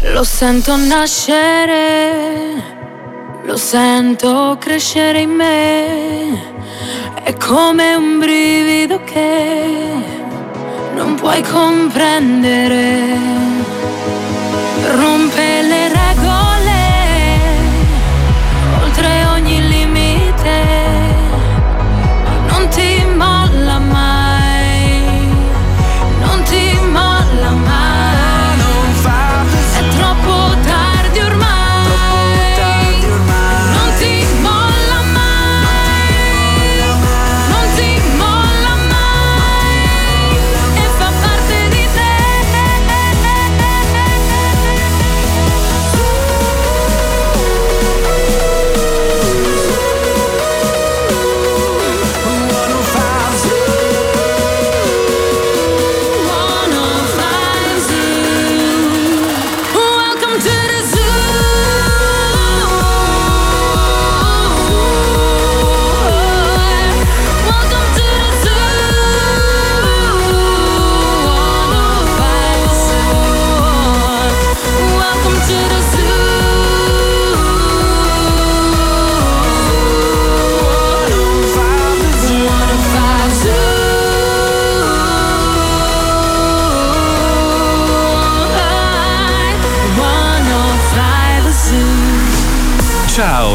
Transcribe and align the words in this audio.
Lo 0.00 0.24
sento 0.24 0.76
nascere, 0.76 2.62
lo 3.44 3.56
sento 3.56 4.56
crescere 4.60 5.20
in 5.20 5.30
me, 5.30 6.52
è 7.22 7.34
come 7.36 7.94
un 7.94 8.18
brivido 8.18 9.02
che 9.04 9.64
non 10.94 11.14
puoi 11.14 11.42
comprendere. 11.42 13.18
Rompe 14.94 15.62
le 15.62 15.88
regole, 15.88 16.55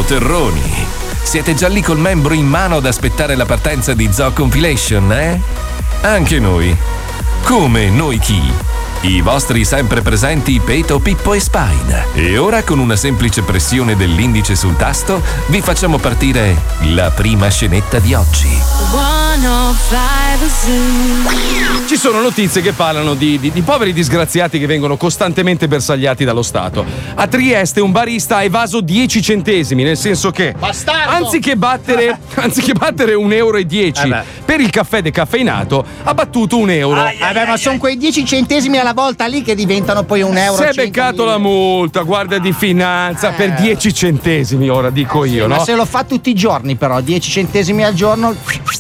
Ciao 0.02 0.18
terroni! 0.18 0.88
Siete 1.22 1.54
già 1.54 1.68
lì 1.68 1.80
col 1.84 2.00
membro 2.00 2.34
in 2.34 2.48
mano 2.48 2.78
ad 2.78 2.88
aspettare 2.88 3.36
la 3.36 3.46
partenza 3.46 3.94
di 3.94 4.10
Zoo 4.12 4.32
Compilation, 4.32 5.12
eh? 5.12 5.40
Anche 6.02 6.40
noi. 6.40 6.76
Come 7.44 7.88
noi 7.92 8.18
chi? 8.18 8.42
I 9.02 9.22
vostri 9.22 9.64
sempre 9.64 10.02
presenti 10.02 10.60
Peto, 10.60 10.98
Pippo 10.98 11.36
e 11.36 11.40
Spine. 11.40 12.06
E 12.16 12.38
ora 12.40 12.64
con 12.64 12.80
una 12.80 12.96
semplice 12.96 13.44
pressione 13.44 13.96
dell'indice 13.96 14.56
sul 14.56 14.76
tasto 14.76 15.22
vi 15.48 15.62
facciamo 15.62 16.00
partire 16.00 16.60
la 16.94 17.12
prima 17.12 17.48
scenetta 17.50 18.00
di 18.00 18.16
oggi. 18.16 18.58
Zoo. 18.90 19.11
Ci 21.88 21.96
sono 21.96 22.22
notizie 22.22 22.62
che 22.62 22.74
parlano 22.74 23.14
di, 23.14 23.40
di- 23.40 23.52
di 23.52 23.62
poveri 23.62 23.94
disgraziati 23.94 24.60
che 24.60 24.66
vengono 24.66 24.98
costantemente 24.98 25.70
bersagliati 25.70 26.26
dallo 26.26 26.42
Stato. 26.42 26.86
A 27.16 27.28
Trieste 27.28 27.80
un 27.80 27.92
barista 27.92 28.38
ha 28.38 28.44
evaso 28.44 28.82
10 28.82 29.22
centesimi, 29.22 29.84
nel 29.84 29.96
senso 29.96 30.32
che 30.32 30.54
anziché 31.08 31.56
battere, 31.56 32.20
anziché 32.36 32.74
battere 32.74 33.14
1,10 33.14 33.34
euro 33.34 33.58
Eh 33.58 34.24
per 34.52 34.60
il 34.60 34.70
caffè 34.70 35.02
decaffeinato, 35.02 35.86
ha 36.04 36.14
battuto 36.14 36.58
un 36.58 36.70
euro. 36.70 37.04
Vabbè, 37.04 37.46
ma 37.46 37.56
sono 37.56 37.78
quei 37.78 37.96
10 37.96 38.26
centesimi 38.26 38.80
alla 38.80 38.92
volta 38.92 39.26
lì 39.26 39.44
che 39.44 39.56
diventano 39.56 40.04
poi 40.04 40.24
un 40.24 40.36
euro. 40.36 40.62
Si 40.62 40.64
è 40.64 40.72
100.000. 40.72 40.76
beccato 40.76 41.24
la 41.24 41.38
multa, 41.38 42.02
guardia 42.02 42.38
di 42.38 42.52
finanza, 42.52 43.30
per 43.30 43.54
10 43.54 43.94
centesimi, 43.94 44.68
ora 44.68 44.90
dico 44.90 45.24
io, 45.24 45.46
Eh. 45.46 45.48
Ma 45.48 45.56
no? 45.56 45.64
se 45.64 45.74
lo 45.74 45.86
fa 45.86 46.04
tutti 46.04 46.30
i 46.32 46.34
giorni, 46.34 46.76
però, 46.76 47.00
10 47.00 47.32
centesimi 47.32 47.86
al 47.86 47.94
giorno. 47.94 48.36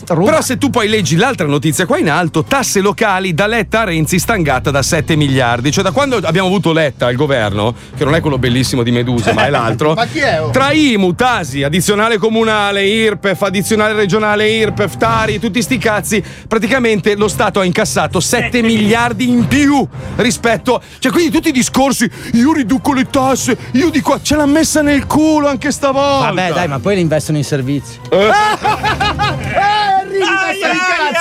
ruba. 0.08 0.30
Però 0.32 0.41
se 0.42 0.58
tu 0.58 0.70
poi 0.70 0.88
leggi 0.88 1.16
l'altra 1.16 1.48
notizia 1.48 1.86
qua 1.86 1.98
in 1.98 2.10
alto, 2.10 2.44
tasse 2.44 2.80
locali 2.80 3.34
da 3.34 3.48
Letta 3.48 3.82
a 3.82 3.84
Renzi 3.86 4.20
stangata 4.20 4.72
da 4.72 4.82
7 4.82 5.16
miliardi. 5.16 5.72
Cioè 5.72 5.84
da 5.84 5.92
quando 5.92 6.18
abbiamo 6.18 6.48
avuto 6.48 6.72
Letta 6.72 7.08
al 7.08 7.16
governo, 7.16 7.74
che 7.96 8.04
non 8.04 8.16
è 8.16 8.22
quello 8.22 8.38
bellissimo 8.38 8.84
di 8.84 8.92
Medusa, 8.92 9.34
ma 9.34 9.46
è 9.46 9.50
l'altro. 9.52 9.94
Ma 9.94 10.06
chi 10.06 10.20
è? 10.20 10.42
oh? 10.42 10.50
Tra 10.50 10.72
IMU, 10.72 11.14
Tasi, 11.16 11.64
addizionale 11.64 12.18
comunale, 12.18 12.86
IRPEF, 12.86 13.42
addizionale 13.42 13.94
regionale, 13.94 14.50
IRPEF, 14.50 14.98
Tari, 14.98 15.40
tutti 15.40 15.62
sti 15.62 15.78
cazzi, 15.78 16.24
praticamente 16.48 17.16
lo 17.16 17.28
Stato 17.28 17.60
ha 17.60 17.66
incassato 17.66 18.20
7 18.20 18.62
miliardi 18.62 19.30
in 19.30 19.48
più 19.48 19.88
rispetto. 20.18 20.82
Cioè, 21.00 21.12
quindi 21.12 21.32
tutti 21.32 21.50
i 21.50 21.54
discorsi, 21.54 22.10
io 22.34 22.54
riduco 22.54 22.94
le 22.94 23.08
tasse, 23.10 23.58
io 23.74 23.90
di 23.90 24.02
qua, 24.02 24.20
ce 24.22 24.36
l'ha 24.36 24.46
messa 24.46 24.82
nel 24.82 25.06
culo 25.06 25.48
anche 25.48 25.72
stavolta. 25.72 26.28
Vabbè, 26.28 26.54
dai, 26.54 26.68
ma 26.68 26.80
poi 26.80 26.96
le 26.96 27.02
investono 27.02 27.38
in 27.38 27.44
servizi. 27.44 28.00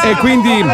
E 0.02 0.16
quindi 0.16 0.64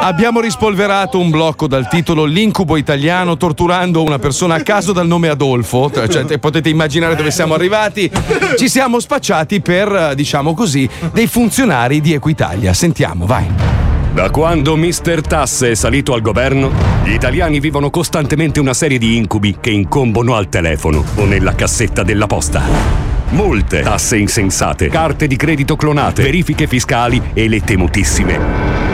abbiamo 0.00 0.40
rispolverato 0.40 1.18
un 1.18 1.30
blocco 1.30 1.66
dal 1.66 1.88
titolo 1.88 2.24
L'incubo 2.24 2.76
italiano 2.76 3.36
torturando 3.36 4.02
una 4.02 4.18
persona 4.18 4.56
a 4.56 4.62
caso 4.62 4.92
dal 4.92 5.06
nome 5.06 5.28
Adolfo. 5.28 5.90
Cioè, 5.92 6.24
te- 6.24 6.38
potete 6.38 6.68
immaginare 6.68 7.14
dove 7.14 7.30
siamo 7.30 7.54
arrivati. 7.54 8.10
Ci 8.56 8.68
siamo 8.68 9.00
spacciati 9.00 9.60
per, 9.60 10.10
eh, 10.10 10.14
diciamo 10.14 10.54
così, 10.54 10.88
dei 11.12 11.26
funzionari 11.26 12.00
di 12.00 12.12
Equitalia. 12.12 12.72
Sentiamo, 12.72 13.26
vai. 13.26 13.46
Da 14.12 14.30
quando 14.30 14.76
Mr. 14.76 15.22
Tasse 15.22 15.72
è 15.72 15.74
salito 15.74 16.14
al 16.14 16.20
governo, 16.20 16.70
gli 17.02 17.12
italiani 17.12 17.58
vivono 17.58 17.90
costantemente 17.90 18.60
una 18.60 18.72
serie 18.72 18.98
di 18.98 19.16
incubi 19.16 19.56
che 19.58 19.70
incombono 19.70 20.36
al 20.36 20.48
telefono 20.48 21.04
o 21.16 21.24
nella 21.24 21.54
cassetta 21.54 22.04
della 22.04 22.28
posta. 22.28 23.13
Molte 23.30 23.80
tasse 23.82 24.16
insensate, 24.16 24.88
carte 24.88 25.26
di 25.26 25.36
credito 25.36 25.76
clonate, 25.76 26.22
verifiche 26.22 26.66
fiscali 26.66 27.20
e 27.32 27.48
le 27.48 27.60
temutissime 27.60 28.84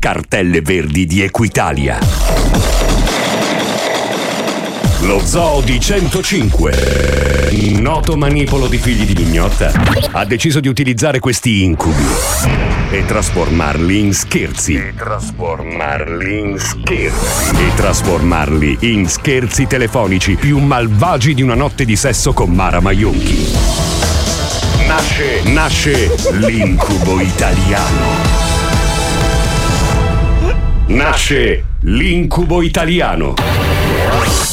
cartelle 0.00 0.62
verdi 0.62 1.04
di 1.04 1.20
Equitalia. 1.20 2.39
Lo 5.02 5.18
zoo 5.24 5.62
di 5.62 5.80
105, 5.80 7.48
noto 7.78 8.16
manipolo 8.18 8.66
di 8.66 8.76
figli 8.76 9.06
di 9.06 9.22
mignotta, 9.22 9.72
ha 10.12 10.24
deciso 10.26 10.60
di 10.60 10.68
utilizzare 10.68 11.20
questi 11.20 11.62
incubi 11.62 12.04
e 12.90 13.06
trasformarli 13.06 13.98
in 13.98 14.12
scherzi. 14.12 14.74
E 14.74 14.92
trasformarli 14.94 16.38
in 16.38 16.58
scherzi. 16.58 17.56
E 17.56 17.74
trasformarli 17.74 18.76
in 18.80 19.08
scherzi 19.08 19.66
telefonici 19.66 20.34
più 20.34 20.58
malvagi 20.58 21.32
di 21.32 21.40
una 21.40 21.54
notte 21.54 21.86
di 21.86 21.96
sesso 21.96 22.34
con 22.34 22.50
Mara 22.50 22.80
Maionchi. 22.80 23.48
Nasce, 24.86 25.42
nasce 25.44 26.14
l'incubo 26.32 27.20
italiano. 27.20 28.38
Nasce 30.88 31.64
l'incubo 31.80 32.60
italiano. 32.60 33.79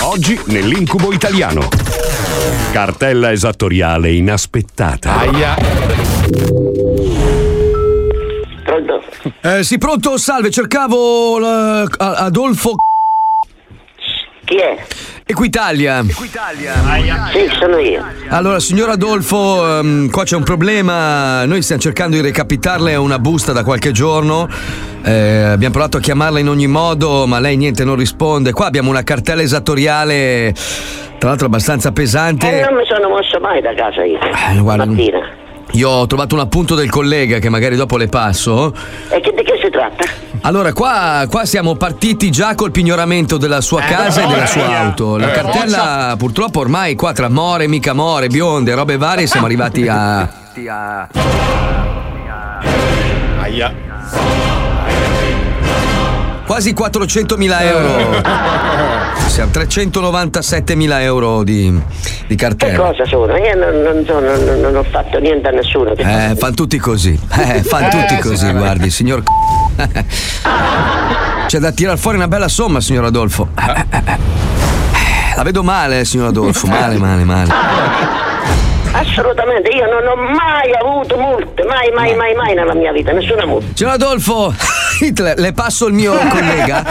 Oggi 0.01 0.39
nell'incubo 0.47 1.11
italiano. 1.11 1.67
Cartella 2.71 3.31
esattoriale 3.31 4.11
inaspettata. 4.11 5.17
Aia. 5.17 5.55
Eh, 9.41 9.63
sì, 9.63 9.77
pronto? 9.77 10.17
Salve, 10.17 10.49
cercavo 10.51 11.39
l- 11.39 11.89
a- 11.97 12.11
Adolfo. 12.15 12.75
Chi 14.47 14.55
è? 14.55 14.77
Equitalia. 15.25 16.05
Sì, 17.33 17.49
sono 17.59 17.79
io. 17.79 18.01
Allora, 18.29 18.61
signor 18.61 18.87
Adolfo, 18.91 19.79
ehm, 19.79 20.09
qua 20.09 20.23
c'è 20.23 20.37
un 20.37 20.43
problema. 20.43 21.43
Noi 21.43 21.61
stiamo 21.61 21.81
cercando 21.81 22.15
di 22.15 22.21
recapitarle 22.21 22.95
una 22.95 23.19
busta 23.19 23.51
da 23.51 23.65
qualche 23.65 23.91
giorno. 23.91 24.47
Eh, 25.03 25.41
abbiamo 25.51 25.73
provato 25.73 25.97
a 25.97 25.99
chiamarla 25.99 26.39
in 26.39 26.47
ogni 26.47 26.67
modo, 26.67 27.27
ma 27.27 27.41
lei 27.41 27.57
niente, 27.57 27.83
non 27.83 27.97
risponde. 27.97 28.53
Qua 28.53 28.67
abbiamo 28.67 28.89
una 28.89 29.03
cartella 29.03 29.41
esattoriale, 29.41 30.53
tra 31.17 31.27
l'altro 31.27 31.47
abbastanza 31.47 31.91
pesante. 31.91 32.61
non 32.61 32.79
mi 32.79 32.85
sono 32.85 33.09
mosso 33.09 33.41
mai 33.41 33.61
da 33.61 33.73
casa 33.73 34.05
io. 34.05 34.17
Eh, 34.21 34.57
guarda, 34.59 34.85
Mattina. 34.85 35.45
Io 35.73 35.89
ho 35.89 36.07
trovato 36.07 36.35
un 36.35 36.41
appunto 36.41 36.75
del 36.75 36.89
collega 36.89 37.39
che 37.39 37.49
magari 37.49 37.75
dopo 37.75 37.97
le 37.97 38.07
passo. 38.07 38.73
E 39.09 39.19
che, 39.19 39.33
di 39.35 39.43
che 39.43 39.59
si 39.61 39.69
tratta? 39.69 40.05
Allora, 40.41 40.71
qua, 40.73 41.25
qua 41.29 41.45
siamo 41.45 41.75
partiti 41.75 42.29
già 42.31 42.55
col 42.55 42.71
pignoramento 42.71 43.37
della 43.37 43.61
sua 43.61 43.81
casa 43.81 44.23
e 44.23 44.27
della 44.27 44.45
sua 44.45 44.77
auto. 44.79 45.17
La 45.17 45.31
cartella, 45.31 46.15
purtroppo, 46.17 46.59
ormai 46.59 46.95
qua 46.95 47.11
tra 47.13 47.29
more, 47.29 47.67
mica 47.67 47.93
more, 47.93 48.27
bionde, 48.27 48.73
robe 48.73 48.97
varie, 48.97 49.27
siamo 49.27 49.45
arrivati 49.45 49.87
a. 49.87 50.29
Aia. 53.41 54.56
Quasi 56.47 56.73
400.000 56.73 57.61
euro. 57.61 58.21
Siamo 59.27 59.51
397.000 59.51 61.01
euro 61.01 61.43
di, 61.43 61.69
di 61.69 61.81
Che 62.27 62.35
cartella. 62.35 62.77
cosa 62.91 63.05
sono? 63.05 63.35
Io 63.35 63.53
non, 63.55 63.81
non 63.81 64.03
so, 64.07 64.19
non, 64.19 64.61
non- 64.61 64.75
ho 64.77 64.83
fatto 64.83 65.19
niente 65.19 65.49
a 65.49 65.51
nessuno. 65.51 65.91
Eh, 65.93 66.35
fanno 66.37 66.53
tutti 66.55 66.77
così. 66.79 67.19
Eh, 67.37 67.61
fanno 67.63 67.89
tutti 67.89 68.17
così, 68.19 68.49
guardi, 68.53 68.89
signor. 68.89 69.21
C'è 71.47 71.59
da 71.59 71.71
tirar 71.73 71.97
fuori 71.97 72.15
una 72.17 72.27
bella 72.29 72.47
somma, 72.47 72.79
signor 72.79 73.03
Adolfo. 73.05 73.49
La 75.35 75.43
vedo 75.43 75.63
male, 75.63 76.05
signor 76.05 76.27
Adolfo. 76.27 76.65
Male, 76.67 76.97
male, 76.97 77.23
male. 77.25 78.25
Assolutamente, 78.91 79.69
io 79.69 79.85
non 79.85 80.05
ho 80.07 80.15
mai 80.15 80.73
avuto 80.79 81.17
multe, 81.17 81.63
mai, 81.63 81.91
mai, 81.93 82.15
mai, 82.15 82.33
mai 82.33 82.53
nella 82.55 82.73
mia 82.73 82.91
vita, 82.91 83.11
nessuna 83.11 83.45
multa. 83.45 83.67
Signor 83.73 83.93
Adolfo, 83.93 84.53
Hitler, 85.01 85.37
le 85.37 85.53
passo 85.53 85.87
il 85.87 85.93
mio 85.93 86.13
collega. 86.29 86.83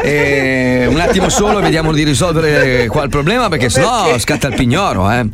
E 0.00 0.86
un 0.88 1.00
attimo 1.00 1.28
solo, 1.28 1.60
vediamo 1.60 1.92
di 1.92 2.04
risolvere 2.04 2.86
qua 2.86 3.02
il 3.02 3.08
problema 3.08 3.48
perché 3.48 3.68
sennò 3.70 4.18
scatta 4.18 4.48
il 4.48 4.54
pignoro, 4.54 5.10
eh. 5.10 5.26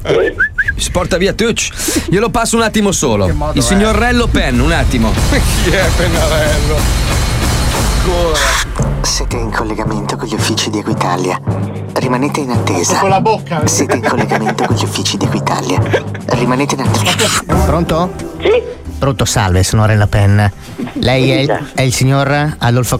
Si 0.76 0.90
porta 0.90 1.16
via 1.16 1.32
Tucci. 1.32 1.72
Glielo 2.08 2.30
passo 2.30 2.56
un 2.56 2.62
attimo 2.62 2.92
solo. 2.92 3.30
Il 3.52 3.62
signor 3.62 3.94
Rello 3.94 4.26
Pen, 4.28 4.60
un 4.60 4.72
attimo. 4.72 5.12
Chi 5.64 5.70
è 5.70 5.88
Pennarello? 5.96 7.29
Siete 9.02 9.36
in 9.36 9.50
collegamento 9.50 10.16
con 10.16 10.26
gli 10.26 10.32
uffici 10.32 10.70
di 10.70 10.78
Equitalia. 10.78 11.38
Rimanete 11.92 12.40
in 12.40 12.50
attesa. 12.50 12.98
Con 12.98 13.10
la 13.10 13.20
bocca. 13.20 13.66
Siete 13.66 13.96
in 13.96 14.02
collegamento 14.02 14.64
con 14.64 14.74
gli 14.74 14.84
uffici 14.84 15.18
di 15.18 15.26
Equitalia. 15.26 15.78
Rimanete 16.28 16.76
in 16.76 16.80
attesa. 16.80 17.44
Pronto? 17.66 18.14
Sì? 18.38 18.62
Pronto, 18.98 19.24
salve, 19.26 19.62
sono 19.62 19.84
Rella 19.84 20.06
Pen. 20.06 20.50
Lei 20.94 21.30
è 21.30 21.38
il, 21.40 21.70
è 21.74 21.82
il 21.82 21.92
signor 21.92 22.56
Adolfo 22.56 22.98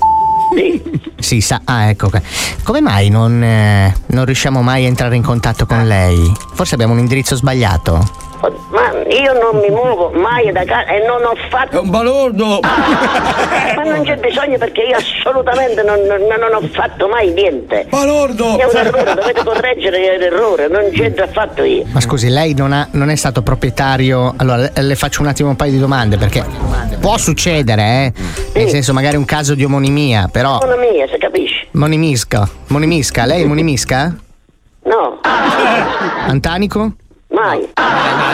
Sì. 0.55 0.83
Sì, 1.19 1.41
sa. 1.41 1.63
Ah, 1.65 1.89
ecco. 1.89 2.11
Come 2.63 2.83
mai 2.83 3.09
non, 3.09 3.43
eh, 3.43 3.95
non 4.09 4.27
riusciamo 4.27 4.61
mai 4.61 4.85
a 4.85 4.89
entrare 4.89 5.17
in 5.17 5.23
contatto 5.23 5.65
con 5.65 5.87
lei? 5.87 6.31
Forse 6.53 6.75
abbiamo 6.75 6.93
un 6.93 6.99
indirizzo 6.99 7.37
sbagliato. 7.37 8.20
Ma 8.71 8.91
io 9.07 9.33
non 9.35 9.61
mi 9.61 9.69
muovo 9.69 10.11
mai 10.15 10.51
da 10.51 10.65
casa 10.65 10.87
e 10.87 11.05
non 11.07 11.23
ho 11.25 11.35
fatto. 11.51 11.83
un 11.83 11.91
balordo! 11.91 12.61
Ma 12.61 13.83
non 13.85 14.03
c'è 14.03 14.17
bisogno 14.17 14.57
perché 14.57 14.81
io 14.83 14.97
assolutamente 14.97 15.83
non, 15.83 15.99
non- 16.01 16.27
non 16.27 16.55
ho 16.55 16.67
fatto 16.73 17.07
mai 17.09 17.33
niente. 17.33 17.87
Balordo! 17.91 18.57
È 18.59 18.65
un 18.65 18.77
errore, 18.77 19.15
dovete 19.15 19.45
correggere 19.45 20.17
l'errore, 20.19 20.69
non 20.69 20.89
c'entro 20.93 21.25
affatto 21.25 21.63
io. 21.65 21.85
Ma 21.93 22.01
scusi, 22.01 22.29
lei 22.31 22.55
non, 22.55 22.73
ha- 22.73 22.89
non 22.93 23.11
è 23.11 23.17
stato 23.17 23.43
proprietario. 23.43 24.33
Allora, 24.39 24.71
le, 24.75 24.95
faccio 24.95 25.21
un 25.21 25.29
attimo 25.29 25.51
un 25.51 25.57
paio 25.57 25.73
di 25.73 25.79
domande 25.79 26.17
perché 26.17 26.43
può 27.01 27.19
succedere, 27.19 27.83
eh? 27.83 28.13
Nel 28.55 28.69
senso, 28.71 28.93
magari 28.95 29.17
un 29.17 29.25
caso 29.27 29.55
di 29.55 29.65
omonimia, 29.65 30.29
però. 30.33 30.61
Sono 30.61 30.77
mia, 30.77 31.07
se 31.09 31.19
capisci. 31.19 31.69
Monimisca. 31.73 32.49
Monimisca, 32.69 33.25
lei 33.27 33.43
è 33.43 33.47
Monimisca? 33.47 34.15
No, 34.83 35.21
Antanico? 36.27 36.93
Mai. 37.41 37.69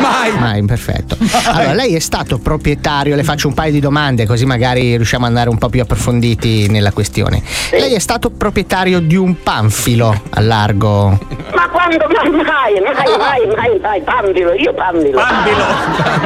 Mai! 0.00 0.38
Mai, 0.38 0.64
perfetto. 0.64 1.17
Allora, 1.47 1.73
lei 1.73 1.94
è 1.94 1.99
stato 2.00 2.38
proprietario, 2.38 3.14
le 3.14 3.23
faccio 3.23 3.49
un 3.49 3.55
paio 3.55 3.73
di 3.73 3.81
domande 3.81 4.26
così 4.26 4.44
magari 4.44 4.97
riusciamo 4.97 5.25
ad 5.25 5.31
andare 5.31 5.49
un 5.49 5.58
po' 5.58 5.69
più 5.69 5.81
approfonditi 5.81 6.69
nella 6.69 6.93
questione. 6.93 7.43
Lei 7.70 7.94
è 7.94 7.99
stato 7.99 8.31
proprietario 8.31 9.00
di 9.00 9.17
un 9.17 9.43
panfilo 9.43 10.23
a 10.31 10.41
largo. 10.41 11.19
Ma 11.55 11.69
quando 11.69 12.05
mai, 12.08 12.31
mai, 12.31 12.81
mai, 12.81 13.17
mai, 13.19 13.55
mai, 13.55 13.79
mai, 13.81 14.00
Pambilo, 14.03 14.53
io 14.53 14.75
Pambilo. 14.75 15.19
Pambilo. 15.20 15.64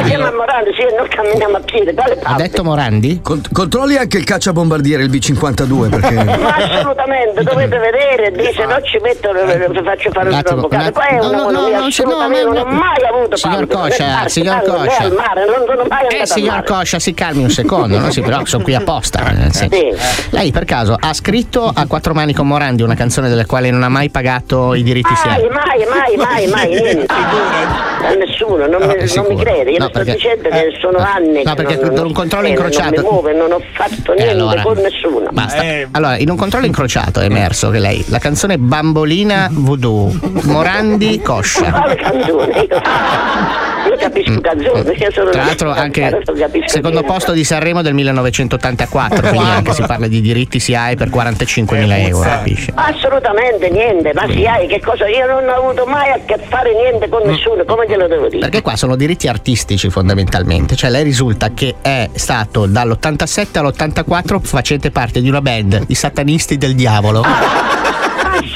Siamo 0.07 0.27
a 0.27 0.33
Morandi, 0.33 0.71
sì, 0.75 0.97
non 0.97 1.07
camminiamo 1.09 1.57
a 1.57 1.61
piedi, 1.61 1.95
quale 1.95 2.19
Ha 2.23 2.35
detto 2.35 2.65
Morandi? 2.65 3.21
Con- 3.23 3.43
controlli 3.53 3.97
anche 3.97 4.19
il 4.19 4.25
cacciabombardiere, 4.25 5.03
il 5.05 5.11
B52, 5.11 5.89
perché. 5.91 6.15
Ma 6.41 6.57
assolutamente, 6.57 7.43
dovete 7.43 7.79
vedere, 7.79 8.33
dice 8.33 8.65
no 8.65 8.81
ci 8.83 8.99
metto, 9.03 9.31
vi 9.33 9.81
faccio 9.85 10.11
fare 10.11 10.29
Un 10.29 10.35
attimo, 10.35 10.59
avvocato. 10.59 10.93
Poi 10.93 11.07
è 11.07 11.19
una 11.19 11.39
No, 11.41 11.51
no, 11.51 11.89
che 11.89 12.03
no, 12.05 12.11
no, 12.11 12.29
no, 12.29 12.43
non 12.43 12.57
ho 12.57 12.65
no. 12.65 12.70
Mai 12.71 12.97
avuto 13.13 13.37
Signor 13.37 13.67
Pambilo, 13.67 13.81
Coscia, 13.81 14.05
parte, 14.05 14.29
signor 14.31 14.63
Coscia. 14.63 15.09
mare, 15.15 15.45
non 15.47 15.65
sono 15.67 15.85
mai 15.89 16.07
Eh, 16.21 16.27
signor. 16.27 16.65
Coscia, 16.65 16.99
si 16.99 17.15
calmi 17.15 17.43
un 17.43 17.51
secondo, 17.51 17.99
no? 17.99 18.11
Sì, 18.11 18.21
però 18.21 18.45
sono 18.45 18.63
qui 18.63 18.75
apposta. 18.75 19.23
senso. 19.51 19.69
Sì. 19.71 19.95
Lei 20.31 20.51
per 20.51 20.65
caso 20.65 20.97
ha 20.99 21.13
scritto 21.13 21.71
a 21.73 21.87
quattro 21.87 22.15
mani 22.15 22.33
con 22.33 22.47
Morandi 22.47 22.83
una 22.83 22.95
canzone 22.95 23.29
della 23.29 23.47
quale 23.47 23.71
non 23.71 23.83
ha 23.83 23.89
mai 23.89 24.11
pagato 24.11 24.75
i 24.75 24.83
diritti 24.83 25.09
Mai, 25.25 25.49
mai, 25.51 25.87
mai, 25.89 26.17
mai, 26.17 26.47
mai, 26.49 26.69
niente. 26.81 27.07
A 27.13 28.15
nessuno, 28.15 28.67
non, 28.67 28.81
No, 28.81 28.87
mi, 28.87 28.95
non 29.15 29.27
mi 29.29 29.37
crede, 29.37 29.71
io 29.71 29.79
No, 29.79 29.85
le 29.85 29.91
sto 29.91 29.99
perché- 29.99 30.13
dicendo 30.15 30.49
che 30.49 30.77
sono 30.81 30.99
no. 30.99 31.05
anni 31.05 31.43
No, 31.43 31.55
che 31.55 31.63
perché 31.63 31.77
non, 31.83 31.95
per 31.95 32.05
un 32.07 32.13
controllo 32.13 32.47
eh, 32.47 32.51
incrociato- 32.51 32.95
Non 32.95 33.05
mi 33.05 33.11
muove, 33.11 33.33
non 33.35 33.53
ho 33.53 33.61
fatto 33.73 34.13
Eh, 34.13 34.17
niente 34.17 34.31
allora. 34.33 34.63
con 34.63 34.77
nessuno. 34.79 35.29
Basta. 35.31 35.63
Eh. 35.63 35.89
Allora, 35.91 36.17
in 36.19 36.31
un 36.31 36.37
controllo 36.37 36.67
incrociato 36.67 37.21
è 37.21 37.25
emerso 37.25 37.71
che 37.71 37.79
lei, 37.79 38.05
la 38.09 38.19
canzone 38.19 38.57
Bambolina 38.59 39.49
Voodoo, 39.51 40.13
Morandi 40.45 41.21
Coscia. 41.21 41.71
Quale 41.71 41.95
canzone? 41.97 42.60
Io, 42.69 43.91
io 43.91 43.97
capisco 43.97 44.41
canzoni, 44.41 44.97
io 44.99 45.11
sono 45.13 45.29
Mm. 45.31 45.33
Tra 45.33 45.45
l'altro 45.45 45.71
anche 45.71 46.23
secondo 46.67 47.03
posto 47.03 47.33
di 47.33 47.45
Sanremo 47.45 47.83
del 47.83 47.95
1984, 47.95 49.29
quindi 49.29 49.49
anche 49.49 49.73
si 49.73 49.83
parla 49.83 50.07
di 50.09 50.21
diritti 50.21 50.59
SIAE 50.59 50.97
per 50.97 51.09
45.000 51.09 52.09
euro, 52.09 52.29
capisce? 52.29 52.73
Assolutamente 52.75 53.71
niente, 53.71 54.13
ma 54.13 54.27
si 54.29 54.45
hai 54.47 54.67
che 54.67 54.81
cosa? 54.81 55.07
Io 55.09 55.27
non 55.27 55.49
ho 55.49 55.55
avuto 55.55 55.87
mai 55.87 56.11
a 56.11 56.21
che 56.25 56.39
fare 56.49 56.73
niente 56.75 57.09
con 57.09 57.23
nessuno, 57.25 57.65
come 57.65 57.87
glielo 57.87 58.07
devo 58.09 58.29
dire? 58.29 58.41
Perché 58.41 58.63
qua 58.63 58.77
sono 58.77 58.97
diritti 58.97 59.29
artistici 59.29 59.89
fondamentalmente, 59.89 60.75
cioè 60.77 60.91
lei 60.91 61.05
risulta 61.05 61.51
che 61.55 61.77
è 61.81 62.09
stato 62.13 62.67
dall'87 62.67 63.59
all'84 63.59 64.39
facente 64.41 64.91
parte 64.91 65.21
di 65.21 65.29
una 65.29 65.41
band, 65.41 65.85
i 65.89 65.95
satanisti 65.95 66.59
del 66.59 66.75
diavolo. 66.75 67.23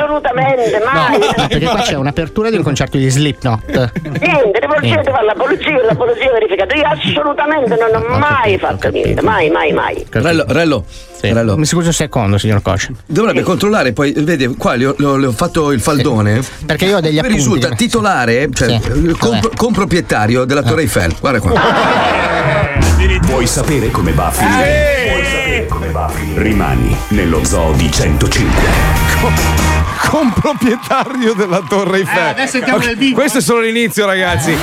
Assolutamente 0.04 0.80
mai. 0.84 1.18
No, 1.18 1.46
perché 1.48 1.64
qua 1.66 1.80
c'è 1.80 1.94
un'apertura 1.94 2.50
di 2.50 2.56
un 2.56 2.62
concerto 2.62 2.98
di 2.98 3.08
Slipknot. 3.08 3.64
Niente, 4.02 4.58
rivolgete 4.60 5.10
alla 5.10 5.32
polizia, 5.34 5.82
la 5.84 5.94
polizia 5.94 6.28
ha 6.28 6.32
verificato. 6.32 6.74
Io 6.74 6.84
assolutamente 6.84 7.76
non 7.76 8.02
ho 8.02 8.18
mai 8.18 8.58
fatto 8.58 8.90
niente, 8.90 9.22
mai, 9.22 9.50
mai, 9.50 9.72
mai. 9.72 10.04
Rello, 10.10 10.44
Rello, 10.48 10.84
Sì. 10.86 11.32
Rello. 11.32 11.56
Mi 11.56 11.64
scusi 11.64 11.86
un 11.86 11.92
secondo, 11.94 12.36
signor 12.38 12.60
Coscia. 12.62 12.90
Dovrebbe 13.06 13.42
controllare, 13.42 13.92
poi 13.92 14.12
vede, 14.16 14.54
qua 14.56 14.74
le 14.74 14.86
ho, 14.86 15.32
fatto 15.32 15.72
il 15.72 15.80
faldone. 15.80 16.42
Perché 16.66 16.84
io 16.84 16.96
ho 16.98 17.00
degli 17.00 17.12
Mi 17.14 17.18
appunti. 17.20 17.36
risulta 17.36 17.68
titolare, 17.70 18.48
cioè 18.52 18.68
Sì. 18.68 19.08
eh, 19.08 19.12
comp- 19.18 19.56
comproprietario 19.56 20.44
della 20.44 20.62
Torre 20.62 20.82
Eiffel. 20.82 21.14
Guarda 21.18 21.40
qua. 21.40 21.52
Vuoi 23.22 23.46
sapere 23.46 23.90
come 23.90 24.12
va 24.12 24.26
a 24.26 24.30
finire? 24.30 25.06
Vuoi 25.10 25.24
sapere 25.24 25.66
come 25.66 25.88
va 25.90 26.04
a 26.04 26.08
finire? 26.08 26.42
Rimani 26.42 26.96
nello 27.08 27.42
zoo 27.44 27.72
di 27.72 27.90
105. 27.90 29.73
Con 30.10 30.32
proprietario 30.32 31.34
della 31.34 31.62
Torre 31.66 31.98
Eiffel. 31.98 32.28
adesso 32.28 32.56
entriamo 32.56 32.78
Ok, 32.78 32.86
nel 32.86 32.96
vivo. 32.96 33.14
Questo 33.14 33.38
è 33.38 33.40
solo 33.40 33.60
l'inizio, 33.60 34.06
ragazzi. 34.06 34.56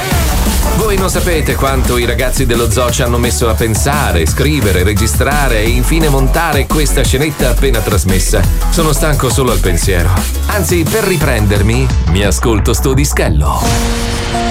Voi 0.77 0.97
non 0.97 1.09
sapete 1.09 1.55
quanto 1.55 1.97
i 1.97 2.05
ragazzi 2.05 2.45
dello 2.45 2.71
zoo 2.71 2.89
ci 2.91 3.01
hanno 3.01 3.17
messo 3.17 3.49
a 3.49 3.53
pensare, 3.53 4.25
scrivere, 4.25 4.83
registrare 4.83 5.59
e 5.59 5.69
infine 5.69 6.07
montare 6.09 6.65
questa 6.65 7.03
scenetta 7.03 7.49
appena 7.49 7.79
trasmessa. 7.79 8.41
Sono 8.69 8.93
stanco 8.93 9.29
solo 9.29 9.51
al 9.51 9.59
pensiero. 9.59 10.09
Anzi, 10.47 10.85
per 10.89 11.03
riprendermi, 11.03 11.87
mi 12.07 12.23
ascolto 12.23 12.73
sto 12.73 12.93
dischello. 12.93 14.50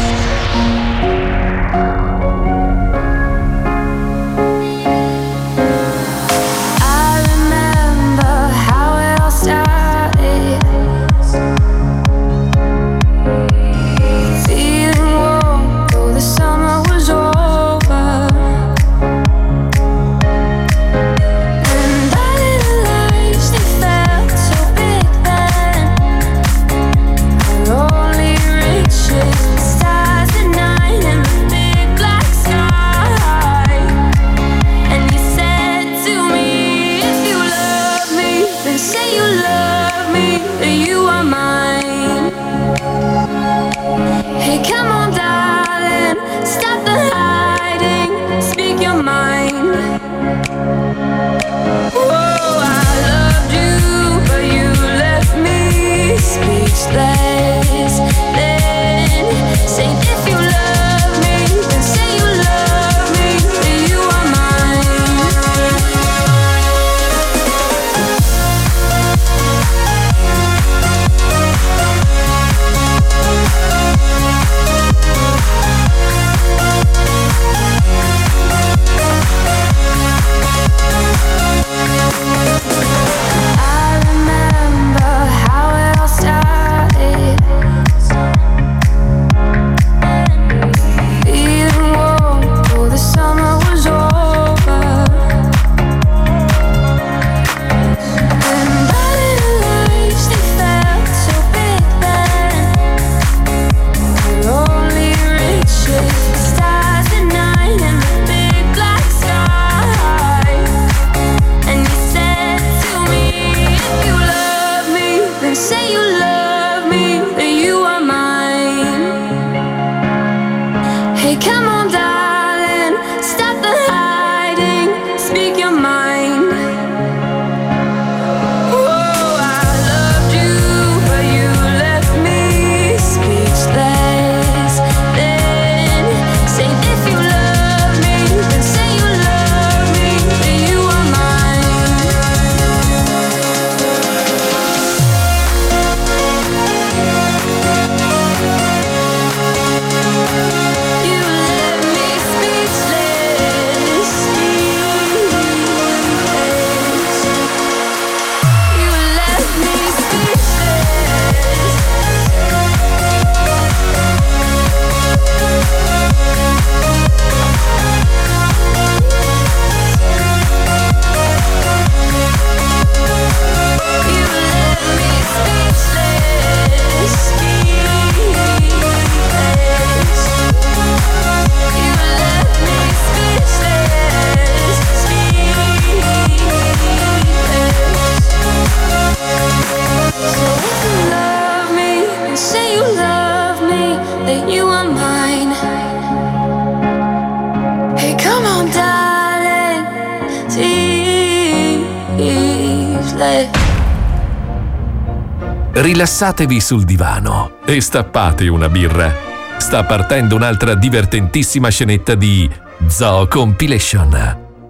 Rilassatevi 205.93 206.61
sul 206.61 206.85
divano 206.85 207.57
e 207.65 207.81
stappate 207.81 208.47
una 208.47 208.69
birra. 208.69 209.13
Sta 209.59 209.83
partendo 209.83 210.37
un'altra 210.37 210.75
divertentissima 210.75 211.69
scenetta 211.69 212.15
di 212.15 212.49
Zoo 212.87 213.27
Compilation. 213.27 214.69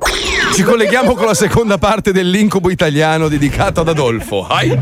Ci 0.54 0.62
colleghiamo 0.62 1.14
con 1.14 1.26
la 1.26 1.34
seconda 1.34 1.76
parte 1.76 2.12
dell'incubo 2.12 2.70
italiano 2.70 3.28
dedicato 3.28 3.82
ad 3.82 3.88
Adolfo. 3.88 4.46
Ai. 4.46 4.78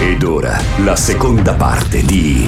Ed 0.00 0.22
ora 0.24 0.60
la 0.78 0.96
seconda 0.96 1.54
parte 1.54 2.02
di. 2.04 2.44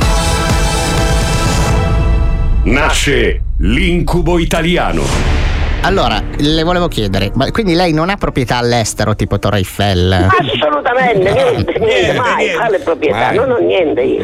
Nasce 2.64 3.42
l'incubo 3.58 4.40
italiano. 4.40 5.39
Allora, 5.82 6.22
le 6.36 6.62
volevo 6.62 6.88
chiedere, 6.88 7.30
ma 7.34 7.50
quindi 7.50 7.74
lei 7.74 7.92
non 7.92 8.10
ha 8.10 8.16
proprietà 8.16 8.58
all'estero 8.58 9.16
tipo 9.16 9.38
Torre 9.38 9.58
Eiffel? 9.58 10.12
Assolutamente, 10.12 11.32
niente, 11.32 11.78
niente, 11.78 12.12
mai, 12.18 12.52
quale 12.52 12.78
proprietà, 12.80 13.32
non 13.32 13.50
ho 13.50 13.58
niente 13.58 14.02
io. 14.02 14.22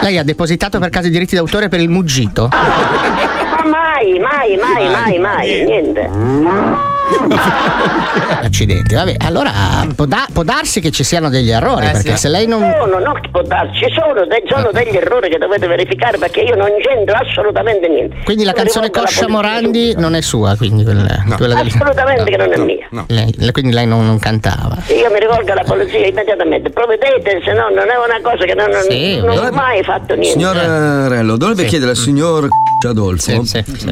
Lei 0.00 0.16
ha 0.16 0.22
depositato 0.22 0.78
per 0.78 0.90
caso 0.90 1.08
i 1.08 1.10
diritti 1.10 1.34
d'autore 1.34 1.68
per 1.68 1.80
il 1.80 1.88
muggito? 1.88 2.48
Ma 2.50 3.68
mai, 3.68 4.18
mai, 4.18 4.56
mai, 4.56 4.88
mai, 4.88 5.18
mai, 5.18 5.64
niente. 5.64 6.08
Accidenti, 8.42 8.94
vabbè, 8.94 9.16
allora 9.18 9.50
può, 9.94 10.04
da- 10.06 10.26
può 10.32 10.42
darsi 10.42 10.80
che 10.80 10.90
ci 10.90 11.04
siano 11.04 11.28
degli 11.28 11.50
errori, 11.50 11.86
perché 11.90 12.16
se 12.16 12.28
lei 12.28 12.46
non... 12.46 12.60
Sono, 12.78 12.98
no, 12.98 13.12
che 13.20 13.28
può 13.30 13.42
darsi, 13.42 13.78
ci 13.78 13.86
sono, 13.94 14.24
de- 14.26 14.42
sono 14.48 14.70
degli 14.72 14.96
errori 14.96 15.28
che 15.28 15.38
dovete 15.38 15.66
verificare 15.66 16.18
perché 16.18 16.40
io 16.40 16.54
non 16.56 16.68
c'entro 16.80 17.16
assolutamente 17.16 17.88
niente. 17.88 18.16
Quindi 18.24 18.44
la 18.44 18.52
mi 18.52 18.58
canzone 18.58 18.90
Coscia 18.90 19.28
Morandi 19.28 19.94
non 19.96 20.14
è 20.14 20.20
sua, 20.20 20.54
quindi 20.56 20.84
quella, 20.84 21.24
quella 21.36 21.54
del- 21.56 21.66
Assolutamente 21.66 22.30
che 22.30 22.36
non 22.36 22.52
è 22.52 22.56
mia. 22.58 22.88
Lei- 23.08 23.34
le- 23.36 23.52
quindi 23.52 23.72
lei 23.72 23.86
non, 23.86 24.04
non 24.06 24.18
cantava. 24.18 24.76
Io 24.88 25.10
mi 25.10 25.18
rivolgo 25.18 25.52
alla 25.52 25.64
polizia 25.64 26.06
immediatamente, 26.06 26.70
provvedete, 26.70 27.40
se 27.44 27.52
no 27.52 27.68
non 27.68 27.88
è 27.88 27.96
una 27.96 28.20
cosa 28.22 28.44
che 28.44 28.54
non, 28.54 28.70
non- 28.70 28.82
Sì, 28.88 29.20
non 29.20 29.36
ho 29.38 29.50
mai 29.50 29.82
fatto 29.82 30.14
niente. 30.14 30.38
Signor 30.38 30.56
eh, 30.56 31.08
Rello, 31.08 31.36
dovrebbe 31.36 31.64
chiedere 31.64 31.90
al 31.92 31.96
signor 31.96 32.48
Adolfo 32.86 33.44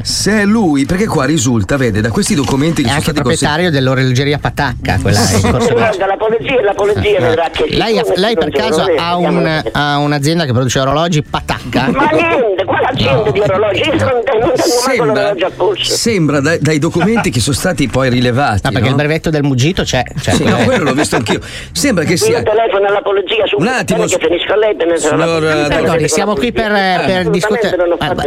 se 0.02 0.32
è 0.40 0.44
lui, 0.44 0.84
perché 0.84 1.06
qua 1.06 1.24
risulta, 1.24 1.76
vede, 1.78 2.02
da 2.02 2.10
questi 2.10 2.34
documenti 2.34 2.82
che 2.82 2.88
È 2.88 2.92
sono 2.92 3.01
anche 3.02 3.10
stati 3.10 3.20
proprietario 3.20 3.70
dell'orologeria 3.70 4.38
Patacca, 4.38 4.98
quella 5.02 5.18
in 5.20 5.40
corso 5.50 5.68
rivolgo 5.68 6.04
alla 6.04 6.16
polizia 6.16 6.60
la 6.62 6.74
polizia 6.74 7.20
vedrà 7.20 7.48
che 7.50 7.66
Lei, 7.68 7.96
siccome 7.96 8.16
lei 8.16 8.34
per 8.36 8.50
caso 8.50 8.84
ha, 8.96 9.16
un- 9.16 9.62
ha 9.72 9.98
un'azienda 9.98 10.44
che 10.44 10.52
produce 10.52 10.78
orologi 10.78 11.22
Patacca? 11.22 11.88
Ma 11.90 12.08
niente, 12.10 12.64
quale 12.64 12.86
azienda 12.86 13.30
di 13.30 13.40
orologi? 13.40 13.80
Io 13.80 14.56
Sembra, 14.56 15.34
sembra 15.82 16.40
dai, 16.40 16.58
dai 16.60 16.78
documenti 16.78 17.30
che 17.30 17.40
sono 17.40 17.56
stati 17.56 17.88
poi 17.88 18.08
rilevati. 18.10 18.60
No, 18.64 18.70
perché 18.70 18.84
no? 18.84 18.90
il 18.90 18.94
brevetto 18.96 19.30
del 19.30 19.42
muggito 19.42 19.82
c'è. 19.82 20.02
c'è 20.20 20.32
Sì, 20.32 20.44
no, 20.44 20.56
quello 20.64 20.84
l'ho 20.84 20.92
visto 20.94 21.16
anch'io. 21.16 21.40
Sembra 21.72 22.04
che 22.04 22.16
sia. 22.16 22.38
Io 22.38 22.44
telefono 22.44 22.86
alla 22.86 23.02
polizia 23.02 23.46
su 23.46 23.56
Un 23.58 23.66
attimo, 23.66 24.04
che 24.04 24.18
finisco 24.20 24.52
a 24.52 24.56
lei 24.56 24.76
la- 24.76 24.96
signor, 24.96 25.44
eh, 25.44 25.66
Perdoni, 25.68 26.08
siamo 26.08 26.34
qui 26.34 26.52
per, 26.52 27.28
discutere. 27.30 27.76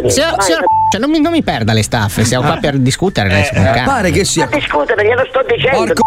signor- 0.07 0.41
signor- 0.41 0.63
cioè, 0.95 0.99
non, 0.99 1.09
mi, 1.09 1.19
non 1.19 1.31
mi 1.33 1.43
perda 1.43 1.73
le 1.73 1.83
staffe, 1.83 2.23
siamo 2.23 2.45
qua 2.45 2.57
per 2.57 2.77
discutere. 2.77 3.43
si 3.43 3.53
Eh, 3.53 3.61
calma. 3.63 3.83
pare 3.83 4.11
che 4.11 4.23
sia. 4.23 4.47
Ma 4.49 4.55
discutere, 4.55 5.03
glielo 5.05 5.25
sto 5.29 5.43
dicendo. 5.47 5.77
Porco- 5.77 6.03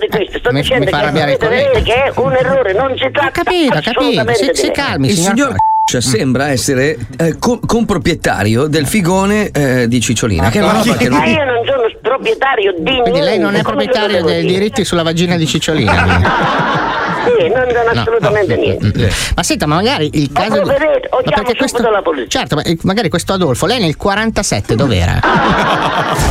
di 0.00 0.06
questo, 0.08 0.38
sto 0.38 0.52
Mi- 0.52 0.60
dicendo 0.62 0.84
mi 0.86 0.90
fa 0.90 1.10
che 1.10 1.24
vedere 1.24 1.82
che 1.82 1.94
è 2.04 2.12
un 2.16 2.32
errore, 2.32 2.72
non 2.72 2.94
si 2.96 3.10
tratta 3.10 3.26
Ho 3.26 3.30
capito, 3.30 3.76
ho 3.76 3.80
capito. 3.82 4.34
Si, 4.34 4.50
si 4.54 4.70
calmi, 4.70 5.08
Il 5.08 5.14
signor. 5.14 5.34
signor 5.34 5.54
cioè, 5.90 6.00
sembra 6.00 6.48
essere 6.50 6.96
eh, 7.18 7.36
co- 7.38 7.58
comproprietario 7.66 8.66
del 8.68 8.86
figone 8.86 9.50
eh, 9.50 9.88
di 9.88 10.00
Cicciolina. 10.00 10.48
Che 10.50 10.60
è 10.60 10.62
una 10.62 10.72
roba 10.72 10.96
che 10.96 11.08
Ma 11.10 11.18
non. 11.18 11.28
io 11.28 11.44
non 11.44 11.64
sono 11.66 11.82
proprietario 12.00 12.72
di 12.76 12.82
niente. 12.82 13.02
Quindi 13.02 13.20
lei 13.20 13.38
non 13.38 13.54
è 13.56 13.62
proprietario 13.62 14.22
dei 14.22 14.44
diritti 14.46 14.84
sulla 14.84 15.02
vagina 15.02 15.36
di 15.36 15.46
Cicciolina. 15.46 16.88
Sì, 17.24 17.48
non 17.48 17.66
sono 17.70 17.92
No. 17.92 18.00
assolutamente 18.00 18.56
niente. 18.56 19.10
Ma 19.36 19.42
senta, 19.42 19.66
ma 19.66 19.74
magari 19.76 20.10
il 20.14 20.30
caso. 20.32 20.50
di- 20.54 20.60
provvedete, 20.60 21.08
o 21.10 21.20
ma 21.24 21.42
perché 21.42 21.68
subito 21.68 21.90
la 21.90 22.02
polizia. 22.02 22.40
Certo, 22.40 22.54
ma 22.56 22.62
eh, 22.62 22.78
magari 22.82 23.08
questo 23.08 23.32
Adolfo, 23.32 23.66
lei 23.66 23.80
nel 23.80 23.96
47 23.96 24.74
dov'era? 24.76 25.18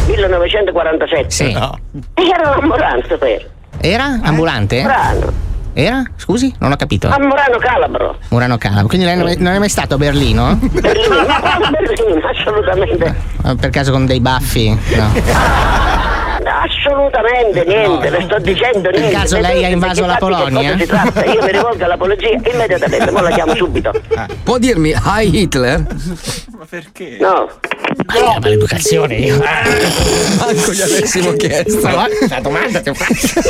1947. 0.07 1.29
Sì. 1.29 1.51
Era 1.51 2.55
un'ambulanza 2.55 3.17
per. 3.17 3.49
Era 3.81 4.19
ambulante? 4.23 4.81
Murano. 4.81 5.47
Era? 5.73 6.03
Scusi? 6.17 6.53
Non 6.59 6.71
ho 6.71 6.75
capito. 6.75 7.07
A 7.07 7.17
Murano 7.19 7.57
Calabro. 7.59 8.17
Murano 8.29 8.57
Calabro. 8.57 8.87
Quindi 8.87 9.05
lei 9.05 9.15
non 9.15 9.27
è, 9.29 9.35
non 9.35 9.53
è 9.53 9.59
mai 9.59 9.69
stato 9.69 9.93
a 9.93 9.97
Berlino? 9.97 10.57
Berlino, 10.61 11.15
Berlino? 11.71 12.27
Assolutamente. 12.27 13.15
Eh, 13.45 13.55
Per 13.55 13.69
caso 13.69 13.91
con 13.91 14.05
dei 14.05 14.19
baffi? 14.19 14.69
No. 14.95 15.11
Assolutamente 16.51 17.63
niente, 17.65 18.09
le 18.09 18.21
sto 18.23 18.39
dicendo 18.39 18.89
niente. 18.89 19.11
caso 19.11 19.35
lei 19.39 19.53
Vedete 19.53 19.65
ha 19.65 19.69
invaso 19.69 20.05
la 20.05 20.15
Polonia? 20.15 20.77
Si 20.77 20.85
tratta? 20.85 21.25
Io 21.25 21.43
mi 21.43 21.51
rivolgo 21.51 21.83
alla 21.83 21.97
polizia 21.97 22.29
immediatamente, 22.29 23.09
ora 23.11 23.21
la 23.21 23.29
chiamo 23.29 23.55
subito. 23.55 23.91
Può 24.43 24.57
dirmi 24.57 24.89
Hi 24.91 25.41
Hitler? 25.41 25.85
No. 27.19 27.49
Ma 28.05 28.47
l'educazione 28.47 29.15
io. 29.15 29.37
Manco 29.37 30.71
gli 30.71 30.81
avessimo 30.81 31.33
chiesto. 31.33 31.87
La 31.87 32.39
domanda 32.41 32.81
ti 32.81 32.89
ho 32.89 32.93
fatto. 32.93 33.49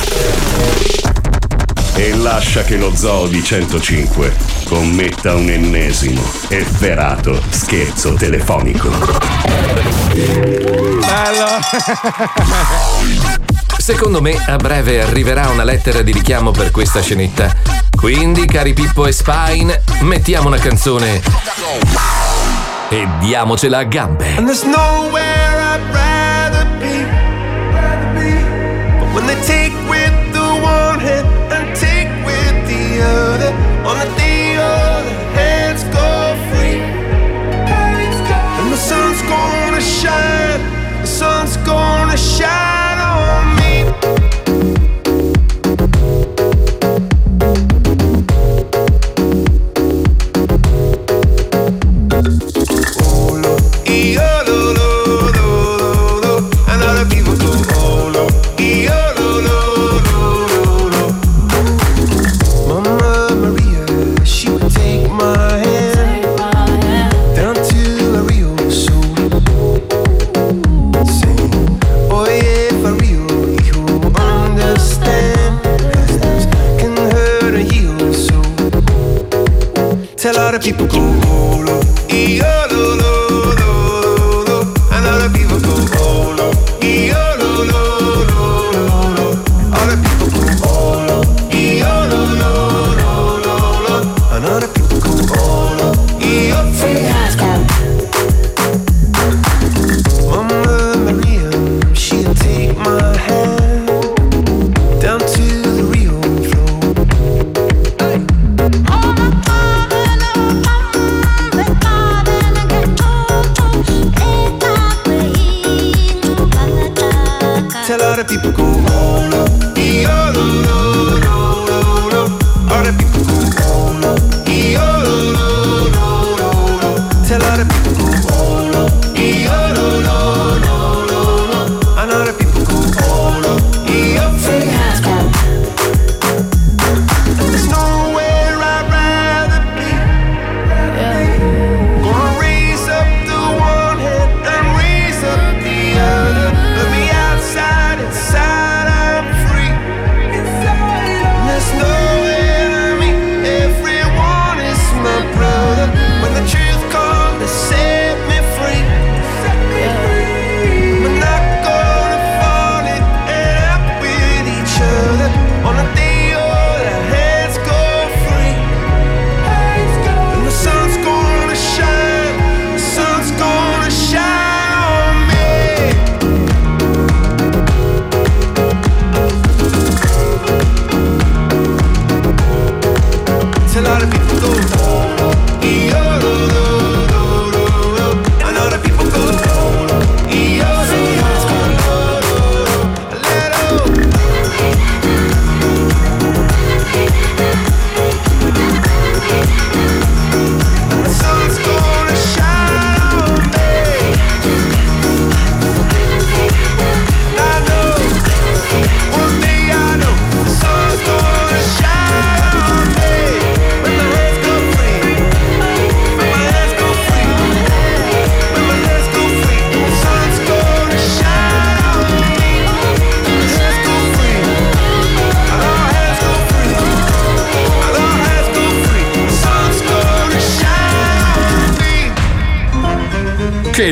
E 1.94 2.16
lascia 2.16 2.62
che 2.62 2.76
lo 2.76 2.94
Zoo 2.94 3.26
di 3.26 3.42
105 3.42 4.32
commetta 4.64 5.34
un 5.34 5.50
ennesimo 5.50 6.22
efferato 6.48 7.40
scherzo 7.50 8.14
telefonico. 8.14 8.88
Secondo 13.78 14.20
me 14.20 14.36
a 14.46 14.56
breve 14.56 15.00
arriverà 15.02 15.48
una 15.48 15.64
lettera 15.64 16.02
di 16.02 16.12
richiamo 16.12 16.50
per 16.50 16.70
questa 16.70 17.00
scenetta. 17.00 17.50
Quindi, 17.96 18.44
cari 18.46 18.74
Pippo 18.74 19.06
e 19.06 19.12
Spine, 19.12 19.82
mettiamo 20.00 20.48
una 20.48 20.58
canzone 20.58 21.22
e 22.88 23.08
diamocela 23.18 23.78
a 23.78 23.84
gambe. 23.84 24.34
And 24.36 24.46
there's 24.46 24.62
nowhere 24.62 25.58
I'd 25.58 25.80
rather 25.92 26.66
be. 26.78 27.06
But 28.98 29.12
when 29.14 29.26
they 29.26 29.40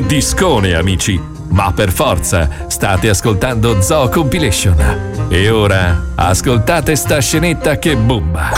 Che 0.01 0.07
discone, 0.07 0.73
amici! 0.73 1.21
Ma 1.51 1.73
per 1.73 1.93
forza, 1.93 2.49
state 2.69 3.11
ascoltando 3.11 3.83
Zoo 3.83 4.09
Compilation. 4.09 5.29
E 5.29 5.51
ora, 5.51 6.13
ascoltate 6.15 6.97
sta 6.97 7.19
scenetta 7.19 7.79
che 7.79 7.97
bomba! 7.97 8.51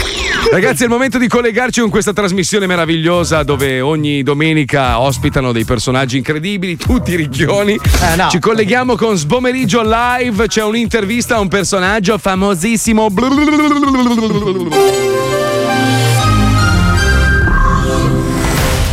Ragazzi, 0.53 0.83
è 0.83 0.85
il 0.85 0.93
momento 0.93 1.19
di 1.19 1.27
collegarci 1.27 1.81
con 1.81 1.91
questa 1.91 2.13
trasmissione 2.13 2.69
meravigliosa 2.69 3.43
dove 3.43 3.81
ogni 3.81 4.23
domenica 4.23 5.01
ospitano 5.01 5.51
dei 5.51 5.65
personaggi 5.65 6.17
incredibili, 6.17 6.77
tutti 6.77 7.17
ricchioni. 7.17 7.77
no. 8.17 8.29
Ci 8.29 8.39
colleghiamo 8.39 8.95
con 8.95 9.17
Sbomeriggio 9.17 9.83
Live, 9.83 10.47
c'è 10.47 10.63
un'intervista 10.63 11.35
a 11.35 11.41
un 11.41 11.49
personaggio 11.49 12.19
famosissimo. 12.19 13.09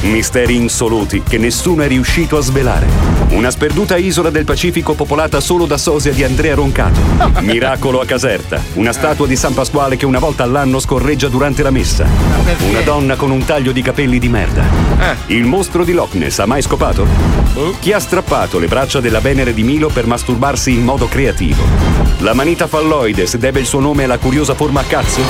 Misteri 0.10 0.56
insoluti 0.56 1.22
che 1.22 1.38
nessuno 1.38 1.84
è 1.84 1.88
riuscito 1.88 2.36
a 2.36 2.42
svelare. 2.42 2.88
Una 3.30 3.52
sperduta 3.52 3.96
isola 3.96 4.32
del 4.32 4.44
Pacifico 4.44 4.96
popolata 4.96 5.40
solo 5.40 5.68
da 5.68 5.78
sosia 5.78 6.12
di 6.12 6.24
Andrea 6.24 6.56
Roncato. 6.56 7.00
Miracolo 7.42 8.00
a 8.02 8.06
Caserta. 8.06 8.60
Una 8.74 8.92
statua 8.92 9.28
di 9.28 9.36
San 9.36 9.54
Pasquale 9.54 9.98
che 9.98 10.08
una 10.08 10.18
volta 10.18 10.42
all'anno 10.42 10.80
scorreggia 10.80 11.28
durante 11.28 11.62
la 11.62 11.70
messa. 11.70 12.08
Una 12.68 12.82
donna 12.82 13.16
con 13.18 13.30
un 13.30 13.46
taglio 13.46 13.72
di 13.72 13.84
capelli 13.84 14.18
di 14.18 14.30
merda. 14.30 14.64
Il 15.28 15.46
mostro 15.46 15.84
di 15.84 15.94
Loch 15.94 16.16
Ness 16.16 16.40
ha 16.40 16.48
mai 16.48 16.64
scopato? 16.64 17.06
Chi 17.80 17.94
ha 17.94 18.00
strappato 18.00 18.58
le 18.58 18.68
braccia 18.68 19.00
della 19.00 19.20
Venere 19.20 19.54
di 19.54 19.62
Milo 19.62 19.90
per 19.90 20.08
masturbarsi 20.08 20.72
in 20.72 20.84
modo 20.84 21.08
creativo? 21.08 21.62
La 22.22 22.34
manita 22.34 22.66
falloides 22.66 23.38
deve 23.38 23.60
il 23.60 23.68
suo 23.68 23.80
nome 23.80 24.06
alla 24.06 24.18
curiosa 24.18 24.56
forma 24.56 24.80
a 24.80 24.84
cazzo? 24.86 25.22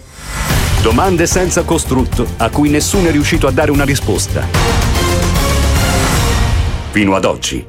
Domande 0.82 1.26
senza 1.26 1.62
costrutto 1.62 2.26
a 2.38 2.48
cui 2.48 2.70
nessuno 2.70 3.08
è 3.08 3.10
riuscito 3.10 3.46
a 3.46 3.50
dare 3.50 3.70
una 3.70 3.84
risposta. 3.84 4.46
Fino 6.90 7.14
ad 7.14 7.26
oggi. 7.26 7.66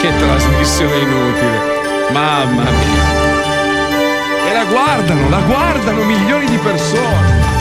Che 0.00 0.16
trasmissione 0.16 0.96
inutile. 0.96 1.60
Mamma 2.12 2.62
mia. 2.62 3.18
E 4.48 4.52
la 4.54 4.64
guardano, 4.64 5.28
la 5.28 5.40
guardano 5.40 6.02
milioni 6.04 6.46
di 6.46 6.56
persone. 6.56 7.58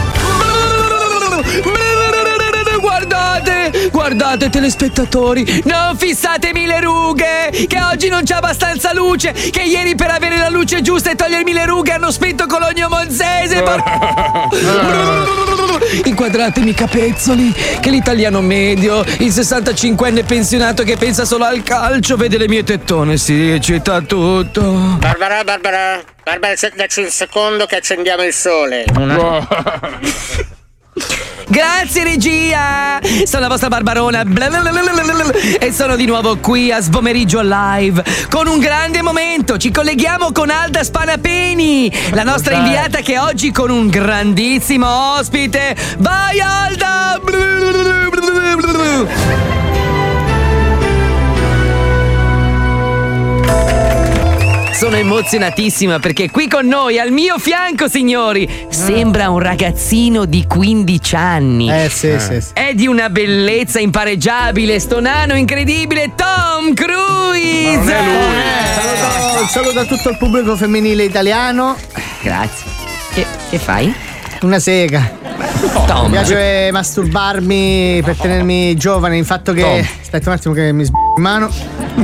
Guardate, 3.09 3.89
guardate 3.89 4.49
telespettatori, 4.51 5.63
non 5.65 5.97
fissatemi 5.97 6.67
le 6.67 6.79
rughe, 6.79 7.49
che 7.67 7.81
oggi 7.81 8.07
non 8.07 8.21
c'è 8.21 8.35
abbastanza 8.35 8.93
luce, 8.93 9.31
che 9.31 9.63
ieri 9.63 9.95
per 9.95 10.11
avere 10.11 10.37
la 10.37 10.49
luce 10.49 10.83
giusta 10.83 11.09
e 11.09 11.15
togliermi 11.15 11.51
le 11.51 11.65
rughe 11.65 11.93
hanno 11.93 12.11
spento 12.11 12.45
Cologno 12.45 12.87
Monzese. 12.87 13.63
Inquadratemi 16.05 16.69
i 16.69 16.73
capezzoli, 16.75 17.51
che 17.79 17.89
l'italiano 17.89 18.41
medio, 18.41 18.99
il 18.99 19.31
65enne 19.31 20.23
pensionato 20.23 20.83
che 20.83 20.95
pensa 20.95 21.25
solo 21.25 21.45
al 21.45 21.63
calcio, 21.63 22.15
vede 22.15 22.37
le 22.37 22.47
mie 22.47 22.63
tettone, 22.63 23.17
si 23.17 23.53
eccita 23.53 24.01
tutto. 24.01 24.97
Barbara, 24.99 25.43
Barbara, 25.43 25.99
Barbara, 26.23 26.53
dacci 26.75 27.01
un 27.01 27.09
secondo 27.09 27.65
che 27.65 27.77
accendiamo 27.77 28.23
il 28.23 28.33
sole. 28.33 28.85
Grazie 31.49 32.03
regia! 32.03 32.99
Sono 33.25 33.41
la 33.41 33.47
vostra 33.47 33.69
Barbarona 33.69 34.21
e 35.59 35.73
sono 35.73 35.95
di 35.95 36.05
nuovo 36.05 36.37
qui 36.37 36.71
a 36.71 36.79
Sbomeriggio 36.79 37.41
Live 37.41 38.03
con 38.29 38.45
un 38.45 38.59
grande 38.59 39.01
momento. 39.01 39.57
Ci 39.57 39.71
colleghiamo 39.71 40.31
con 40.31 40.51
Alda 40.51 40.83
Spanapeni, 40.83 41.91
la 42.11 42.21
nostra 42.21 42.53
inviata 42.53 42.99
che 42.99 43.17
oggi 43.17 43.51
con 43.51 43.71
un 43.71 43.89
grandissimo 43.89 45.15
ospite. 45.17 45.75
Vai 45.97 46.39
Alda! 46.39 47.19
Sono 54.79 54.95
emozionatissima 54.95 55.99
perché 55.99 56.31
qui 56.31 56.47
con 56.47 56.65
noi, 56.65 56.99
al 56.99 57.11
mio 57.11 57.37
fianco, 57.37 57.89
signori, 57.89 58.49
sembra 58.69 59.29
un 59.29 59.39
ragazzino 59.39 60.23
di 60.23 60.45
15 60.47 61.15
anni. 61.17 61.69
Eh 61.69 61.89
sì, 61.89 62.17
sì, 62.17 62.39
sì. 62.39 62.51
È 62.53 62.73
di 62.73 62.87
una 62.87 63.09
bellezza 63.09 63.81
impareggiabile, 63.81 64.79
sto 64.79 65.01
nano 65.01 65.35
incredibile, 65.35 66.13
Tom 66.15 66.73
Cruise! 66.73 67.93
Saluto, 68.73 69.47
saluto 69.49 69.79
a 69.79 69.83
tutto 69.83 70.11
il 70.11 70.17
pubblico 70.17 70.55
femminile 70.55 71.03
italiano. 71.03 71.75
Grazie. 72.21 72.71
Che, 73.13 73.25
che 73.49 73.57
fai? 73.59 73.93
Una 74.43 74.59
sega. 74.59 75.11
Tom. 75.87 76.05
Mi 76.05 76.11
piace 76.11 76.69
masturbarmi 76.71 78.01
per 78.01 78.15
tenermi 78.15 78.77
giovane. 78.77 79.17
Il 79.17 79.25
fatto 79.25 79.51
che. 79.51 79.61
Tom. 79.61 79.87
Aspetta 80.01 80.29
un 80.29 80.35
attimo 80.37 80.53
che 80.53 80.71
mi 80.71 80.85
sb- 80.85 80.95
in 80.95 81.08
mano. 81.19 81.49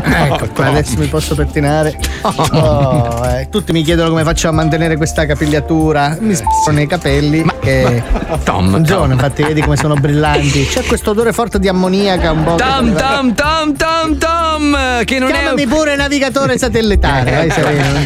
Ecco 0.03 0.49
qua, 0.53 0.65
adesso 0.67 0.97
mi 0.97 1.07
posso 1.07 1.35
pettinare. 1.35 1.97
Oh, 2.23 3.21
eh, 3.25 3.47
Tutti 3.49 3.71
mi 3.71 3.81
chiedono 3.83 4.09
come 4.09 4.23
faccio 4.23 4.47
a 4.47 4.51
mantenere 4.51 4.97
questa 4.97 5.25
capigliatura. 5.25 6.17
Mi 6.19 6.33
sb- 6.33 6.45
nei 6.71 6.87
capelli. 6.87 7.45
che 7.61 8.03
Tom, 8.43 8.73
Un 8.73 8.83
giorno, 8.83 9.03
Tom. 9.03 9.11
infatti, 9.13 9.43
vedi 9.43 9.61
come 9.61 9.77
sono 9.77 9.93
brillanti. 9.95 10.65
C'è 10.65 10.83
questo 10.83 11.11
odore 11.11 11.31
forte 11.33 11.59
di 11.59 11.67
ammoniaca 11.67 12.31
un 12.31 12.43
po'. 12.43 12.55
Tom, 12.55 12.93
Tom, 12.95 13.33
Tom, 13.33 13.75
Tom, 13.75 14.17
Tom, 14.17 15.03
che 15.05 15.19
non 15.19 15.31
Chiamami 15.31 15.63
è... 15.63 15.67
pure 15.67 15.95
navigatore 15.95 16.57
satellitare. 16.57 17.31
vai, 17.31 17.47
ti 17.47 17.61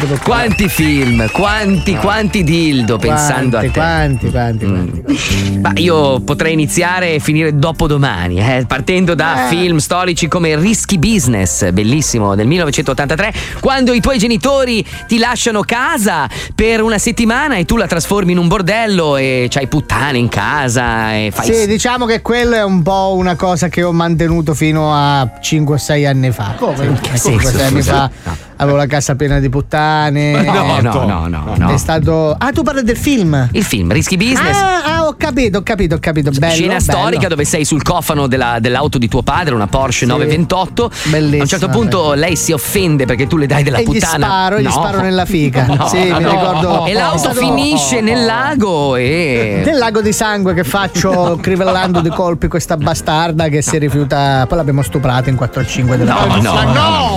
preoccupare. 0.06 0.18
Quanti 0.22 0.68
film, 0.68 1.28
quanti, 1.32 1.96
quanti 1.96 2.44
dildo 2.44 2.98
pensando 2.98 3.56
a 3.58 3.60
te. 3.62 3.70
Quanti, 3.70 4.30
quanti, 4.30 4.66
quanti. 4.66 5.58
Ma 5.60 5.72
io 5.76 6.20
potrei 6.20 6.52
iniziare 6.52 7.14
e 7.14 7.18
finire 7.20 7.58
dopodomani, 7.58 8.38
eh, 8.38 8.64
partendo 8.66 9.14
da 9.14 9.46
Eh. 9.46 9.48
film 9.48 9.78
storici 9.78 10.28
come 10.28 10.56
Rischi 10.56 10.98
Business, 11.00 11.68
bellissimo, 11.72 12.36
del 12.36 12.46
1983, 12.46 13.32
quando 13.58 13.92
i 13.92 14.00
tuoi 14.00 14.18
genitori 14.18 14.86
ti 15.08 15.18
lasciano 15.18 15.62
casa 15.62 16.28
per 16.54 16.80
una 16.82 16.98
settimana 16.98 17.56
e 17.56 17.64
tu 17.64 17.76
la 17.76 17.88
trasformi 17.88 18.30
in 18.30 18.38
un 18.38 18.46
bordello 18.46 19.16
e 19.16 19.48
c'hai 19.50 19.66
puttane 19.66 20.18
in 20.18 20.28
casa 20.28 21.14
e 21.14 21.32
fai 21.34 21.52
Sì, 21.52 21.66
diciamo 21.66 22.06
che 22.06 22.20
quello 22.22 22.54
è 22.54 22.62
un 22.62 22.82
po' 22.82 23.14
una 23.16 23.34
cosa 23.34 23.68
che 23.68 23.82
ho 23.82 23.92
mantenuto 23.92 24.54
fino 24.54 24.94
a 24.94 25.22
5-6 25.42 26.06
anni 26.06 26.30
fa. 26.30 26.54
Come? 26.56 26.84
In 26.84 27.00
che 27.00 27.16
senso, 27.16 27.48
5-6 27.48 27.62
anni 27.64 27.82
fa 27.82 28.10
avevo 28.56 28.76
la 28.76 28.86
casa 28.86 29.16
piena 29.16 29.40
di 29.40 29.48
puttane. 29.48 30.32
No, 30.42 30.78
Eh, 30.78 30.82
no, 30.82 31.04
no, 31.06 31.26
no, 31.28 31.54
no. 31.56 31.68
È 31.70 31.76
stato. 31.78 32.34
Ah, 32.38 32.52
tu 32.52 32.62
parli 32.62 32.82
del 32.82 32.96
film? 32.96 33.48
Il 33.52 33.64
film 33.64 33.90
Risky 33.90 34.16
Business. 34.16 34.56
Ah, 34.56 34.96
ah, 34.96 34.99
ho 35.10 35.14
capito, 35.16 35.58
ho 35.58 35.62
capito, 35.62 35.94
ho 35.94 35.98
capito. 35.98 36.30
Bello, 36.30 36.52
Scena 36.52 36.76
bello. 36.78 36.80
storica 36.80 37.28
dove 37.28 37.44
sei 37.44 37.64
sul 37.64 37.82
cofano 37.82 38.26
della- 38.26 38.58
dell'auto 38.60 38.98
di 38.98 39.08
tuo 39.08 39.22
padre, 39.22 39.54
una 39.54 39.66
Porsche 39.66 40.06
928. 40.06 40.84
A 40.84 40.86
un 40.86 40.90
certo 40.92 41.08
Bellissima, 41.10 41.68
punto 41.68 42.12
lei 42.14 42.36
si 42.36 42.52
offende 42.52 43.04
perché 43.04 43.26
tu 43.26 43.36
le 43.36 43.46
dai 43.46 43.62
della 43.62 43.78
E 43.78 43.82
gli 43.82 43.84
puttana. 43.86 44.26
sparo, 44.26 44.58
gli 44.60 44.64
No. 44.64 44.70
sparo 44.70 45.00
nella 45.00 45.24
fica. 45.24 45.66
No, 45.80 45.86
sì, 45.88 45.98
mi 45.98 46.08
no. 46.10 46.18
ricordo. 46.30 46.86
E 46.86 46.92
l'auto 46.92 47.18
stato- 47.18 47.40
finisce 47.40 48.00
nel 48.00 48.24
lago 48.24 48.96
e. 48.96 49.62
Del 49.64 49.78
lago 49.78 50.00
di 50.00 50.12
sangue 50.12 50.54
che 50.54 50.64
faccio 50.64 51.38
crivellando 51.42 52.00
di 52.00 52.08
colpi 52.10 52.48
questa 52.48 52.76
bastarda 52.76 53.48
che 53.48 53.62
si 53.62 53.78
rifiuta. 53.78 54.44
Poi 54.48 54.56
l'abbiamo 54.58 54.82
stuprata 54.82 55.28
in 55.30 55.36
4 55.36 55.64
5 55.64 55.96
della 55.96 56.14
no, 56.26 56.36
no, 56.40 56.62
no, 56.62 56.72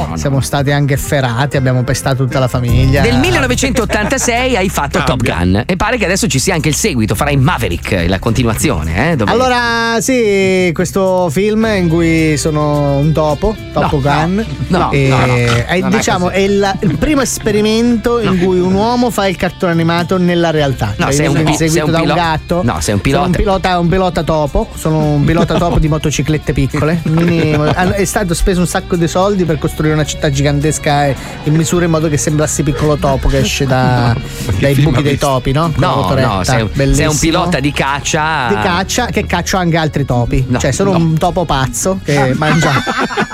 no. 0.08 0.18
Siamo 0.18 0.40
stati 0.42 0.72
anche 0.72 0.94
efferati, 0.96 1.58
abbiamo 1.58 1.84
pestato 1.84 2.24
tutta 2.24 2.40
la 2.40 2.48
famiglia. 2.48 3.02
Nel 3.02 3.18
1986 3.20 4.56
hai 4.56 4.70
fatto 4.70 5.02
Top 5.04 5.22
Gun 5.22 5.64
e 5.66 5.76
pare 5.76 5.98
che 5.98 6.06
adesso 6.06 6.28
ci 6.28 6.40
sia 6.40 6.54
anche 6.54 6.70
il 6.70 6.76
seguito, 6.76 7.16
farai 7.16 7.36
Maverick, 7.38 7.83
la 8.08 8.20
continuazione, 8.20 9.12
eh? 9.12 9.16
Dove... 9.16 9.32
Allora, 9.32 9.98
sì, 10.00 10.72
questo 10.74 11.30
film 11.30 11.66
in 11.76 11.88
cui 11.90 12.38
sono 12.38 12.98
un 12.98 13.12
topo, 13.12 13.56
Topo 13.74 14.00
Gun. 14.00 14.46
no, 14.68 14.92
e 14.92 15.08
no, 15.10 15.18
no, 15.18 15.34
è, 15.34 15.80
non 15.80 15.94
è 15.94 15.96
diciamo, 15.98 16.30
è, 16.30 16.40
il, 16.40 16.74
il 16.82 16.98
primo 16.98 17.22
esperimento 17.22 18.20
in 18.20 18.40
cui 18.44 18.60
un 18.60 18.74
uomo 18.74 19.10
fa 19.10 19.28
il 19.28 19.36
cartone 19.36 19.72
animato 19.72 20.18
nella 20.18 20.50
realtà. 20.52 20.94
No, 20.98 21.06
Cioè, 21.06 21.14
sei 21.14 21.28
un 21.28 21.36
sono 21.36 21.50
pi- 21.52 21.56
sei 21.58 21.82
un 21.82 21.92
da 21.92 21.98
un 21.98 22.02
pilo- 22.04 22.14
gatto. 22.16 22.62
No, 22.64 22.80
sei 22.80 22.94
un 22.96 23.02
Sono 23.02 23.02
pilota. 23.02 23.26
un 23.26 23.32
pilota, 23.32 23.80
un 23.80 23.88
pilota 23.90 24.24
topo. 24.24 24.70
Sono 24.76 25.00
un 25.00 25.24
pilota 25.24 25.56
topo 25.58 25.80
di 25.80 25.88
motociclette 25.90 26.54
piccole. 26.54 27.02
È 27.96 28.06
stato 28.06 28.34
speso 28.34 28.60
un 28.62 28.68
sacco 28.68 28.96
di 28.96 29.08
soldi 29.08 29.44
per 29.46 29.58
costruire 29.60 29.94
una 29.94 30.06
città 30.06 30.30
gigantesca 30.30 31.08
e- 31.08 31.16
in 31.44 31.54
misura 31.56 31.86
in 31.86 31.92
modo 31.92 32.08
che 32.10 32.18
sembrassi 32.18 32.64
piccolo 32.64 32.96
topo 32.98 33.28
che 33.28 33.40
esce 33.40 33.66
da- 33.66 34.16
dai 34.60 34.76
buchi 34.76 35.02
dei 35.02 35.18
topi, 35.18 35.52
no? 35.52 35.72
Con 35.74 35.82
la 36.16 36.22
No, 36.24 36.36
no, 36.38 36.44
sei, 36.44 36.62
un- 36.62 36.94
sei 36.94 37.08
un 37.08 37.18
pilota 37.20 37.60
di 37.60 37.72
caccia. 37.74 38.48
di 38.50 38.56
caccia 38.56 39.06
che 39.08 39.26
caccio 39.26 39.58
anche 39.58 39.78
altri 39.78 40.06
topi. 40.06 40.46
No, 40.48 40.60
cioè, 40.60 40.72
sono 40.72 40.92
no. 40.92 40.98
un 40.98 41.18
topo 41.18 41.46
pazzo 41.46 42.00
che 42.04 42.34
mangia, 42.38 42.72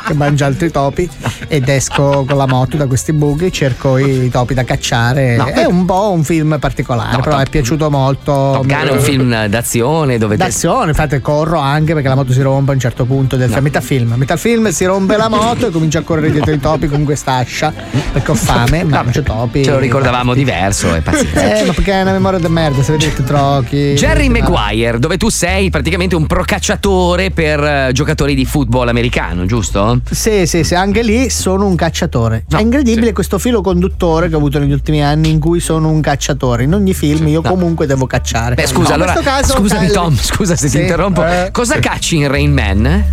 che 0.06 0.14
mangia 0.14 0.46
altri 0.46 0.72
topi 0.72 1.10
ed 1.48 1.68
esco 1.70 2.26
con 2.28 2.38
la 2.38 2.48
moto 2.48 2.78
da 2.78 2.88
questi 2.88 3.14
buchi, 3.14 3.52
cerco 3.52 3.98
i 3.98 4.30
topi 4.30 4.54
da 4.54 4.64
cacciare. 4.64 5.36
No. 5.36 5.46
È 5.46 5.66
un 5.66 5.86
po' 5.86 6.12
un 6.12 6.24
film 6.24 6.58
particolare, 6.60 7.18
No, 7.18 7.22
però 7.22 7.38
Top- 7.38 7.46
è 7.48 7.50
piaciuto 7.50 7.90
molto. 7.90 8.32
Top 8.32 8.66
Gun 8.66 8.88
è 8.88 8.92
un 8.92 9.00
film 9.00 9.46
d'azione 9.48 10.18
dove 10.18 10.38
te- 10.38 10.44
D'azione, 10.44 10.90
infatti 10.90 11.20
corro 11.20 11.60
anche 11.60 11.94
perché 11.94 12.08
la 12.08 12.16
moto 12.16 12.32
si 12.32 12.42
rompe 12.42 12.72
a 12.72 12.74
un 12.74 12.80
certo 12.80 13.06
punto 13.06 13.36
del 13.36 13.50
film. 13.50 13.64
Metà 13.64 13.82
film. 13.82 14.14
Metà 14.16 14.38
film 14.38 14.70
si 14.70 14.86
rompe 14.86 15.18
la 15.18 15.28
moto 15.30 15.68
e 15.68 15.70
comincio 15.72 15.98
a 16.00 16.02
correre 16.02 16.32
dietro 16.32 16.54
i 16.54 16.60
topi 16.60 16.88
con 16.88 17.04
quest'ascia 17.04 17.74
perché 18.12 18.32
ho 18.32 18.36
fame, 18.36 18.84
mangio 18.86 19.22
topi. 19.24 19.64
ce 19.64 19.72
lo 19.72 19.80
ricordavamo 19.80 20.34
diverso 20.34 20.96
e 20.96 21.02
pazienza. 21.02 21.60
Eh, 21.60 21.66
ma 21.66 21.74
perché 21.74 21.92
è 21.94 22.02
una 22.02 22.12
memoria 22.12 22.40
di 22.40 22.48
merda, 22.48 22.82
se 22.82 22.94
vedete 22.94 23.24
trocchi. 23.24 23.94
Jerry 23.94 24.29
Maguire, 24.30 25.00
dove 25.00 25.18
tu 25.18 25.30
sei 25.30 25.70
praticamente 25.70 26.16
un 26.16 26.26
procacciatore 26.28 27.32
per 27.32 27.64
eh, 27.64 27.90
giocatori 27.94 28.36
di 28.36 28.46
football 28.46 28.88
americano, 28.88 29.46
giusto? 29.46 30.00
Sì, 30.10 30.46
sì, 30.46 30.64
sì, 30.64 30.76
anche 30.76 31.02
lì 31.04 31.30
sono 31.30 31.66
un 31.66 31.76
cacciatore. 31.76 32.46
è 32.50 32.60
incredibile 32.62 33.12
questo 33.14 33.40
filo 33.40 33.62
conduttore 33.62 34.30
che 34.30 34.36
ho 34.36 34.38
avuto 34.38 34.60
negli 34.60 34.72
ultimi 34.72 35.04
anni 35.04 35.30
in 35.30 35.40
cui 35.40 35.60
sono 35.60 35.90
un 35.90 36.02
cacciatore. 36.02 36.64
In 36.64 36.74
ogni 36.74 36.94
film 36.94 37.28
io 37.28 37.42
comunque 37.42 37.86
devo 37.86 38.06
cacciare. 38.06 38.56
Beh, 38.56 38.68
scusa, 38.68 38.90
No, 38.90 38.96
allora. 38.96 39.14
In 39.14 39.22
questo 39.24 39.32
caso, 39.32 39.54
scusami, 39.58 39.80
Kylie- 39.88 39.94
Tom, 39.94 40.16
scusa 40.16 40.56
se 40.56 40.68
Sì, 40.70 40.76
ti 40.78 40.82
interrompo. 40.84 41.26
eh, 41.26 41.50
Cosa 41.52 41.74
sì. 41.76 41.80
cacci 41.80 42.18
in 42.18 42.28
Rain 42.28 42.52
Man? 42.54 43.04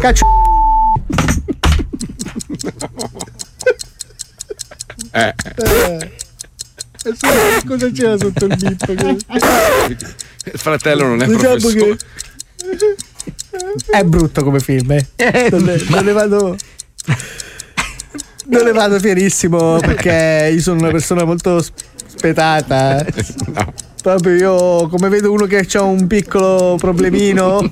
Caccio. 0.00 0.24
Eh. 5.14 5.34
Cosa 7.66 7.90
c'era 7.90 8.16
sotto 8.16 8.44
il 8.46 8.56
bip? 8.56 9.24
Il 10.44 10.58
fratello 10.58 11.06
non 11.06 11.22
è 11.22 11.26
Diciamo 11.26 11.56
professore. 11.56 11.96
che 11.96 12.96
è 13.90 14.02
brutto 14.04 14.42
come 14.42 14.60
film, 14.60 14.90
eh. 14.92 15.06
Non, 15.50 15.62
ne, 15.62 15.82
non 15.88 16.04
ne 16.04 16.12
vado. 16.12 16.56
Non 18.46 18.64
ne 18.64 18.72
vado 18.72 18.98
fierissimo 18.98 19.78
perché 19.78 20.50
io 20.52 20.60
sono 20.60 20.80
una 20.80 20.90
persona 20.90 21.24
molto 21.24 21.60
sp- 21.62 21.80
spietata. 22.06 23.04
Proprio 24.02 24.34
io, 24.34 24.88
come 24.88 25.08
vedo 25.08 25.30
uno 25.30 25.46
che 25.46 25.64
ha 25.74 25.82
un 25.82 26.08
piccolo 26.08 26.76
problemino, 26.76 27.62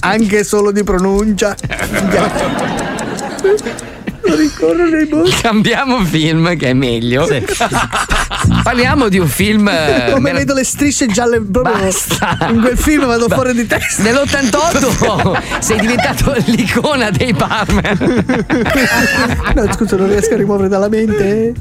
anche 0.00 0.44
solo 0.44 0.70
di 0.70 0.84
pronuncia, 0.84 1.56
lo 4.22 4.36
ricorro 4.36 4.88
nei 4.88 5.06
boschi. 5.06 5.40
Cambiamo 5.40 6.04
film 6.04 6.56
che 6.56 6.68
è 6.68 6.72
meglio. 6.72 7.26
Parliamo 8.62 9.08
di 9.08 9.18
un 9.18 9.28
film. 9.28 9.68
eh, 9.68 10.04
Come 10.10 10.20
merav- 10.20 10.38
vedo 10.40 10.54
le 10.54 10.64
strisce 10.64 11.06
gialle 11.06 11.40
proprio 11.40 11.74
in 12.48 12.60
quel 12.60 12.76
film 12.78 13.06
vado 13.06 13.26
Ba- 13.26 13.34
fuori 13.34 13.54
di 13.54 13.66
testa. 13.66 14.02
Nell'88 14.02 15.42
sei 15.60 15.78
diventato 15.80 16.34
l'icona 16.46 17.10
dei 17.10 17.32
barman. 17.32 18.24
No, 19.54 19.72
scusa, 19.72 19.96
non 19.96 20.08
riesco 20.08 20.34
a 20.34 20.36
rimuovere 20.36 20.68
dalla 20.68 20.88
mente. 20.88 21.52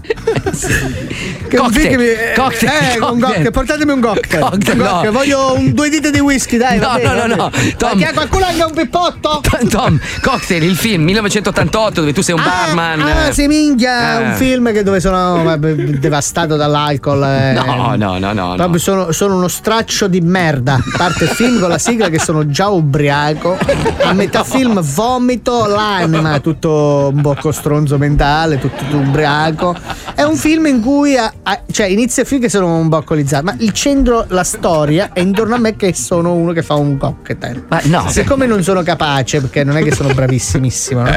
Che 1.48 1.58
Cocktail, 1.58 1.98
mi- 1.98 2.06
cocktail, 2.36 2.72
eh, 2.72 2.94
un 2.94 3.00
cocktail. 3.00 3.20
cocktail, 3.22 3.52
portatemi 3.52 3.92
un 3.92 4.02
cocktail. 4.02 4.42
Cocktail, 4.42 4.78
Un 4.80 4.84
no. 4.86 4.90
cocktail, 4.92 5.12
Voglio 5.12 5.54
un, 5.56 5.74
due 5.74 5.90
dita 5.90 6.10
di 6.10 6.20
whisky, 6.20 6.58
dai. 6.58 6.80
No, 6.80 6.94
bene, 6.96 7.14
no, 7.14 7.26
no, 7.28 7.36
no. 7.36 7.52
Tom. 7.78 7.98
Che 8.00 8.12
qualcuno 8.14 8.46
anche 8.46 8.64
un 8.64 8.74
pippotto? 8.74 9.42
Tom, 9.70 10.00
Cocktail, 10.22 10.64
il 10.64 10.76
film 10.76 11.04
1988 11.04 12.00
dove 12.02 12.14
tu 12.14 12.22
sei 12.22 12.36
un 12.36 12.42
barman. 12.44 13.02
Ah, 13.02 13.32
sì, 13.32 13.48
minchia, 13.48 14.20
Eh. 14.20 14.24
un 14.30 14.34
film 14.36 14.72
che 14.72 14.84
dove 14.84 15.00
sono 15.00 15.44
vabbè, 15.44 15.74
devastato 15.74 16.56
dall'alcol. 16.72 17.24
eh. 17.24 17.54
No, 17.54 17.96
no, 17.96 18.18
no, 18.18 18.34
no. 18.34 18.48
Proprio 18.56 18.68
no. 18.72 18.78
sono, 18.78 19.12
sono 19.12 19.36
uno 19.36 19.48
straccio 19.48 20.08
di 20.08 20.22
merda. 20.22 20.80
Parte 20.98 21.26
il 21.26 21.30
film 21.32 21.60
con 21.60 21.70
la 21.70 21.78
sigla 21.78 22.10
che 22.10 22.20
sono 22.20 22.48
già 22.48 22.68
ubriaco. 22.70 23.58
A 24.04 24.14
metà 24.14 24.44
film 24.44 24.82
vomito 24.82 25.66
l'anima, 25.66 26.40
tutto 26.40 27.12
un 27.14 27.22
po' 27.22 27.52
stronzo 27.52 27.98
mentale, 27.98 28.58
tutto, 28.60 28.84
tutto 28.84 28.98
ubriaco. 28.98 29.76
È 30.16 30.24
un 30.24 30.36
film 30.36 30.66
in 30.68 30.82
cui 30.82 31.18
a- 31.18 31.32
a- 31.44 31.62
cioè, 31.72 31.88
inizia 31.88 32.24
il 32.24 32.28
film 32.28 32.42
che 32.42 32.50
sono 32.50 32.76
un 32.78 32.90
po' 32.90 32.98
alcolizzato, 32.98 33.44
ma 33.46 33.56
il 33.60 33.72
centro, 33.74 34.26
la 34.30 34.44
storia 34.44 35.10
è 35.14 35.20
intorno 35.20 35.56
a 35.56 35.58
me 35.58 35.76
che 35.76 35.94
sono 35.94 36.34
uno 36.34 36.52
che 36.54 36.64
fa 36.64 36.76
un 36.76 36.98
cocktail. 36.98 37.66
Ma 37.68 37.80
no. 37.86 38.06
Siccome 38.10 38.46
non 38.46 38.64
sono 38.64 38.82
capace, 38.84 39.40
perché 39.42 39.64
non 39.64 39.78
è 39.78 39.84
che 39.84 39.94
sono 39.94 40.14
bravissimissimo, 40.14 41.02
no? 41.04 41.10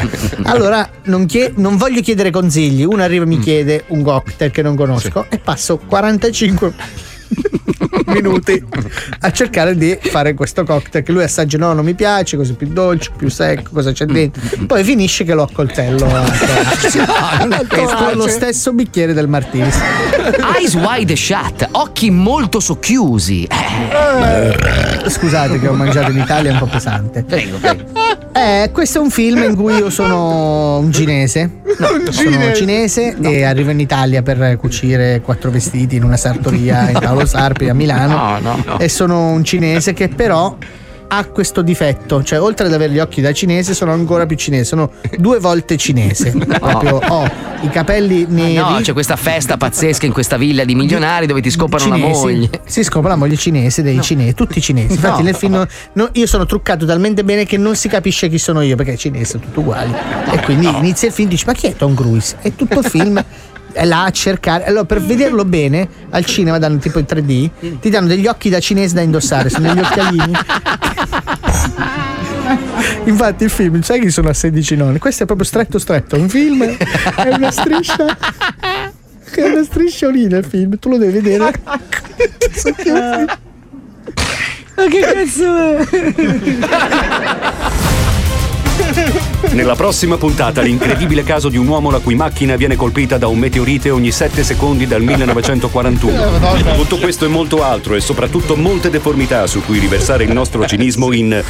allora 0.44 0.88
non, 1.04 1.26
chie- 1.26 1.52
non 1.56 1.76
voglio 1.76 2.00
chiedere 2.00 2.30
consigli. 2.30 2.84
Uno 2.84 3.02
arriva 3.02 3.24
e 3.24 3.26
mi 3.26 3.38
chiede 3.38 3.84
un 3.88 4.02
cocktail 4.02 4.50
che 4.50 4.62
non 4.62 4.74
conosco 4.76 5.26
e 5.28 5.38
passo 5.44 5.76
45 5.76 6.72
minuti 8.06 8.62
a 9.20 9.30
cercare 9.30 9.76
di 9.76 9.96
fare 10.00 10.34
questo 10.34 10.64
cocktail 10.64 11.04
che 11.04 11.12
lui 11.12 11.22
assaggia 11.22 11.58
no 11.58 11.72
non 11.72 11.84
mi 11.84 11.94
piace 11.94 12.36
così 12.36 12.54
più 12.54 12.68
dolce 12.68 13.10
più 13.16 13.28
secco 13.28 13.70
cosa 13.72 13.92
c'è 13.92 14.06
dentro? 14.06 14.40
Poi 14.66 14.82
finisce 14.82 15.24
che 15.24 15.34
lo 15.34 15.42
accoltello 15.42 16.06
con 17.68 18.16
lo 18.16 18.28
stesso 18.28 18.72
bicchiere 18.72 19.12
del 19.12 19.28
martini 19.28 19.70
Eyes 20.56 20.74
wide 20.74 21.16
shut, 21.16 21.68
occhi 21.72 22.10
molto 22.10 22.60
socchiusi. 22.60 23.44
Eh, 23.44 25.08
scusate 25.08 25.60
che 25.60 25.68
ho 25.68 25.74
mangiato 25.74 26.10
in 26.10 26.18
Italia 26.18 26.50
è 26.50 26.52
un 26.52 26.58
po' 26.58 26.66
pesante 26.66 27.22
prego, 27.24 27.58
prego. 27.58 27.82
Eh, 28.36 28.70
questo 28.72 28.98
è 28.98 29.00
un 29.00 29.10
film 29.10 29.44
in 29.44 29.54
cui 29.54 29.74
io 29.74 29.90
sono 29.90 30.78
un 30.78 30.92
cinese. 30.92 31.60
sono 32.10 32.52
cinese 32.54 33.16
e 33.20 33.44
arrivo 33.44 33.70
in 33.70 33.80
Italia 33.80 34.22
per 34.22 34.56
cucire 34.56 35.20
quattro 35.20 35.50
vestiti 35.50 35.96
in 35.96 36.04
una 36.04 36.16
sartoria 36.16 36.90
in 36.90 36.98
Paolo 36.98 37.26
Sarpi 37.26 37.68
a 37.68 37.74
Milano. 37.74 38.16
No, 38.16 38.38
no, 38.40 38.62
no. 38.64 38.78
E 38.78 38.88
sono 38.88 39.28
un 39.28 39.44
cinese 39.44 39.92
che 39.92 40.08
però 40.08 40.56
ha 41.16 41.24
questo 41.26 41.62
difetto, 41.62 42.22
cioè 42.22 42.40
oltre 42.40 42.66
ad 42.66 42.72
avere 42.72 42.92
gli 42.92 42.98
occhi 42.98 43.20
da 43.20 43.32
cinese 43.32 43.74
sono 43.74 43.92
ancora 43.92 44.26
più 44.26 44.36
cinese, 44.36 44.64
sono 44.64 44.90
due 45.18 45.38
volte 45.38 45.76
cinese. 45.76 46.32
Proprio 46.58 47.00
ho 47.06 47.30
i 47.62 47.68
capelli 47.68 48.26
neri. 48.28 48.54
No, 48.54 48.78
c'è 48.82 48.92
questa 48.92 49.16
festa 49.16 49.56
pazzesca 49.56 50.06
in 50.06 50.12
questa 50.12 50.36
villa 50.36 50.64
di 50.64 50.74
milionari 50.74 51.26
dove 51.26 51.40
ti 51.40 51.50
scopano 51.50 51.88
la 51.88 51.96
moglie. 51.96 52.48
Si 52.64 52.82
scopre 52.82 53.08
la 53.10 53.16
moglie 53.16 53.36
cinese 53.36 53.82
dei 53.82 54.00
cinesi, 54.02 54.34
tutti 54.34 54.60
cinesi. 54.60 54.92
Infatti, 54.92 55.18
No. 55.18 55.24
nel 55.24 55.34
film 55.34 55.66
no, 55.92 56.08
io 56.12 56.26
sono 56.26 56.46
truccato 56.46 56.84
talmente 56.86 57.24
bene 57.24 57.44
che 57.46 57.56
non 57.56 57.76
si 57.76 57.88
capisce 57.88 58.28
chi 58.28 58.38
sono 58.38 58.60
io, 58.62 58.76
perché 58.76 58.94
è 58.94 58.96
cinese, 58.96 59.24
sono 59.32 59.44
tutti 59.44 59.58
uguali. 59.60 59.92
E 60.32 60.40
quindi 60.42 60.66
inizia 60.66 61.08
il 61.08 61.14
film 61.14 61.28
e 61.28 61.30
dici: 61.30 61.44
Ma 61.46 61.52
chi 61.52 61.66
è 61.68 61.74
Tom 61.76 61.94
Cruise? 61.94 62.36
E 62.42 62.54
tutto 62.56 62.80
il 62.80 62.84
film. 62.86 63.22
È 63.74 63.84
là 63.84 64.04
a 64.04 64.10
cercare. 64.10 64.64
Allora, 64.66 64.84
per 64.84 65.02
vederlo 65.02 65.44
bene, 65.44 65.88
al 66.10 66.24
cinema 66.24 66.58
danno 66.58 66.78
tipo 66.78 67.00
in 67.00 67.06
3D, 67.08 67.80
ti 67.80 67.90
danno 67.90 68.06
degli 68.06 68.28
occhi 68.28 68.48
da 68.48 68.60
cinese 68.60 68.94
da 68.94 69.00
indossare, 69.00 69.50
sono 69.50 69.66
degli 69.66 69.80
occhialini. 69.82 70.32
Infatti 73.04 73.44
il 73.44 73.50
film, 73.50 73.80
sai 73.82 74.00
che 74.00 74.10
sono 74.10 74.28
a 74.28 74.34
16 74.34 74.76
nonni? 74.76 74.98
Questo 74.98 75.24
è 75.24 75.26
proprio 75.26 75.44
stretto 75.46 75.80
stretto, 75.80 76.16
un 76.16 76.28
film 76.28 76.62
è 76.64 76.76
una 77.32 77.50
striscia. 77.50 78.16
È 79.30 79.42
una 79.42 79.64
strisciolina 79.64 80.36
il 80.38 80.44
film, 80.44 80.78
tu 80.78 80.88
lo 80.88 80.96
devi 80.96 81.20
vedere. 81.20 81.52
Ma 84.76 84.84
che 84.86 85.00
cazzo 85.00 85.56
è? 85.56 85.86
Nella 89.52 89.74
prossima 89.74 90.16
puntata 90.16 90.60
l'incredibile 90.60 91.22
caso 91.22 91.48
di 91.48 91.56
un 91.56 91.66
uomo 91.66 91.90
la 91.90 92.00
cui 92.00 92.14
macchina 92.14 92.56
viene 92.56 92.76
colpita 92.76 93.18
da 93.18 93.28
un 93.28 93.38
meteorite 93.38 93.90
ogni 93.90 94.10
7 94.10 94.42
secondi 94.42 94.86
dal 94.86 95.02
1941. 95.02 96.74
Tutto 96.76 96.98
questo 96.98 97.24
e 97.24 97.28
molto 97.28 97.62
altro 97.62 97.94
e 97.94 98.00
soprattutto 98.00 98.56
molte 98.56 98.90
deformità 98.90 99.46
su 99.46 99.62
cui 99.64 99.78
riversare 99.78 100.24
il 100.24 100.32
nostro 100.32 100.66
cinismo 100.66 101.12
in 101.12 101.42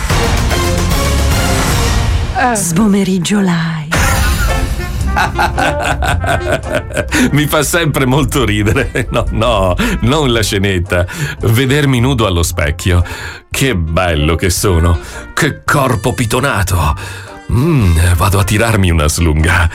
Sbomeriggio 2.54 3.40
live. 3.40 3.92
Mi 7.32 7.46
fa 7.46 7.62
sempre 7.62 8.04
molto 8.04 8.44
ridere. 8.44 9.06
No, 9.10 9.24
no, 9.30 9.76
non 10.00 10.32
la 10.32 10.42
scenetta. 10.42 11.06
Vedermi 11.40 12.00
nudo 12.00 12.26
allo 12.26 12.42
specchio. 12.42 13.04
Che 13.48 13.76
bello 13.76 14.34
che 14.34 14.50
sono. 14.50 14.98
Che 15.32 15.62
corpo 15.64 16.12
pitonato. 16.12 17.32
Mm, 17.52 18.14
vado 18.16 18.38
a 18.38 18.44
tirarmi 18.44 18.90
una 18.90 19.08
slunga. 19.08 19.68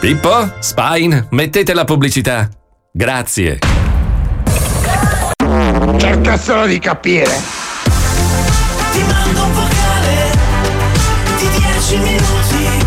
Pippo, 0.00 0.54
Spine, 0.58 1.26
mettete 1.30 1.74
la 1.74 1.84
pubblicità. 1.84 2.48
Grazie. 2.90 3.58
Cerca 5.98 6.36
solo 6.36 6.66
di 6.66 6.78
capire. 6.78 7.30
Ti 8.92 9.02
mando 9.04 9.44
un 9.44 9.52
vocale 9.52 10.30
di 11.38 11.48
10 11.48 11.96
minuti 11.98 12.84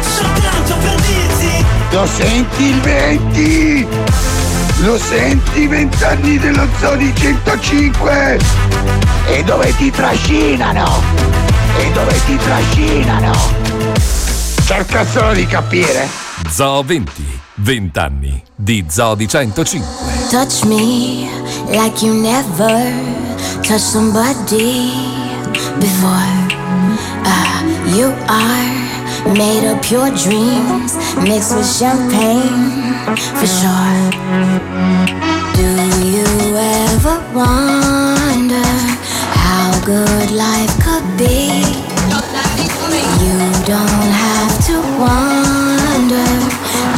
soltanto 0.00 0.76
per 0.76 1.00
dirti 1.00 1.64
Lo 1.90 2.06
senti 2.06 2.64
il 2.64 2.80
20? 2.80 3.86
Lo 4.80 4.98
senti 4.98 5.66
vent'anni 5.66 6.38
dello 6.38 6.66
Zoni 6.78 7.14
105? 7.14 8.38
E 9.28 9.42
dove 9.44 9.74
ti 9.76 9.90
trascinano? 9.90 11.43
E 11.76 11.90
dove 11.92 12.24
ti 12.24 12.36
trascinano? 12.36 13.32
Cerca 14.64 15.04
solo 15.06 15.34
di 15.34 15.46
capire. 15.46 16.08
Zoo 16.48 16.82
20, 16.82 17.40
20 17.54 17.98
anni 17.98 18.42
di 18.54 18.84
Zoo 18.88 19.14
di 19.14 19.26
105. 19.28 19.86
Touch 20.30 20.64
me 20.64 21.28
like 21.68 22.04
you 22.04 22.14
never 22.14 22.92
touched 23.62 23.80
somebody 23.80 24.90
before. 25.78 26.32
Ah, 27.24 27.62
you 27.86 28.12
are 28.26 29.32
made 29.34 29.64
of 29.70 29.80
pure 29.80 30.10
dreams 30.10 30.96
mixed 31.22 31.54
with 31.54 31.66
champagne 31.66 32.94
for 33.34 33.46
sure. 33.46 34.10
Do 35.54 35.62
you 36.04 36.56
ever 36.56 37.20
wonder 37.32 38.93
good 39.84 40.30
life 40.30 40.72
could 40.80 41.04
be? 41.18 41.60
You 43.20 43.36
don't 43.68 44.10
have 44.24 44.54
to 44.66 44.80
wonder, 44.96 46.24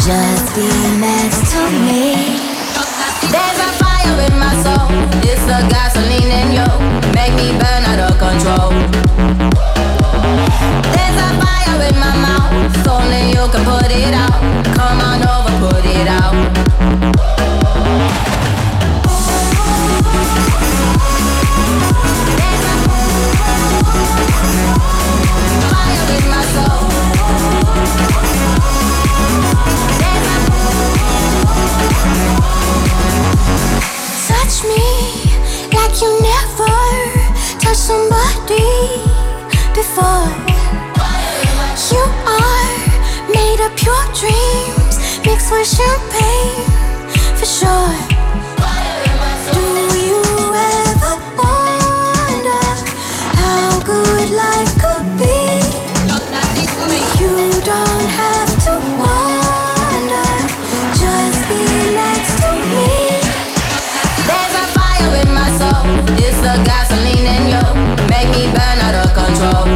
just 0.07 0.55
be 0.55 0.70
next 1.03 1.51
to 1.51 1.62
me. 1.83 2.38
There's 3.35 3.59
a 3.59 3.70
fire 3.83 4.18
in 4.27 4.38
my 4.38 4.55
soul. 4.62 4.87
It's 5.22 5.42
the 5.51 5.66
gasoline 5.68 6.31
in 6.31 6.49
you. 6.59 6.68
Make 7.14 7.35
me 7.35 7.59
burn 7.59 7.83
out 7.90 8.01
of 8.07 8.18
control. 8.22 8.70
There's 10.94 11.18
a 11.27 11.31
fire 11.42 11.81
in 11.90 11.96
my 11.99 12.14
mouth. 12.22 12.87
Only 12.87 13.31
you 13.35 13.44
can 13.51 13.64
put 13.64 13.90
it 13.90 14.14
out. 14.14 14.38
Come 14.79 15.01
on 15.01 15.22
over, 15.27 15.75
put 15.75 15.85
it 15.85 16.07
out. 16.07 17.25
Mixed 45.46 45.52
with 45.52 45.68
champagne 45.68 46.64
for 47.37 47.46
sure. 47.46 47.94
Do 49.52 49.62
you 49.98 50.22
ever 50.54 51.14
wonder 51.37 52.66
how 53.37 53.80
good 53.85 54.30
life 54.30 54.72
could 54.80 55.06
be? 55.18 55.37
You 57.18 57.50
don't 57.62 58.09
have 58.22 58.50
to 58.64 58.72
wonder, 58.98 60.28
just 60.94 61.40
be 61.48 61.62
next 61.94 62.35
to 62.42 62.50
me. 62.72 62.88
There's 64.26 64.54
a 64.54 64.66
fire 64.76 65.14
in 65.22 65.28
my 65.35 65.50
soul. 65.59 65.85
It's 66.18 66.38
the 66.40 66.62
gasoline 66.64 67.26
in 67.26 67.42
you. 67.52 67.64
Make 68.09 68.28
me 68.30 68.44
burn 68.52 68.78
out 68.80 68.94
of 68.94 69.14
control. 69.14 69.75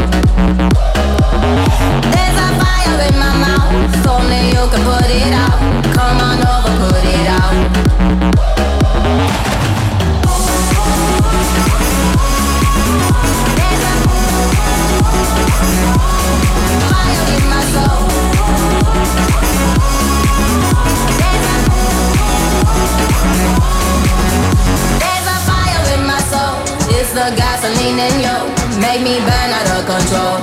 In 28.06 28.14
you. 28.24 28.36
Make 28.80 29.02
me 29.02 29.20
burn 29.20 29.50
out 29.58 29.68
of 29.76 29.82
control. 29.92 30.36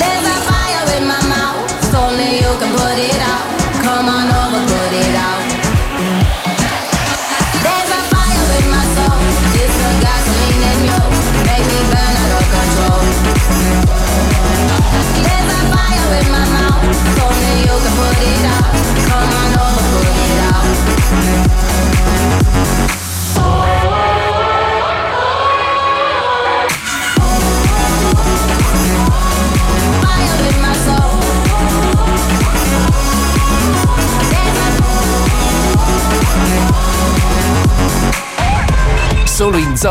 There's 0.00 0.26
a 0.36 0.38
fire 0.48 0.86
in 0.96 1.04
my 1.08 1.22
mouth. 1.32 1.64
Only 1.96 2.30
you 2.42 2.50
can 2.60 2.70
put 2.76 2.98
it 2.98 3.20
out. 3.32 3.46
Come 3.84 4.06
on 4.16 4.26
over, 4.40 4.62
put 4.72 4.92
it 5.04 5.14
out. 5.28 5.42
There's 7.64 7.90
a 7.98 8.02
fire 8.12 8.48
in 8.58 8.66
my 8.74 8.84
soul. 8.96 9.18
It's 9.62 9.76
the 9.84 9.92
gasoline 10.04 10.64
in 10.72 10.80
you. 10.88 11.00
Make 11.48 11.66
me 11.72 11.80
burn 11.92 12.14
out 12.22 12.32
of 12.38 12.46
control. 12.56 13.00
There's 15.24 15.50
a 15.58 15.62
fire 15.72 16.10
in 16.20 16.28
my 16.36 16.44
mouth. 16.56 16.84
Only 17.26 17.54
you 17.66 17.76
can 17.84 17.94
put 18.00 18.18
it 18.32 18.44
out. 18.54 18.59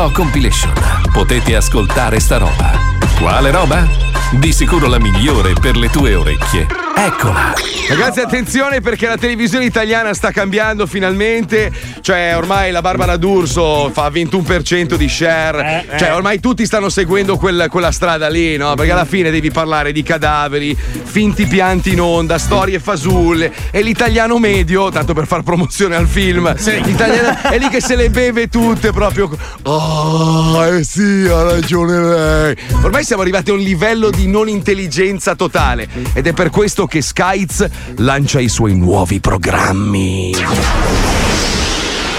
Zoo 0.00 0.12
Compilation 0.12 0.72
potete 1.12 1.54
ascoltare 1.54 2.20
sta 2.20 2.38
roba. 2.38 2.72
Quale 3.18 3.50
roba? 3.50 3.86
Di 4.32 4.50
sicuro 4.50 4.88
la 4.88 4.98
migliore 4.98 5.52
per 5.52 5.76
le 5.76 5.90
tue 5.90 6.14
orecchie. 6.14 6.89
Eccola! 7.02 7.54
Ragazzi, 7.88 8.20
attenzione 8.20 8.80
perché 8.82 9.06
la 9.08 9.16
televisione 9.16 9.64
italiana 9.64 10.12
sta 10.12 10.30
cambiando 10.30 10.86
finalmente. 10.86 11.72
Cioè, 12.02 12.36
ormai 12.36 12.70
la 12.70 12.82
Barbara 12.82 13.16
D'Urso 13.16 13.90
fa 13.92 14.08
21% 14.08 14.94
di 14.94 15.08
share. 15.08 15.86
Eh, 15.88 15.98
Cioè, 15.98 16.08
eh. 16.08 16.12
ormai 16.12 16.40
tutti 16.40 16.64
stanno 16.66 16.88
seguendo 16.90 17.36
quel- 17.36 17.66
quella 17.70 17.90
strada 17.90 18.28
lì, 18.28 18.56
no? 18.58 18.74
Perché 18.74 18.92
alla 18.92 19.06
fine 19.06 19.30
devi 19.30 19.50
parlare 19.50 19.92
di 19.92 20.02
cadaveri, 20.02 20.76
finti 20.76 21.46
pianti 21.46 21.92
in 21.92 22.00
onda, 22.00 22.38
storie 22.38 22.78
fasulle. 22.78 23.50
E 23.70 23.80
l'italiano 23.82 24.38
medio, 24.38 24.90
tanto 24.90 25.14
per 25.14 25.26
far 25.26 25.42
promozione 25.42 25.96
al 25.96 26.06
film, 26.06 26.54
l'italiano 26.84 27.38
è 27.50 27.58
lì 27.58 27.68
che 27.70 27.80
se 27.80 27.96
le 27.96 28.10
beve 28.10 28.48
tutte 28.48 28.92
proprio. 28.92 29.30
Oh, 29.64 30.64
eh 30.64 30.84
sì, 30.84 31.26
ha 31.28 31.42
ragione 31.42 31.98
lei. 31.98 32.56
Ormai 32.82 33.04
siamo 33.04 33.22
arrivati 33.22 33.50
a 33.50 33.54
un 33.54 33.60
livello 33.60 34.10
di 34.10 34.28
non 34.28 34.48
intelligenza 34.48 35.34
totale. 35.34 35.88
Ed 36.12 36.26
è 36.28 36.32
per 36.34 36.50
questo 36.50 36.86
che 36.90 37.02
Skyz 37.02 37.68
lancia 37.98 38.40
i 38.40 38.48
suoi 38.48 38.74
nuovi 38.74 39.20
programmi. 39.20 40.34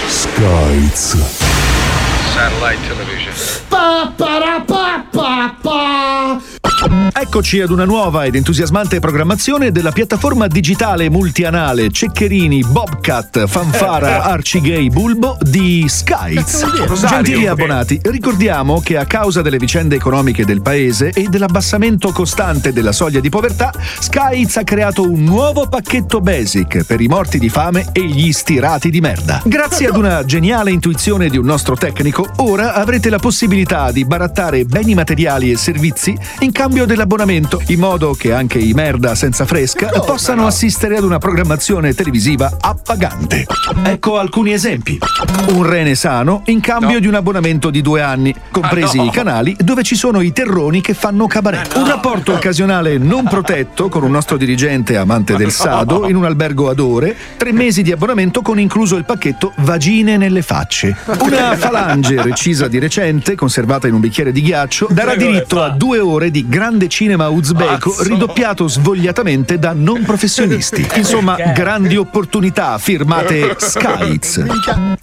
Skyz. 0.06 1.16
Satellite 2.32 2.80
television. 2.88 3.34
Pa, 3.68 4.10
para, 4.16 4.62
pa, 4.66 5.04
pa, 5.12 5.54
pa. 5.60 6.71
Eccoci 6.84 7.60
ad 7.60 7.70
una 7.70 7.84
nuova 7.84 8.24
ed 8.24 8.34
entusiasmante 8.34 8.98
programmazione 8.98 9.70
della 9.70 9.92
piattaforma 9.92 10.48
digitale 10.48 11.08
multianale 11.08 11.90
Ceccherini, 11.90 12.64
Bobcat, 12.64 13.46
Fanfara, 13.46 14.24
Arcigay, 14.24 14.88
Bulbo 14.88 15.38
di 15.40 15.84
Skies. 15.86 16.66
Gentili 17.06 17.46
abbonati, 17.46 18.00
ricordiamo 18.02 18.80
che 18.80 18.96
a 18.96 19.04
causa 19.04 19.42
delle 19.42 19.58
vicende 19.58 19.94
economiche 19.94 20.44
del 20.44 20.60
paese 20.60 21.10
e 21.10 21.28
dell'abbassamento 21.28 22.10
costante 22.10 22.72
della 22.72 22.90
soglia 22.90 23.20
di 23.20 23.28
povertà, 23.28 23.72
Skies 24.00 24.56
ha 24.56 24.64
creato 24.64 25.08
un 25.08 25.22
nuovo 25.22 25.68
pacchetto 25.68 26.20
basic 26.20 26.84
per 26.84 27.00
i 27.00 27.06
morti 27.06 27.38
di 27.38 27.48
fame 27.48 27.90
e 27.92 28.04
gli 28.04 28.32
stirati 28.32 28.90
di 28.90 29.00
merda. 29.00 29.40
Grazie 29.44 29.86
ad 29.86 29.96
una 29.96 30.24
geniale 30.24 30.72
intuizione 30.72 31.28
di 31.28 31.38
un 31.38 31.44
nostro 31.44 31.76
tecnico, 31.76 32.28
ora 32.38 32.74
avrete 32.74 33.08
la 33.08 33.20
possibilità 33.20 33.92
di 33.92 34.04
barattare 34.04 34.64
beni 34.64 34.94
materiali 34.94 35.52
e 35.52 35.56
servizi 35.56 36.18
in 36.40 36.50
cambio 36.50 36.70
dell'abbonamento, 36.72 37.60
in 37.66 37.78
modo 37.78 38.14
che 38.14 38.32
anche 38.32 38.58
i 38.58 38.72
merda 38.72 39.14
senza 39.14 39.44
fresca 39.44 39.88
possano 40.04 40.46
assistere 40.46 40.96
ad 40.96 41.04
una 41.04 41.18
programmazione 41.18 41.92
televisiva 41.92 42.56
appagante. 42.58 43.44
Ecco 43.84 44.18
alcuni 44.18 44.52
esempi. 44.54 44.98
Un 45.48 45.64
rene 45.64 45.94
sano 45.94 46.42
in 46.46 46.60
cambio 46.60 46.98
di 46.98 47.06
un 47.06 47.14
abbonamento 47.14 47.68
di 47.68 47.82
due 47.82 48.00
anni, 48.00 48.34
compresi 48.50 48.98
Ah, 48.98 49.02
no. 49.02 49.08
i 49.08 49.10
canali 49.10 49.56
dove 49.58 49.82
ci 49.82 49.94
sono 49.94 50.22
i 50.22 50.32
terroni 50.32 50.80
che 50.80 50.94
fanno 50.94 51.26
cabaret. 51.26 51.76
Un 51.76 51.86
rapporto 51.86 52.32
occasionale 52.32 52.96
non 52.96 53.24
protetto 53.28 53.88
con 53.90 54.02
un 54.02 54.10
nostro 54.10 54.38
dirigente 54.38 54.96
amante 54.96 55.36
del 55.36 55.50
sado 55.52 56.08
in 56.08 56.16
un 56.16 56.24
albergo 56.24 56.70
ad 56.70 56.80
ore, 56.80 57.14
tre 57.36 57.52
mesi 57.52 57.82
di 57.82 57.92
abbonamento 57.92 58.40
con 58.40 58.58
incluso 58.58 58.96
il 58.96 59.04
pacchetto 59.04 59.52
vagine 59.58 60.16
nelle 60.16 60.40
facce. 60.42 60.96
Una 61.20 61.54
falange 61.54 62.20
recisa 62.22 62.66
di 62.66 62.78
recente, 62.78 63.34
conservata 63.34 63.86
in 63.86 63.94
un 63.94 64.00
bicchiere 64.00 64.32
di 64.32 64.40
ghiaccio, 64.40 64.88
darà 64.90 65.14
diritto 65.16 65.62
a 65.62 65.68
due 65.68 65.98
ore 65.98 66.30
di 66.30 66.40
grande 66.48 66.60
cinema 66.88 67.28
uzbeko 67.28 68.02
ridoppiato 68.02 68.68
svogliatamente 68.68 69.58
da 69.58 69.72
non 69.74 70.04
professionisti. 70.04 70.86
Insomma, 70.94 71.36
grandi 71.54 71.96
opportunità 71.96 72.78
firmate 72.78 73.56
Skies. 73.58 74.44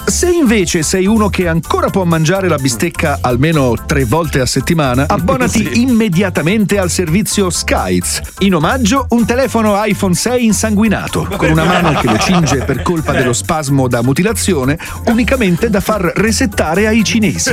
Se 0.05 0.29
invece 0.29 0.83
sei 0.83 1.05
uno 1.05 1.29
che 1.29 1.47
ancora 1.47 1.89
può 1.89 2.03
mangiare 2.03 2.47
la 2.47 2.57
bistecca 2.57 3.19
almeno 3.21 3.75
tre 3.85 4.05
volte 4.05 4.39
a 4.39 4.45
settimana, 4.45 5.05
abbonati 5.09 5.81
immediatamente 5.81 6.77
al 6.77 6.89
servizio 6.89 7.49
Skies. 7.49 8.21
In 8.39 8.55
omaggio, 8.55 9.07
un 9.09 9.25
telefono 9.25 9.79
iPhone 9.83 10.13
6 10.13 10.45
insanguinato, 10.45 11.27
con 11.35 11.49
una 11.51 11.65
mano 11.65 11.99
che 11.99 12.07
lo 12.07 12.17
cinge 12.17 12.63
per 12.63 12.81
colpa 12.81 13.11
dello 13.11 13.33
spasmo 13.33 13.87
da 13.87 14.01
mutilazione, 14.01 14.77
unicamente 15.07 15.69
da 15.69 15.81
far 15.81 16.13
resettare 16.15 16.87
ai 16.87 17.03
cinesi. 17.03 17.51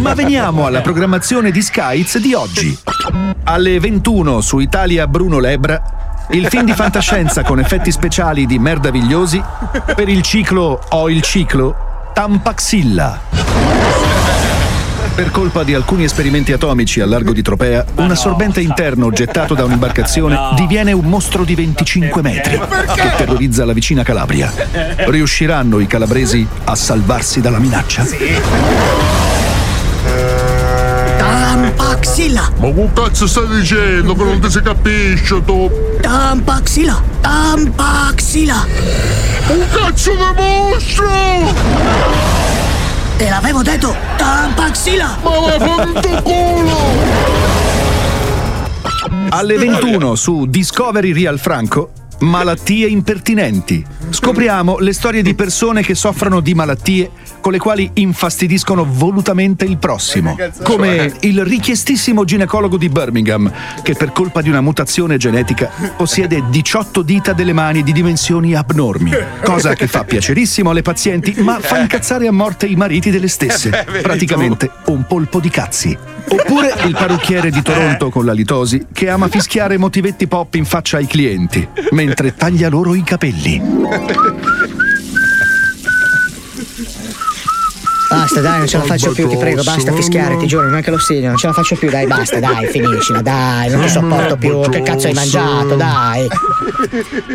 Ma 0.00 0.14
veniamo 0.14 0.66
alla 0.66 0.80
programmazione 0.80 1.50
di 1.50 1.62
Skies 1.62 2.18
di 2.18 2.32
oggi. 2.34 3.33
Alle 3.42 3.80
21 3.80 4.40
su 4.40 4.58
Italia 4.60 5.06
Bruno 5.06 5.38
Lebra 5.38 6.04
il 6.30 6.46
film 6.46 6.64
di 6.64 6.72
fantascienza 6.72 7.42
con 7.42 7.58
effetti 7.58 7.92
speciali 7.92 8.46
di 8.46 8.58
merdavigliosi 8.58 9.42
per 9.94 10.08
il 10.08 10.22
ciclo 10.22 10.80
Ho 10.90 11.10
il 11.10 11.20
ciclo 11.20 11.76
Tampaxilla. 12.14 13.20
Per 15.14 15.30
colpa 15.30 15.62
di 15.62 15.74
alcuni 15.74 16.04
esperimenti 16.04 16.52
atomici 16.52 17.00
al 17.00 17.08
largo 17.08 17.32
di 17.32 17.42
Tropea, 17.42 17.84
un 17.96 18.10
assorbente 18.10 18.60
interno 18.60 19.10
gettato 19.10 19.54
da 19.54 19.64
un'imbarcazione 19.64 20.36
diviene 20.56 20.92
un 20.92 21.04
mostro 21.04 21.44
di 21.44 21.54
25 21.54 22.22
metri 22.22 22.58
che 22.94 23.12
terrorizza 23.16 23.64
la 23.64 23.72
vicina 23.72 24.02
Calabria. 24.02 24.52
Riusciranno 24.96 25.78
i 25.78 25.86
calabresi 25.86 26.46
a 26.64 26.74
salvarsi 26.74 27.40
dalla 27.40 27.58
minaccia? 27.58 28.04
Tampaxilla, 31.54 32.50
Ma 32.58 32.66
che 32.66 32.92
cazzo 32.92 33.28
stai 33.28 33.46
dicendo 33.46 34.16
che 34.16 34.24
non 34.24 34.40
ti 34.40 34.50
si 34.50 34.60
capisce 34.60 35.40
tu? 35.44 35.70
Tampaxilla, 36.00 37.00
Tampaxilla. 37.20 38.66
Un 39.46 39.64
cazzo 39.70 40.10
di 40.10 40.16
mostro! 40.34 41.08
Te 43.16 43.28
l'avevo 43.28 43.62
detto, 43.62 43.94
Tampaxilla. 44.16 45.16
Ma 45.22 45.30
vaffanculo 45.30 46.22
culo! 46.22 46.78
Alle 49.28 49.56
21 49.56 50.16
su 50.16 50.46
Discovery 50.46 51.12
Real 51.12 51.38
Franco. 51.38 51.90
Malattie 52.24 52.86
impertinenti. 52.86 53.84
Scopriamo 54.08 54.78
le 54.78 54.92
storie 54.92 55.22
di 55.22 55.34
persone 55.34 55.82
che 55.82 55.94
soffrono 55.94 56.40
di 56.40 56.54
malattie 56.54 57.10
con 57.40 57.52
le 57.52 57.58
quali 57.58 57.90
infastidiscono 57.94 58.86
volutamente 58.88 59.64
il 59.66 59.76
prossimo. 59.76 60.36
Come 60.62 61.12
il 61.20 61.44
richiestissimo 61.44 62.24
ginecologo 62.24 62.78
di 62.78 62.88
Birmingham, 62.88 63.52
che 63.82 63.94
per 63.94 64.12
colpa 64.12 64.40
di 64.40 64.48
una 64.48 64.62
mutazione 64.62 65.18
genetica 65.18 65.70
possiede 65.96 66.44
18 66.48 67.02
dita 67.02 67.34
delle 67.34 67.52
mani 67.52 67.82
di 67.82 67.92
dimensioni 67.92 68.54
abnormi. 68.54 69.10
Cosa 69.44 69.74
che 69.74 69.86
fa 69.86 70.04
piacerissimo 70.04 70.70
alle 70.70 70.82
pazienti, 70.82 71.34
ma 71.42 71.60
fa 71.60 71.78
incazzare 71.78 72.26
a 72.26 72.32
morte 72.32 72.66
i 72.66 72.74
mariti 72.74 73.10
delle 73.10 73.28
stesse. 73.28 73.72
Eh 73.94 74.00
Praticamente 74.00 74.70
un 74.86 75.04
polpo 75.06 75.40
di 75.40 75.50
cazzi. 75.50 76.13
Oppure 76.28 76.74
il 76.86 76.92
parrucchiere 76.92 77.50
di 77.50 77.62
Toronto 77.62 78.10
con 78.10 78.24
la 78.24 78.32
litosi 78.32 78.86
che 78.92 79.08
ama 79.08 79.28
fischiare 79.28 79.76
motivetti 79.76 80.26
pop 80.26 80.54
in 80.54 80.64
faccia 80.64 80.96
ai 80.96 81.06
clienti, 81.06 81.66
mentre 81.90 82.34
taglia 82.34 82.68
loro 82.68 82.94
i 82.94 83.02
capelli. 83.02 83.60
Basta, 88.14 88.40
dai, 88.40 88.58
non 88.58 88.68
ce 88.68 88.78
la 88.78 88.84
faccio 88.84 89.10
più, 89.10 89.28
ti 89.28 89.36
prego, 89.36 89.64
basta 89.64 89.92
fischiare, 89.92 90.36
ti 90.36 90.46
giuro, 90.46 90.68
non 90.68 90.78
è 90.78 90.82
che 90.82 90.90
lo 90.92 90.98
segno, 90.98 91.28
non 91.28 91.36
ce 91.36 91.48
la 91.48 91.52
faccio 91.52 91.74
più, 91.74 91.90
dai, 91.90 92.06
basta, 92.06 92.38
dai, 92.38 92.66
finiscila, 92.66 93.20
dai, 93.20 93.70
non 93.70 93.80
ti 93.80 93.88
sopporto 93.88 94.36
più, 94.36 94.60
che 94.70 94.82
cazzo 94.82 95.08
hai 95.08 95.14
mangiato, 95.14 95.74
dai. 95.74 96.28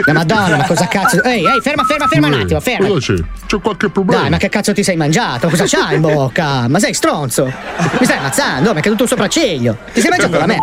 La 0.05 0.13
madonna, 0.13 0.55
ma 0.55 0.65
cosa 0.65 0.87
cazzo. 0.87 1.21
Ehi, 1.21 1.45
ehi, 1.45 1.59
ferma, 1.61 1.83
ferma, 1.83 2.07
ferma 2.07 2.27
un 2.27 2.33
attimo, 2.33 2.59
ferma. 2.61 2.87
Cosa 2.87 3.13
c'è? 3.13 3.23
C'è 3.45 3.59
qualche 3.59 3.89
problema? 3.89 4.21
Dai, 4.21 4.29
ma 4.31 4.37
che 4.37 4.47
cazzo 4.47 4.73
ti 4.73 4.83
sei 4.83 4.95
mangiato? 4.95 5.49
Cosa 5.49 5.65
c'hai 5.67 5.95
in 5.95 6.01
bocca? 6.01 6.67
Ma 6.69 6.79
sei 6.79 6.93
stronzo? 6.93 7.45
Mi 7.45 8.05
stai 8.05 8.17
ammazzando? 8.17 8.73
Mi 8.73 8.79
è 8.79 8.81
caduto 8.81 9.03
un 9.03 9.09
sopracciglio. 9.09 9.77
Ti 9.93 9.99
sei 9.99 10.09
mangiato 10.09 10.37
la 10.37 10.45
me? 10.45 10.57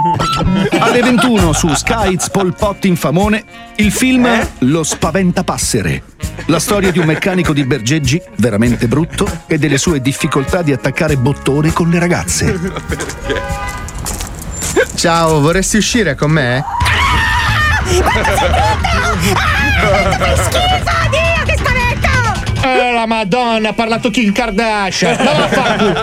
Alle 0.78 1.02
21 1.02 1.52
su 1.52 1.68
Skyz 1.74 2.30
Polpot 2.30 2.84
Infamone 2.86 3.44
il 3.76 3.92
film 3.92 4.26
Lo 4.60 4.82
spaventapassere. 4.82 6.02
La 6.46 6.58
storia 6.58 6.90
di 6.90 6.98
un 6.98 7.06
meccanico 7.06 7.52
di 7.52 7.64
Bergeggi 7.64 8.20
veramente 8.36 8.86
brutto 8.86 9.28
e 9.46 9.58
delle 9.58 9.78
sue 9.78 10.00
difficoltà 10.06 10.62
di 10.62 10.72
attaccare 10.72 11.16
bottone 11.16 11.72
con 11.72 11.90
le 11.90 11.98
ragazze. 11.98 12.54
Ciao, 14.94 15.40
vorresti 15.40 15.78
uscire 15.78 16.14
con 16.14 16.30
me? 16.30 16.62
Dio, 21.10 21.42
che 21.44 21.56
spavento! 21.58 22.06
Eh, 22.62 22.92
la 22.92 23.06
madonna, 23.06 23.70
ha 23.70 23.72
parlato 23.72 24.10
Kim 24.10 24.30
Kardashian. 24.32 25.16
Ma 25.24 25.32
vaffanculo. 25.32 25.94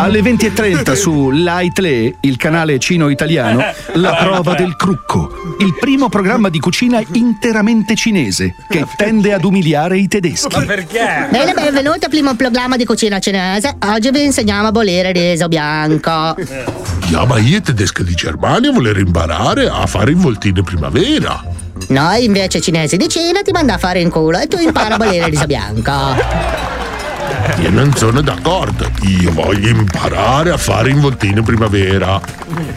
Alle 0.00 0.22
20.30 0.22 0.94
su 0.94 1.28
Laitle, 1.28 2.16
il 2.20 2.38
canale 2.38 2.78
cino-italiano, 2.78 3.62
La 3.96 4.14
prova 4.14 4.54
del 4.54 4.74
crucco, 4.74 5.30
il 5.58 5.76
primo 5.78 6.08
programma 6.08 6.48
di 6.48 6.58
cucina 6.58 7.02
interamente 7.12 7.94
cinese 7.96 8.54
che 8.66 8.86
tende 8.96 9.34
ad 9.34 9.44
umiliare 9.44 9.98
i 9.98 10.08
tedeschi. 10.08 10.64
perché? 10.64 11.28
Bene, 11.30 11.52
benvenuti 11.52 12.04
al 12.04 12.10
primo 12.10 12.34
programma 12.34 12.78
di 12.78 12.86
cucina 12.86 13.18
cinese. 13.18 13.76
Oggi 13.88 14.10
vi 14.10 14.24
insegniamo 14.24 14.68
a 14.68 14.70
bollire 14.70 15.12
riso 15.12 15.48
bianco. 15.48 16.34
Ja, 17.10 17.26
ma 17.26 17.38
io 17.38 17.60
tedesco 17.60 18.02
di 18.02 18.14
Germania 18.14 18.72
voler 18.72 18.96
imparare 18.96 19.68
a 19.68 19.84
fare 19.84 20.12
involtine 20.12 20.62
primavera. 20.62 21.44
Noi 21.88 22.24
invece 22.24 22.62
cinesi 22.62 22.96
di 22.96 23.06
Cina 23.06 23.42
ti 23.42 23.52
manda 23.52 23.74
a 23.74 23.78
fare 23.78 24.00
in 24.00 24.08
culo 24.08 24.38
e 24.38 24.46
tu 24.46 24.56
impara 24.56 24.94
a 24.94 24.96
bollire 24.96 25.28
riso 25.28 25.44
bianco. 25.44 26.89
Io 27.58 27.70
non 27.70 27.94
sono 27.94 28.20
d'accordo. 28.20 28.90
Io 29.02 29.32
voglio 29.32 29.68
imparare 29.68 30.50
a 30.50 30.56
fare 30.56 30.90
involtine 30.90 31.42
primavera. 31.42 32.20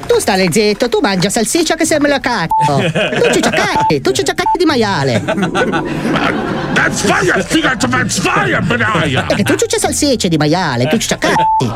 Tu 0.07 0.19
stai 0.19 0.49
zitto, 0.51 0.89
tu 0.89 0.99
mangia 1.01 1.29
salsiccia 1.29 1.75
che 1.75 1.85
sembra 1.85 2.19
cazzo. 2.19 2.51
Tu 3.23 3.33
cicciacatti, 3.33 4.01
tu 4.01 4.11
cicciacatti 4.11 4.57
di 4.57 4.65
maiale. 4.65 5.23
That's 6.73 7.01
fire, 7.01 7.43
figa, 7.43 7.75
that's 7.77 8.19
fire, 8.19 8.59
benaia! 8.61 9.27
E 9.27 9.35
che 9.35 9.43
tu 9.43 9.55
ciuccia 9.55 9.77
salsicce 9.77 10.27
di 10.27 10.37
maiale, 10.37 10.87
tu 10.87 10.97
cicciacatti. 10.97 11.71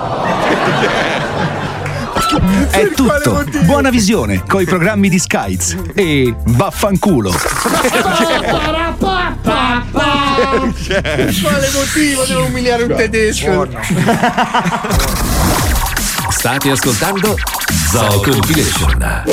È 2.69 2.89
tutto. 2.89 3.43
Buona 3.63 3.89
visione 3.89 4.43
coi 4.45 4.65
programmi 4.65 5.09
di 5.09 5.19
Skies 5.19 5.75
e 5.93 6.35
vaffanculo. 6.45 7.31
Quale 10.49 11.69
motivo 11.73 12.23
devo 12.25 12.45
umiliare 12.45 12.83
un 12.83 12.95
tedesco? 12.95 13.67
State 16.29 16.71
ascoltando 16.71 17.35
Zoo 17.89 18.21
Compilation. 18.21 19.23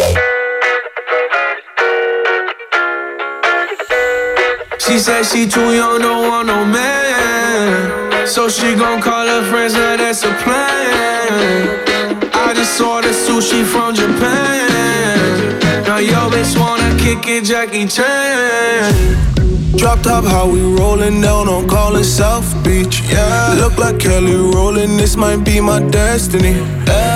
She 4.78 4.98
said 4.98 5.24
she 5.24 5.46
too 5.46 5.72
young, 5.74 6.00
don't 6.00 6.28
want 6.28 6.46
no 6.46 6.64
man. 6.64 8.26
So 8.26 8.48
she 8.48 8.74
gon' 8.74 9.00
call 9.00 9.26
her 9.26 9.42
friends, 9.50 9.74
now 9.74 9.96
that's 9.96 10.24
a 10.24 10.32
plan. 10.42 11.78
I 12.32 12.52
just 12.54 12.80
ordered 12.80 13.14
sushi 13.14 13.64
from 13.64 13.94
Japan. 13.94 15.58
Now 15.84 15.98
yo 15.98 16.28
bitch 16.30 16.56
wanna 16.58 16.94
kick 16.98 17.26
it, 17.26 17.44
Jackie 17.44 17.86
Chan. 17.86 18.92
Drop 19.76 20.00
top, 20.02 20.24
how 20.24 20.48
we 20.48 20.60
rollin' 20.60 21.20
down 21.20 21.48
on 21.48 21.68
callin' 21.68 22.04
South 22.04 22.48
Beach. 22.64 23.02
Yeah, 23.10 23.56
look 23.58 23.76
like 23.76 23.98
Kelly 23.98 24.34
rollin', 24.34 24.96
this 24.96 25.16
might 25.16 25.44
be 25.44 25.60
my 25.60 25.80
destiny. 25.90 26.54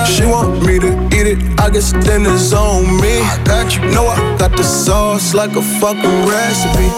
She 0.06 0.24
want 0.26 0.66
me 0.66 0.78
to 0.80 0.90
eat 1.16 1.26
it, 1.26 1.60
I 1.60 1.70
guess 1.70 1.92
then 1.92 2.26
it's 2.26 2.52
on 2.52 2.84
me. 3.00 3.20
I 3.20 3.40
got 3.44 3.76
you, 3.76 3.82
know 3.90 4.06
I 4.06 4.36
got 4.38 4.56
the 4.56 4.64
sauce 4.64 5.34
like 5.34 5.54
a 5.56 5.62
fucking 5.80 6.26
recipe. 6.26 6.88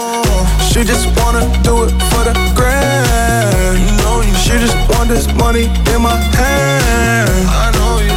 She 0.71 0.83
just 0.83 1.07
wanna 1.19 1.45
do 1.63 1.83
it 1.83 1.91
for 2.09 2.23
the 2.25 2.33
grand. 2.55 3.79
She 4.37 4.51
just 4.57 4.77
want 4.89 5.09
this 5.09 5.27
money 5.35 5.65
in 5.93 6.01
my 6.01 6.17
hand. 6.37 7.80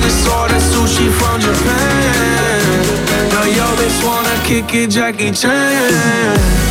I 0.00 0.02
just 0.02 0.28
ordered 0.28 0.62
sushi 0.72 1.12
from 1.12 1.40
Japan. 1.40 2.70
Now 3.28 3.44
yo 3.44 3.66
bitch 3.76 4.04
wanna 4.04 4.36
kick 4.44 4.74
it, 4.74 4.90
Jackie 4.90 5.32
Chan. 5.32 6.70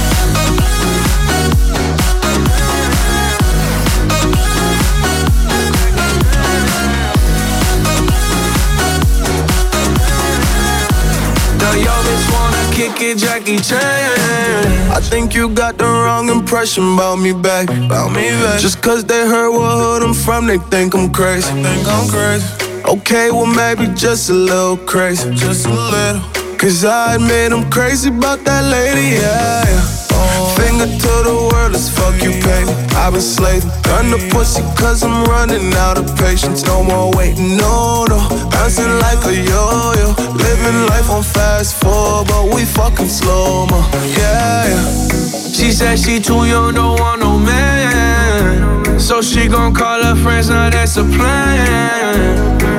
Jackie 13.17 13.57
Chan. 13.57 14.91
I 14.91 14.99
think 15.01 15.33
you 15.33 15.49
got 15.49 15.77
the 15.77 15.85
wrong 15.85 16.29
impression 16.29 16.93
about 16.93 17.17
me 17.17 17.33
back. 17.33 17.69
About 17.69 18.09
me 18.11 18.29
back. 18.43 18.59
Just 18.59 18.81
cause 18.81 19.03
they 19.03 19.27
heard 19.27 19.51
what 19.51 19.77
hood 19.77 20.03
I'm 20.03 20.13
from, 20.13 20.45
they 20.47 20.57
think 20.57 20.93
I'm 20.93 21.11
crazy. 21.11 21.51
think 21.51 21.87
I'm 21.87 22.07
crazy. 22.07 22.58
Okay, 22.89 23.29
well 23.29 23.45
maybe 23.45 23.85
just 23.93 24.31
a 24.31 24.33
little 24.33 24.75
crazy. 24.75 25.29
Just 25.35 25.67
a 25.67 25.69
little. 25.69 26.21
Cause 26.57 26.83
I 26.83 27.15
admit 27.15 27.53
I'm 27.53 27.69
crazy 27.69 28.09
about 28.09 28.43
that 28.45 28.65
lady, 28.65 29.21
yeah. 29.21 29.61
yeah. 29.61 30.55
Finger 30.57 30.89
to 30.89 31.13
the 31.21 31.49
world, 31.53 31.75
as 31.75 31.87
fuck 31.87 32.15
you 32.23 32.31
pay. 32.41 32.65
I've 32.97 33.13
been 33.13 33.21
slaving, 33.21 33.69
done 33.83 34.09
the 34.09 34.17
pussy 34.33 34.63
cause 34.75 35.03
I'm 35.03 35.23
running 35.25 35.71
out 35.75 35.99
of 35.99 36.17
patience. 36.17 36.65
No 36.65 36.83
more 36.83 37.13
waiting, 37.15 37.57
no, 37.57 38.05
no. 38.09 38.17
Bouncing 38.49 38.89
like 39.05 39.23
a 39.23 39.35
yo-yo. 39.37 40.09
Living 40.33 40.87
life 40.89 41.11
on 41.11 41.21
fast 41.21 41.79
forward, 41.79 42.27
but 42.27 42.55
we 42.55 42.65
fucking 42.65 43.07
slow 43.07 43.67
mo. 43.67 43.85
Yeah, 44.17 44.65
yeah. 44.65 45.09
She 45.53 45.71
said 45.71 45.99
she 45.99 46.19
too 46.19 46.43
young, 46.45 46.73
don't 46.73 46.99
want 46.99 47.21
no 47.21 47.37
man. 47.37 48.99
So 48.99 49.21
she 49.21 49.47
gon' 49.47 49.75
call 49.75 50.03
her 50.03 50.15
friends, 50.15 50.49
now 50.49 50.71
that's 50.71 50.97
a 50.97 51.03
plan. 51.03 52.78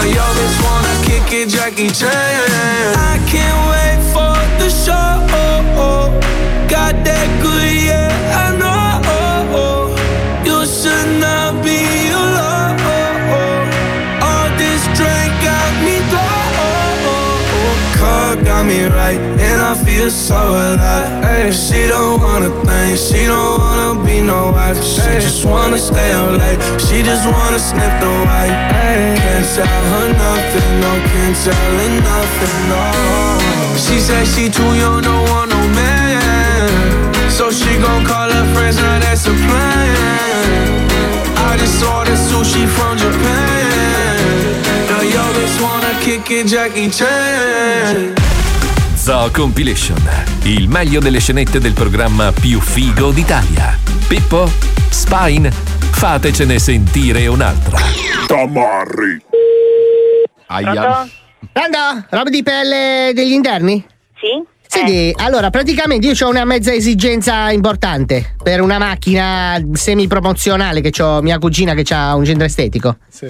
Now 0.00 0.06
yo 0.06 0.26
bitch 0.32 0.56
wanna 0.64 0.94
kick 1.04 1.30
it, 1.30 1.48
Jackie 1.50 1.90
Chan. 1.90 2.08
I 2.96 3.20
can't 3.28 3.60
wait 3.68 4.00
for 4.14 4.32
the 4.58 4.70
show. 4.70 5.28
Got 6.72 7.04
that 7.04 7.28
good, 7.42 7.89
got 18.60 18.66
me 18.68 18.84
right, 18.84 19.18
and 19.18 19.60
I 19.60 19.74
feel 19.84 20.10
so 20.10 20.36
alive. 20.36 21.24
Ay, 21.24 21.50
she 21.50 21.88
don't 21.88 22.20
wanna 22.20 22.50
think, 22.64 22.98
she 22.98 23.26
don't 23.26 23.58
wanna 23.58 24.04
be 24.04 24.20
no 24.20 24.52
wife. 24.52 24.82
She 24.82 25.00
just 25.24 25.44
wanna 25.44 25.78
stay 25.78 26.12
up 26.12 26.38
late, 26.38 26.60
she 26.80 27.02
just 27.02 27.24
wanna 27.26 27.58
sniff 27.58 27.94
the 28.00 28.10
white. 28.28 28.56
Ay, 28.84 29.16
can't 29.16 29.46
tell 29.54 29.84
her 29.92 30.08
nothing, 30.24 30.72
no, 30.82 30.92
can't 31.10 31.36
tell 31.44 31.76
her 31.80 31.90
nothing, 32.10 32.58
no. 32.72 32.84
She 33.84 33.98
said 33.98 34.26
she 34.26 34.48
too 34.50 34.72
young, 34.82 35.02
don't 35.02 35.28
want 35.30 35.50
no 35.50 35.60
man. 35.78 36.68
So 37.30 37.50
she 37.50 37.78
gon' 37.78 38.04
call 38.04 38.28
her 38.30 38.46
friends, 38.54 38.76
now 38.76 38.98
that's 38.98 39.26
a 39.26 39.34
plan. 39.44 40.70
I 41.48 41.56
just 41.56 41.82
ordered 41.82 42.20
sushi 42.28 42.64
from 42.76 42.98
Japan. 42.98 44.20
Now 44.90 45.02
yo 45.14 45.24
bitch 45.36 45.56
wanna 45.62 45.92
kick 46.04 46.30
it, 46.30 46.46
Jackie 46.46 46.90
Chan. 46.90 48.39
Zoo 49.10 49.28
Compilation, 49.32 49.98
il 50.44 50.68
meglio 50.68 51.00
delle 51.00 51.18
scenette 51.18 51.58
del 51.58 51.72
programma 51.72 52.30
più 52.30 52.60
figo 52.60 53.10
d'Italia. 53.10 53.76
Pippo, 54.06 54.48
Spine, 54.88 55.50
fatecene 55.50 56.60
sentire 56.60 57.26
un'altra. 57.26 57.76
Tamarri. 58.28 59.20
Pronto? 60.46 61.10
Pronto? 61.52 62.06
Roba 62.08 62.30
di 62.30 62.42
pelle 62.44 63.10
degli 63.12 63.32
interni? 63.32 63.84
Sì? 64.14 64.44
Senti, 64.64 65.12
allora 65.16 65.50
praticamente 65.50 66.06
io 66.06 66.14
ho 66.24 66.30
una 66.30 66.44
mezza 66.44 66.72
esigenza 66.72 67.50
importante 67.50 68.36
per 68.40 68.60
una 68.60 68.78
macchina 68.78 69.60
semi-promozionale 69.72 70.80
che 70.80 71.02
ho 71.02 71.20
mia 71.20 71.40
cugina 71.40 71.74
che 71.74 71.92
ha 71.92 72.14
un 72.14 72.24
centro 72.24 72.44
estetico. 72.44 72.98
Eh, 73.22 73.28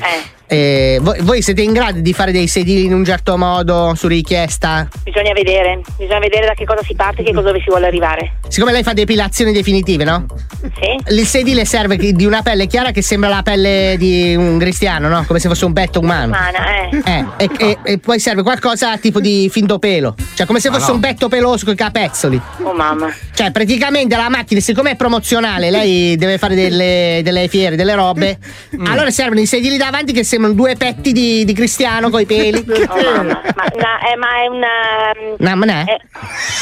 voi, 1.01 1.21
voi 1.21 1.43
siete 1.43 1.63
in 1.63 1.73
grado 1.73 2.01
di 2.01 2.13
fare 2.13 2.33
dei 2.33 2.47
sedili 2.49 2.85
in 2.85 2.93
un 2.93 3.05
certo 3.05 3.37
modo 3.37 3.95
su 3.95 4.09
richiesta? 4.09 4.89
Bisogna 5.05 5.33
vedere, 5.33 5.81
bisogna 5.97 6.19
vedere 6.19 6.47
da 6.47 6.55
che 6.55 6.65
cosa 6.65 6.83
si 6.83 6.95
parte 6.95 7.23
e 7.23 7.25
che 7.25 7.33
cosa 7.33 7.49
dove 7.49 7.61
si 7.61 7.69
vuole 7.69 7.87
arrivare. 7.87 8.39
Siccome 8.49 8.73
lei 8.73 8.83
fa 8.83 8.93
depilazioni 8.93 9.53
definitive, 9.53 10.05
no? 10.05 10.27
Sì? 10.61 11.15
Il 11.15 11.27
sedile 11.27 11.65
serve 11.65 11.97
di 11.97 12.27
una 12.27 12.43
pelle 12.43 12.67
chiara 12.67 12.91
che 12.91 13.03
sembra 13.03 13.29
la 13.29 13.43
pelle 13.43 13.95
di 13.97 14.35
un 14.35 14.59
cristiano, 14.59 15.09
no? 15.09 15.25
Come 15.27 15.39
se 15.39 15.49
fosse 15.49 15.65
un 15.65 15.73
petto 15.73 16.01
umano. 16.01 16.35
Umana, 16.35 16.59
eh. 16.89 17.03
Eh, 17.05 17.27
e, 17.37 17.51
e- 17.57 17.79
e 17.85 17.99
poi 17.99 18.19
serve 18.19 18.43
qualcosa 18.43 18.97
tipo 18.99 19.21
di 19.21 19.49
finto 19.53 19.79
pelo. 19.79 20.17
Cioè, 20.35 20.47
come 20.47 20.59
se 20.59 20.69
Ma 20.69 20.77
fosse 20.77 20.89
no. 20.89 20.95
un 20.95 21.01
petto 21.01 21.29
peloso 21.29 21.65
con 21.65 21.75
i 21.75 21.77
capezzoli. 21.77 22.41
Oh 22.63 22.73
mamma. 22.73 23.15
Cioè, 23.33 23.53
praticamente 23.53 24.17
la 24.17 24.29
macchina, 24.29 24.61
siccome 24.61 24.91
è 24.93 24.97
promozionale, 24.97 25.71
lei 25.71 26.17
deve 26.17 26.39
fare 26.39 26.55
delle, 26.55 27.21
delle 27.23 27.47
fiere, 27.49 27.77
delle 27.77 27.95
robe. 27.95 28.39
Mm. 28.77 28.87
Allora 28.87 29.11
servono 29.11 29.41
i 29.41 29.47
sedili 29.47 29.77
davanti 29.77 30.13
che 30.13 30.25
sembrano 30.25 30.39
due 30.49 30.77
petti 30.77 31.13
di, 31.13 31.45
di 31.45 31.53
cristiano 31.53 32.11
con 32.11 32.21
i 32.21 32.27
peli. 32.27 32.65
Oh, 32.91 33.15
mamma. 33.17 33.41
Ma, 33.55 33.65
una- 33.73 34.01
eh, 34.11 34.17
ma 34.17 34.43
è 34.43 34.47
una. 34.47 35.55
No, 35.55 35.65
è? 35.65 35.85
È, 35.85 35.97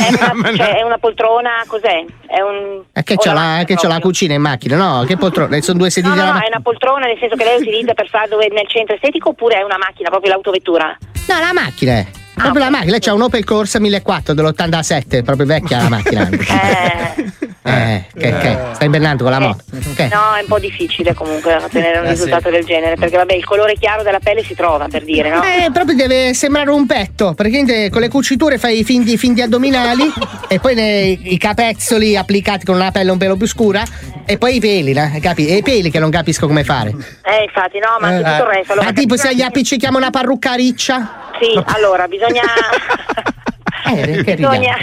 è 0.04 0.32
una, 0.32 0.52
cioè, 0.56 0.76
è 0.78 0.82
una 0.82 0.98
poltrona, 0.98 1.50
cos'è? 1.66 2.04
È 2.26 2.40
un. 2.40 2.82
Eh, 2.92 3.02
che 3.02 3.16
c'ho 3.16 3.32
la 3.32 3.62
che 3.66 3.76
c'ho 3.76 3.88
la 3.88 3.98
cucina 3.98 4.34
in 4.34 4.42
macchina, 4.42 4.76
no? 4.76 5.04
Che 5.04 5.16
poltrona? 5.16 5.60
Sono 5.60 5.78
due 5.78 5.90
sedili 5.90 6.14
No, 6.14 6.24
no, 6.24 6.32
no, 6.32 6.38
è 6.40 6.48
una 6.48 6.60
poltrona 6.60 7.06
nel 7.06 7.16
senso 7.18 7.36
che 7.36 7.44
lei 7.44 7.60
utilizza 7.60 7.94
per 7.94 8.08
fare 8.08 8.28
dove 8.28 8.48
nel 8.48 8.68
centro 8.68 8.94
estetico 8.94 9.30
oppure 9.30 9.58
è 9.58 9.62
una 9.62 9.78
macchina, 9.78 10.10
proprio 10.10 10.32
l'autovettura? 10.32 10.96
No, 11.28 11.38
la 11.38 11.52
macchina 11.52 11.92
è. 11.92 12.06
Proprio 12.34 12.64
la 12.64 12.70
macchina, 12.70 12.92
lei 12.92 13.00
c'ha 13.00 13.14
un 13.14 13.22
Opel 13.22 13.44
Corsa 13.44 13.80
1400 13.80 14.34
dell'87, 14.34 15.24
proprio 15.24 15.46
vecchia 15.46 15.82
la 15.82 15.88
macchina. 15.88 16.28
Eh, 16.38 17.47
Eh, 17.68 18.04
che, 18.16 18.38
che? 18.38 18.58
Sta 18.72 18.84
invernando 18.84 19.22
con 19.24 19.32
la 19.32 19.38
moto. 19.40 19.62
Che? 19.94 20.08
No, 20.12 20.34
è 20.36 20.40
un 20.40 20.46
po' 20.46 20.58
difficile 20.58 21.14
comunque 21.14 21.54
ottenere 21.56 21.98
un 21.98 22.06
Eh, 22.06 22.10
risultato 22.10 22.50
del 22.50 22.64
genere, 22.64 22.96
perché 22.96 23.16
vabbè, 23.16 23.34
il 23.34 23.44
colore 23.44 23.74
chiaro 23.74 24.02
della 24.02 24.20
pelle 24.20 24.42
si 24.42 24.54
trova, 24.54 24.86
per 24.88 25.04
dire, 25.04 25.30
no? 25.30 25.42
Eh, 25.42 25.70
proprio 25.72 25.94
deve 25.96 26.34
sembrare 26.34 26.70
un 26.70 26.86
petto. 26.86 27.34
Praticamente 27.34 27.90
con 27.90 28.00
le 28.00 28.08
cuciture 28.08 28.58
fai 28.58 28.80
i 28.80 28.84
finti, 28.84 29.16
finti 29.18 29.42
addominali 29.42 30.10
e 30.48 30.58
poi 30.60 30.74
ne- 30.74 31.18
i 31.22 31.36
capezzoli 31.38 32.16
applicati 32.16 32.64
con 32.64 32.76
una 32.76 32.90
pelle 32.90 33.10
un 33.10 33.18
pelo 33.18 33.36
più 33.36 33.46
scura 33.46 33.82
e 34.24 34.38
poi 34.38 34.56
i 34.56 34.60
peli, 34.60 34.92
no? 34.92 35.10
capi? 35.20 35.46
E 35.48 35.56
i 35.56 35.62
peli 35.62 35.90
che 35.90 35.98
non 35.98 36.10
capisco 36.10 36.46
come 36.46 36.64
fare. 36.64 36.90
Eh, 36.90 37.44
infatti, 37.44 37.78
no, 37.78 37.96
ma 38.00 38.08
anche 38.08 38.28
Eh. 38.28 38.32
tutto 38.32 38.50
il 38.50 38.56
resto. 38.56 38.74
Ma 38.82 38.92
tipo 38.92 39.16
se 39.16 39.34
gli 39.34 39.42
appiccichiamo 39.42 39.96
una 39.98 40.10
parrucca 40.10 40.54
riccia? 40.54 41.30
Sì, 41.40 41.60
allora 41.66 42.06
bisogna. 42.08 42.42
Eh, 43.86 44.34
bisogna, 44.34 44.76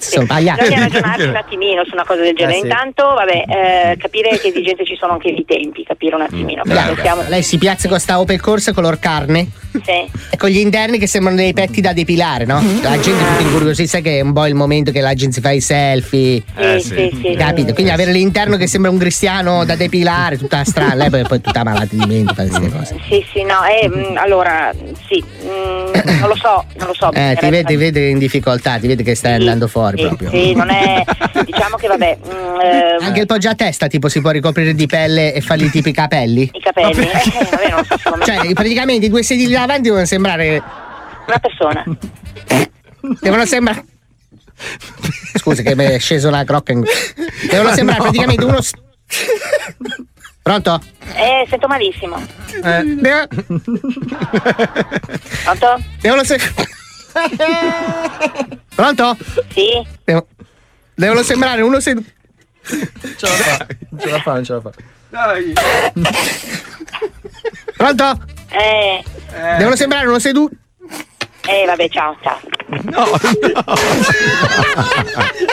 sono 0.00 0.26
pagliacci. 0.26 0.62
bisogna 0.62 0.80
ragionarci 0.82 1.26
un 1.26 1.36
attimino 1.36 1.84
su 1.84 1.94
una 1.94 2.04
cosa 2.04 2.20
del 2.22 2.34
genere. 2.34 2.56
Eh, 2.56 2.60
sì. 2.60 2.66
Intanto, 2.66 3.04
vabbè, 3.04 3.44
eh, 3.92 3.96
capire 3.96 4.38
che 4.38 4.48
esigenze 4.48 4.84
ci 4.84 4.96
sono 4.96 5.12
anche 5.14 5.28
i 5.28 5.44
tempi, 5.46 5.84
capire 5.84 6.14
un 6.14 6.22
attimino. 6.22 6.62
perché 6.64 6.94
Beh, 6.94 7.00
siamo- 7.02 7.22
Lei 7.28 7.42
si 7.42 7.58
piazza 7.58 7.88
con 7.88 7.98
sta 7.98 8.20
Opel 8.20 8.40
Corsa 8.40 8.72
color 8.72 8.98
carne 8.98 9.48
Sì. 9.82 10.10
e 10.30 10.36
con 10.36 10.48
gli 10.50 10.58
interni 10.58 10.98
che 10.98 11.06
sembrano 11.06 11.36
dei 11.36 11.52
petti 11.52 11.80
da 11.80 11.92
depilare, 11.92 12.44
no? 12.44 12.62
La 12.82 12.98
gente 13.00 13.22
è 13.24 13.26
tutta 13.28 13.40
incuriosita 13.42 14.00
che 14.00 14.18
è 14.18 14.20
un 14.20 14.32
po' 14.32 14.46
il 14.46 14.54
momento 14.54 14.90
che 14.92 15.00
la 15.00 15.14
gente 15.14 15.34
si 15.34 15.40
fa 15.40 15.50
i 15.50 15.60
selfie. 15.60 16.42
Eh, 16.56 16.78
sì, 16.80 16.88
sì, 16.94 17.18
sì. 17.22 17.34
Capito? 17.36 17.72
Quindi 17.72 17.90
avere 17.92 18.12
l'interno 18.12 18.56
che 18.56 18.66
sembra 18.66 18.90
un 18.90 18.98
cristiano 18.98 19.64
da 19.64 19.74
depilare, 19.74 20.38
tutta 20.38 20.62
strana, 20.64 20.94
lei 20.94 21.10
poi, 21.10 21.22
poi 21.22 21.38
è 21.38 21.40
tutta 21.40 21.64
malata 21.64 21.88
di 21.90 22.04
mente, 22.06 22.34
fa 22.34 22.46
queste 22.46 22.70
cose. 22.70 22.96
Sì, 23.08 23.24
sì, 23.32 23.42
no, 23.42 23.64
eh, 23.64 23.88
mh, 23.88 24.16
allora, 24.16 24.70
sì, 25.08 25.22
mh, 25.22 26.18
non 26.20 26.28
lo 26.28 26.36
so, 26.36 26.64
non 26.78 26.86
lo 26.88 26.94
so. 26.94 27.10
Eh, 27.12 27.36
ti 27.38 27.48
vede, 27.48 27.64
ti 27.64 27.76
vede 27.76 28.08
in 28.08 28.18
difficoltà, 28.18 28.33
ti 28.40 28.86
vede 28.86 29.02
che 29.02 29.14
stai 29.14 29.34
andando 29.34 29.68
fuori 29.68 29.98
Sì, 29.98 30.06
proprio. 30.06 30.30
sì, 30.30 30.54
non 30.54 30.70
è. 30.70 31.02
Diciamo 31.44 31.76
che 31.76 31.86
vabbè. 31.88 32.18
mh, 32.22 32.60
eh, 32.60 33.04
Anche 33.04 33.20
il 33.20 33.26
poggia 33.26 33.50
a 33.50 33.54
testa 33.54 33.86
tipo 33.86 34.08
si 34.08 34.20
può 34.20 34.30
ricoprire 34.30 34.74
di 34.74 34.86
pelle 34.86 35.32
e 35.34 35.40
fargli 35.40 35.70
tipo 35.70 35.88
i 35.88 35.92
capelli? 35.92 36.50
I 36.52 36.60
capelli? 36.60 37.02
Eh, 37.02 37.48
vabbè, 37.50 37.70
non 37.70 37.84
so. 37.84 38.18
Cioè, 38.24 38.52
praticamente 38.52 39.06
i 39.06 39.08
due 39.08 39.22
sedili 39.22 39.52
davanti 39.52 39.82
devono 39.82 40.04
sembrare. 40.04 40.62
Una 41.26 41.38
persona. 41.38 41.84
Devono 43.20 43.44
sembrare. 43.46 43.84
Scusa 45.36 45.62
che 45.62 45.74
mi 45.74 45.84
è 45.84 45.98
sceso 45.98 46.30
la 46.30 46.44
crocca 46.44 46.72
in... 46.72 46.82
Devono 47.50 47.70
Ma 47.70 47.74
sembrare 47.74 47.98
no. 47.98 48.04
praticamente 48.04 48.44
uno. 48.44 48.60
s- 48.60 48.72
Pronto? 50.42 50.80
Eh, 51.14 51.46
sento 51.48 51.66
malissimo. 51.66 52.16
Eh, 52.62 52.82
devo- 52.84 53.26
Pronto? 55.44 55.82
Devono 56.00 56.24
se... 56.24 56.38
Pronto? 58.74 59.16
Sì. 59.50 59.86
Devo- 60.04 60.26
Devono 60.94 61.22
sembrare 61.22 61.62
uno 61.62 61.80
seduto. 61.80 62.08
Ce 62.66 62.86
la 63.20 63.28
fa, 63.28 63.66
non 63.90 64.00
ce 64.00 64.10
la 64.10 64.20
fa, 64.20 64.32
non 64.34 64.44
ce 64.44 64.52
la 64.52 64.60
fa. 64.60 64.70
Dai. 65.10 65.52
Pronto? 67.76 68.24
Eh, 68.50 69.02
Devono 69.58 69.76
sembrare 69.76 70.06
uno 70.06 70.18
seduto. 70.18 70.54
Eh, 71.46 71.64
vabbè, 71.66 71.88
ciao, 71.88 72.16
ciao. 72.22 72.38
No, 72.66 73.04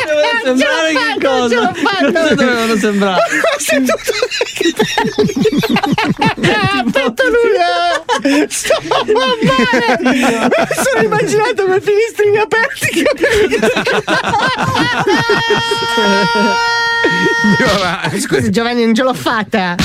Deve 0.06 0.42
sembrare 0.44 0.94
che 0.94 1.16
cosa? 1.22 1.72
Cosa 1.72 2.34
dovevano 2.36 2.76
sembrare? 2.78 3.22
Aspetta 6.86 7.24
lui! 7.28 8.46
Sto 8.48 8.82
male! 8.86 10.00
Mi 10.02 10.20
sono 10.84 11.04
immaginato 11.04 11.66
con 11.66 11.82
finistrini 11.82 12.38
aperti 12.38 13.04
Scusi 18.20 18.50
Giovanni, 18.50 18.86
non 18.86 18.94
ce 18.96 19.04
l'ho 19.04 19.14
fatta. 19.14 19.76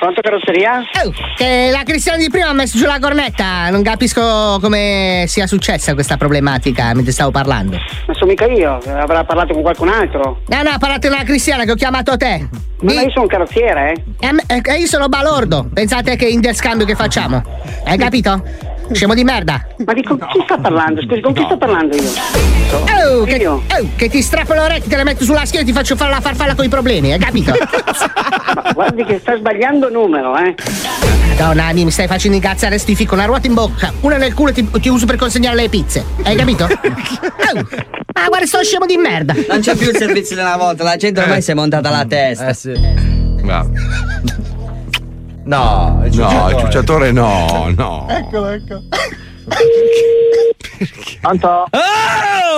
Pronto 0.00 0.22
carrozzeria? 0.22 0.78
Oh, 1.04 1.12
che 1.36 1.68
la 1.70 1.82
Cristiana 1.84 2.16
di 2.16 2.30
prima 2.30 2.48
ha 2.48 2.52
messo 2.54 2.78
giù 2.78 2.86
la 2.86 2.98
cornetta. 2.98 3.68
Non 3.68 3.82
capisco 3.82 4.58
come 4.58 5.24
sia 5.26 5.46
successa 5.46 5.92
questa 5.92 6.16
problematica 6.16 6.94
mentre 6.94 7.12
stavo 7.12 7.30
parlando. 7.30 7.76
Non 8.06 8.16
sono 8.16 8.30
mica 8.30 8.46
io, 8.46 8.78
avrà 8.96 9.24
parlato 9.24 9.52
con 9.52 9.60
qualcun 9.60 9.90
altro. 9.90 10.40
No, 10.46 10.62
no, 10.62 10.70
parlate 10.78 11.08
con 11.08 11.18
la 11.18 11.24
Cristiana 11.24 11.64
che 11.64 11.72
ho 11.72 11.74
chiamato 11.74 12.16
te. 12.16 12.48
Ma 12.80 12.92
io 12.92 13.10
sono 13.10 13.24
un 13.24 13.26
carrozziere, 13.28 13.92
eh? 13.92 14.02
E 14.20 14.26
a 14.26 14.32
me- 14.32 14.44
e 14.46 14.78
io 14.78 14.86
sono 14.86 15.08
balordo. 15.08 15.68
Pensate 15.70 16.16
che 16.16 16.26
interscambio 16.26 16.86
che 16.86 16.94
facciamo? 16.94 17.42
Hai 17.84 17.98
capito? 17.98 18.42
Scemo 18.92 19.14
di 19.14 19.24
merda. 19.24 19.64
Ma 19.84 19.92
di 19.92 20.02
con 20.02 20.18
chi 20.18 20.40
sta 20.44 20.58
parlando? 20.58 21.02
Scusi, 21.02 21.20
con 21.20 21.32
chi 21.32 21.42
sto 21.44 21.56
parlando 21.56 21.96
io? 21.96 22.10
Oh, 22.72 23.24
che, 23.24 23.46
oh, 23.46 23.62
che 23.96 24.08
ti 24.08 24.22
strappo 24.22 24.52
le 24.52 24.60
orecchie, 24.60 24.88
te 24.88 24.96
le 24.96 25.04
metto 25.04 25.24
sulla 25.24 25.44
schiena 25.44 25.64
e 25.64 25.68
ti 25.68 25.72
faccio 25.72 25.96
fare 25.96 26.10
la 26.10 26.20
farfalla 26.20 26.54
con 26.54 26.64
i 26.64 26.68
problemi, 26.68 27.12
hai 27.12 27.18
capito? 27.18 27.52
Ma 28.54 28.72
guardi 28.72 29.04
che 29.04 29.18
sta 29.20 29.36
sbagliando 29.36 29.90
numero, 29.90 30.36
eh? 30.36 30.54
Madonna, 31.40 31.72
mi 31.72 31.90
stai 31.90 32.06
facendo 32.06 32.36
incazzare 32.36 32.76
sti 32.76 32.94
fico, 32.94 33.14
una 33.14 33.24
ruota 33.24 33.46
in 33.46 33.54
bocca, 33.54 33.92
una 34.00 34.18
nel 34.18 34.34
culo 34.34 34.50
e 34.50 34.52
ti, 34.52 34.68
ti 34.70 34.88
uso 34.90 35.06
per 35.06 35.16
consegnare 35.16 35.56
le 35.56 35.68
pizze. 35.70 36.04
Hai 36.22 36.36
capito? 36.36 36.68
Oh, 38.20 38.24
ah, 38.24 38.28
guarda, 38.28 38.46
sto 38.46 38.62
scemo 38.62 38.84
di 38.86 38.96
merda. 38.96 39.34
Non 39.48 39.60
c'è 39.60 39.74
più 39.74 39.88
il 39.88 39.96
servizio 39.96 40.36
della 40.36 40.56
volta, 40.56 40.84
la 40.84 40.96
gente 40.96 41.20
ormai 41.20 41.40
si 41.40 41.52
è 41.52 41.54
montata 41.54 41.88
la 41.88 42.04
testa. 42.04 42.48
Eh 42.48 42.54
sì. 42.54 42.72
No, 43.42 43.70
No, 45.50 46.00
il 46.04 46.16
no, 46.16 46.48
il 46.50 46.56
ciucciatore 46.58 47.10
no, 47.10 47.72
no. 47.76 48.06
Eccolo, 48.08 48.50
ecco. 48.50 48.82
Pronto? 51.20 51.66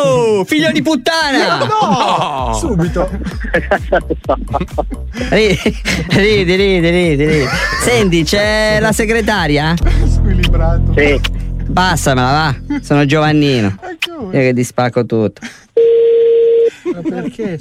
Oh, 0.05 0.45
figlio 0.45 0.70
di 0.72 0.82
puttana! 0.82 1.64
No! 1.64 2.53
Subito. 2.53 3.09
Ridi, 5.30 6.55
ridi, 6.55 6.90
ridi, 6.90 7.24
ridi. 7.24 7.47
Senti, 7.80 8.24
c'è 8.24 8.78
la 8.78 8.93
segretaria? 8.93 9.74
Squilibrato. 10.07 10.93
Sì. 10.95 11.18
Passamela, 11.72 12.30
va. 12.68 12.78
Sono 12.82 13.07
Giovannino. 13.07 13.74
Io 14.20 14.30
che 14.30 14.53
ti 14.55 14.64
spacco 14.64 15.07
tutto. 15.07 15.40
Ma 16.93 17.01
perché? 17.01 17.59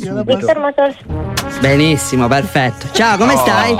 Benissimo, 1.61 2.27
perfetto. 2.27 2.87
Ciao, 2.91 3.15
come 3.17 3.33
Oh. 3.33 3.37
stai? 3.37 3.75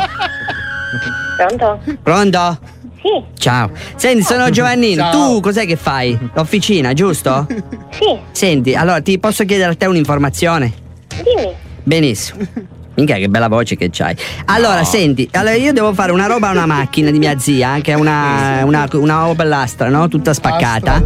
Pronto? 1.37 1.79
Pronto? 2.01 2.59
Sì. 3.01 3.23
Ciao. 3.37 3.69
Senti, 3.95 4.23
sono 4.23 4.49
Giovannino. 4.49 5.03
Ciao. 5.03 5.11
Tu 5.11 5.39
cos'è 5.39 5.65
che 5.65 5.75
fai? 5.75 6.17
L'officina, 6.33 6.93
giusto? 6.93 7.47
Sì. 7.89 8.17
Senti, 8.31 8.75
allora 8.75 9.01
ti 9.01 9.17
posso 9.19 9.43
chiedere 9.45 9.71
a 9.71 9.75
te 9.75 9.85
un'informazione? 9.87 10.71
Dimmi. 11.07 11.53
Benissimo. 11.83 12.45
Minchia, 12.93 13.15
che 13.15 13.29
bella 13.29 13.47
voce 13.47 13.75
che 13.75 13.89
c'hai. 13.91 14.15
Allora, 14.45 14.83
senti, 14.83 15.27
allora 15.33 15.55
io 15.55 15.73
devo 15.73 15.93
fare 15.93 16.11
una 16.11 16.27
roba 16.27 16.49
a 16.49 16.51
una 16.51 16.65
macchina 16.65 17.09
di 17.09 17.17
mia 17.17 17.39
zia, 17.39 17.79
che 17.81 17.93
è 17.93 17.95
una, 17.95 18.63
una, 18.63 18.87
una 18.91 19.27
Opel 19.27 19.51
Astra, 19.51 19.89
no? 19.89 20.07
Tutta 20.07 20.33
spaccata. 20.33 21.01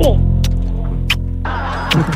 Sì. 0.00 0.29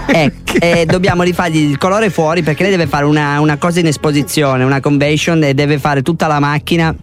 E, 0.07 0.33
e 0.61 0.87
dobbiamo 0.87 1.23
rifargli 1.23 1.57
il 1.57 1.79
colore 1.79 2.11
fuori 2.11 2.43
perché 2.43 2.63
lei 2.63 2.71
deve 2.71 2.87
fare 2.87 3.05
una, 3.05 3.41
una 3.41 3.57
cosa 3.57 3.81
in 3.81 3.87
esposizione, 3.87 4.63
una 4.63 4.81
convention 4.81 5.43
e 5.43 5.55
deve 5.55 5.79
fare 5.79 6.03
tutta 6.03 6.27
la 6.27 6.39
macchina. 6.39 6.95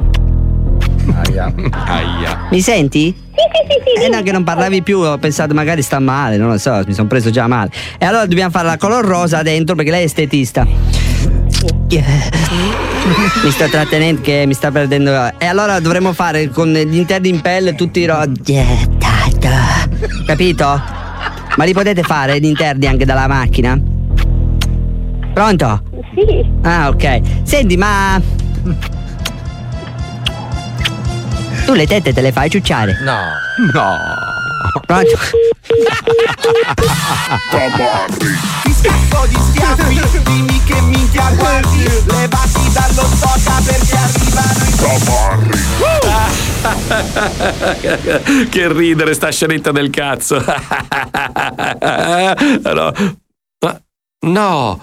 Aia. 1.25 1.53
Aia. 1.85 2.47
Mi 2.49 2.61
senti? 2.61 3.13
Sì, 3.13 3.41
sì, 3.53 3.67
sì, 3.67 3.99
sì. 3.99 4.05
Eh 4.05 4.09
no, 4.09 4.21
che 4.21 4.31
non 4.31 4.43
parlavi 4.43 4.81
più, 4.83 4.99
ho 4.99 5.17
pensato 5.17 5.53
magari 5.53 5.81
sta 5.81 5.99
male, 5.99 6.37
non 6.37 6.49
lo 6.49 6.57
so, 6.57 6.81
mi 6.85 6.93
sono 6.93 7.07
preso 7.07 7.29
già 7.29 7.47
male. 7.47 7.71
E 7.97 8.05
allora 8.05 8.25
dobbiamo 8.25 8.51
fare 8.51 8.67
la 8.67 8.77
color 8.77 9.03
rosa 9.03 9.41
dentro 9.41 9.75
perché 9.75 9.91
lei 9.91 10.01
è 10.01 10.05
estetista. 10.05 10.65
Mi 13.43 13.51
sto 13.51 13.67
trattenendo 13.67 14.21
che 14.21 14.45
mi 14.47 14.53
sta 14.53 14.71
perdendo. 14.71 15.31
E 15.37 15.45
allora 15.45 15.79
dovremmo 15.79 16.13
fare 16.13 16.49
con 16.49 16.71
gli 16.71 16.97
interni 16.97 17.29
in 17.29 17.41
pelle 17.41 17.75
tutti 17.75 17.99
i 17.99 18.05
ro- 18.05 18.23
Capito? 20.25 21.00
Ma 21.57 21.63
li 21.65 21.73
potete 21.73 22.01
fare 22.03 22.39
gli 22.39 22.45
interni 22.45 22.87
anche 22.87 23.05
dalla 23.05 23.27
macchina? 23.27 23.79
Pronto? 25.33 25.83
Sì. 26.15 26.49
Ah, 26.61 26.89
ok. 26.89 27.21
Senti, 27.43 27.77
ma. 27.77 28.21
Tu 31.65 31.73
le 31.73 31.87
tette 31.87 32.13
te 32.13 32.21
le 32.21 32.31
fai 32.31 32.49
ciucciare? 32.49 32.97
No. 33.01 33.17
No. 33.73 34.30
Pronto? 34.85 35.17
Ti 38.63 38.73
scappo 38.73 39.25
di 39.27 39.37
schiaffi, 39.49 40.01
dimmi 40.23 40.63
che 40.63 40.81
minchia 40.81 41.29
guardi 41.35 41.83
Levati 42.05 42.71
dallo 42.71 43.03
stoca 43.15 43.61
perché 43.65 43.95
arrivano 43.95 44.63
i 44.67 44.73
che 48.49 48.71
ridere 48.71 49.13
sta 49.13 49.31
scenetta 49.31 49.71
del 49.71 49.89
cazzo. 49.89 50.43
no. 52.61 52.93
No, 54.23 54.79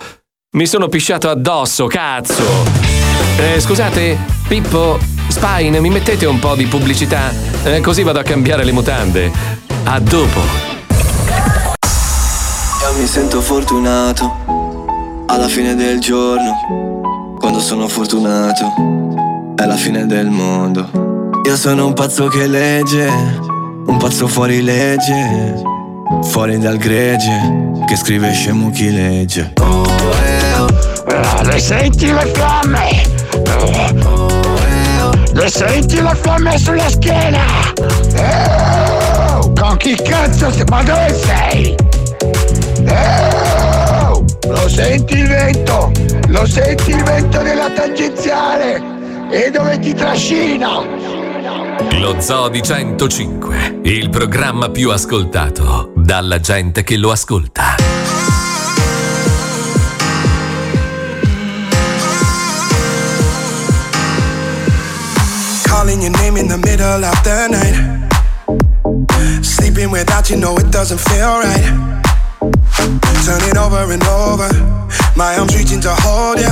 mi 0.56 0.66
sono 0.66 0.88
pisciato 0.88 1.28
addosso, 1.28 1.86
cazzo. 1.86 2.42
Eh, 3.38 3.60
scusate, 3.60 4.18
Pippo, 4.48 4.98
Spine, 5.28 5.78
mi 5.78 5.90
mettete 5.90 6.26
un 6.26 6.40
po' 6.40 6.56
di 6.56 6.66
pubblicità? 6.66 7.30
Eh, 7.62 7.80
così 7.80 8.02
vado 8.02 8.18
a 8.18 8.24
cambiare 8.24 8.64
le 8.64 8.72
mutande. 8.72 9.57
A 9.90 9.98
dopo. 10.00 10.40
mi 12.98 13.06
sento 13.06 13.40
fortunato 13.40 15.24
alla 15.26 15.48
fine 15.48 15.74
del 15.74 15.98
giorno. 15.98 17.36
Quando 17.38 17.58
sono 17.58 17.88
fortunato 17.88 19.54
è 19.56 19.64
la 19.64 19.76
fine 19.76 20.04
del 20.04 20.28
mondo. 20.28 20.90
Io 21.42 21.56
sono 21.56 21.86
un 21.86 21.94
pazzo 21.94 22.26
che 22.26 22.46
legge, 22.46 23.06
un 23.86 23.96
pazzo 23.96 24.26
fuori 24.26 24.60
legge, 24.60 25.54
fuori 26.24 26.58
dal 26.58 26.76
gregge, 26.76 27.72
che 27.86 27.96
scrive 27.96 28.30
scemo 28.32 28.68
chi 28.70 28.92
legge. 28.92 29.54
Le 31.44 31.58
senti 31.58 32.12
le 32.12 32.30
fiamme? 32.34 33.02
Le 35.32 35.48
senti 35.48 36.02
le 36.02 36.14
fiamme 36.20 36.58
sulla 36.58 36.90
schiena? 36.90 37.40
Oh, 37.80 38.97
Con 39.68 39.76
chi 39.76 39.94
cazzo 39.96 40.50
sei? 40.50 40.64
Ma 40.70 40.82
dove 40.82 41.14
sei? 41.14 41.76
Oh, 42.88 44.24
Lo 44.46 44.66
senti 44.66 45.18
il 45.18 45.28
vento? 45.28 45.92
Lo 46.28 46.46
senti 46.46 46.92
il 46.92 47.02
vento 47.02 47.42
della 47.42 47.70
tangenziale? 47.72 48.82
E 49.30 49.50
dove 49.50 49.78
ti 49.78 49.92
trascina? 49.92 50.80
Lo 52.00 52.18
Zoo 52.18 52.48
di 52.48 52.62
105, 52.62 53.80
il 53.82 54.08
programma 54.08 54.70
più 54.70 54.90
ascoltato 54.90 55.92
dalla 55.96 56.40
gente 56.40 56.82
che 56.82 56.96
lo 56.96 57.10
ascolta. 57.10 57.74
Calling 65.66 66.00
your 66.00 66.12
name 66.12 66.38
in 66.38 66.48
the 66.48 66.56
middle 66.56 67.04
of 67.04 67.20
the 67.22 67.48
night. 67.50 67.97
Sleeping 69.78 69.92
without 69.92 70.28
you, 70.28 70.36
no, 70.36 70.56
it 70.56 70.72
doesn't 70.72 70.98
feel 70.98 71.38
right. 71.38 72.02
Turning 73.22 73.56
over 73.56 73.86
and 73.94 74.02
over. 74.10 74.50
My 75.14 75.38
arms 75.38 75.54
reaching 75.54 75.80
to 75.82 75.94
hold 76.02 76.40
ya. 76.42 76.50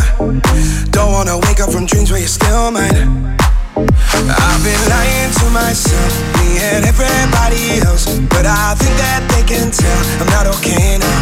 Don't 0.95 1.11
wanna 1.11 1.35
wake 1.43 1.59
up 1.59 1.73
from 1.73 1.87
dreams 1.87 2.13
where 2.13 2.21
you're 2.21 2.31
still 2.31 2.71
mine. 2.71 3.35
I've 3.75 4.63
been 4.63 4.79
lying 4.87 5.33
to 5.43 5.47
myself, 5.51 6.13
me 6.39 6.63
and 6.71 6.87
everybody 6.87 7.83
else. 7.83 8.07
But 8.31 8.47
I 8.47 8.79
think 8.79 8.95
that 9.03 9.27
they 9.35 9.43
can 9.43 9.75
tell 9.75 10.01
I'm 10.23 10.31
not 10.31 10.47
okay 10.63 10.95
now. 11.03 11.19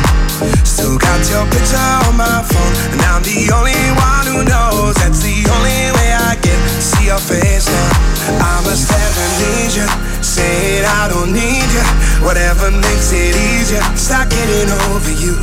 Still 0.61 0.99
got 1.01 1.25
your 1.33 1.49
picture 1.49 1.89
on 2.05 2.21
my 2.21 2.45
phone, 2.45 2.73
and 2.93 3.01
I'm 3.01 3.25
the 3.25 3.49
only 3.49 3.81
one 3.97 4.29
who 4.29 4.45
knows. 4.45 4.93
That's 5.01 5.25
the 5.25 5.41
only 5.57 5.89
way 5.97 6.13
I 6.13 6.37
get 6.45 6.53
to 6.53 6.83
see 6.85 7.09
your 7.09 7.23
face 7.23 7.65
now. 7.65 8.45
I 8.45 8.61
must 8.61 8.93
have 8.93 9.15
amnesia, 9.25 9.89
say 10.35 10.82
it, 10.82 10.85
I 10.85 11.07
don't 11.07 11.30
need 11.30 11.68
you. 11.70 11.87
Whatever 12.26 12.70
makes 12.70 13.14
it 13.14 13.39
easier, 13.39 13.82
start 13.95 14.30
getting 14.30 14.70
over 14.91 15.14
you. 15.14 15.39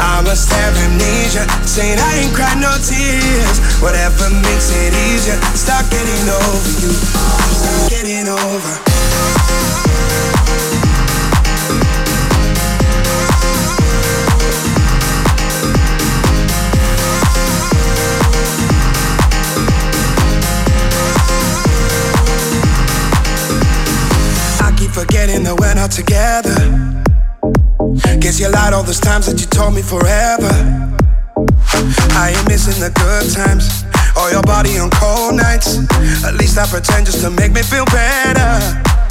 I 0.00 0.22
must 0.24 0.48
have 0.48 0.74
amnesia, 0.88 1.44
saying 1.68 1.98
I 2.00 2.24
ain't 2.24 2.34
cried 2.34 2.56
no 2.56 2.72
tears. 2.80 3.58
Whatever 3.84 4.30
makes 4.30 4.72
it 4.72 4.94
easier, 5.12 5.36
start 5.52 5.84
getting 5.90 6.24
over 6.24 6.72
you. 6.80 6.92
Start 6.96 7.90
getting 7.90 8.28
over. 8.28 8.97
Keep 25.28 25.44
that 25.44 25.60
we're 25.60 25.74
not 25.74 25.90
together. 25.90 26.56
Guess 28.20 28.40
you 28.40 28.48
lied 28.48 28.72
all 28.72 28.82
those 28.82 29.00
times 29.00 29.26
that 29.26 29.40
you 29.40 29.46
told 29.46 29.74
me 29.74 29.82
forever. 29.82 30.48
I 32.16 32.32
ain't 32.34 32.48
missing 32.48 32.80
the 32.80 32.90
good 32.96 33.28
times 33.32 33.84
or 34.16 34.30
your 34.30 34.42
body 34.42 34.78
on 34.78 34.90
cold 34.90 35.36
nights. 35.36 35.78
At 36.24 36.34
least 36.34 36.58
I 36.58 36.66
pretend 36.66 37.06
just 37.06 37.20
to 37.24 37.30
make 37.30 37.52
me 37.52 37.62
feel 37.62 37.84
better. 37.92 38.52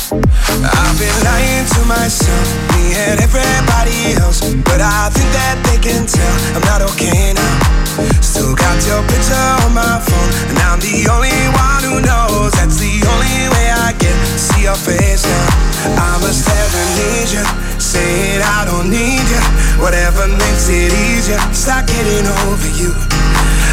I've 0.09 0.97
been 0.97 1.17
lying 1.23 1.65
to 1.77 1.81
myself, 1.85 2.47
me 2.73 2.97
and 2.97 3.21
everybody 3.21 4.17
else. 4.17 4.41
But 4.65 4.81
I 4.81 5.09
think 5.13 5.29
that 5.37 5.55
they 5.69 5.77
can 5.77 6.07
tell 6.07 6.35
I'm 6.57 6.65
not 6.65 6.81
okay 6.93 7.33
now. 7.33 7.76
Still 8.21 8.53
got 8.53 8.77
your 8.85 9.01
picture 9.09 9.47
on 9.65 9.73
my 9.73 9.97
phone, 9.97 10.29
and 10.53 10.57
I'm 10.69 10.77
the 10.77 11.09
only 11.09 11.33
one 11.57 11.81
who 11.81 11.97
knows. 12.05 12.53
That's 12.53 12.77
the 12.77 12.93
only 13.09 13.49
way 13.49 13.67
I 13.73 13.89
get 13.97 14.13
to 14.13 14.37
see 14.37 14.69
your 14.69 14.77
face 14.77 15.25
now. 15.25 15.49
I 15.97 16.13
must 16.21 16.45
have 16.45 16.71
amnesia, 16.77 17.41
say 17.81 18.37
it, 18.37 18.41
I 18.45 18.69
don't 18.69 18.93
need 18.93 19.25
you. 19.25 19.41
Whatever 19.81 20.29
makes 20.29 20.69
it 20.69 20.93
easier, 20.93 21.41
start 21.49 21.87
getting 21.89 22.29
over 22.45 22.69
you. 22.77 22.93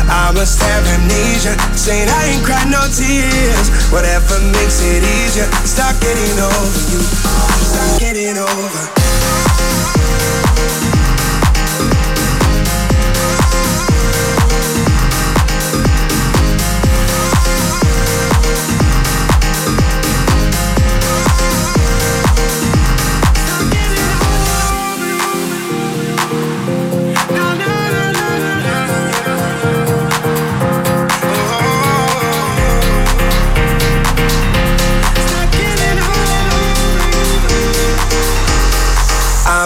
I 0.09 0.33
must 0.33 0.57
have 0.57 0.85
amnesia, 0.89 1.53
saying 1.77 2.09
I 2.09 2.33
ain't 2.33 2.45
cried 2.49 2.73
no 2.73 2.81
tears. 2.89 3.69
Whatever 3.93 4.41
makes 4.57 4.81
it 4.81 5.05
easier, 5.05 5.49
start 5.69 6.01
getting 6.01 6.41
over 6.41 6.81
you. 6.89 7.01
Start 7.05 8.01
getting 8.01 8.41
over. 8.41 8.83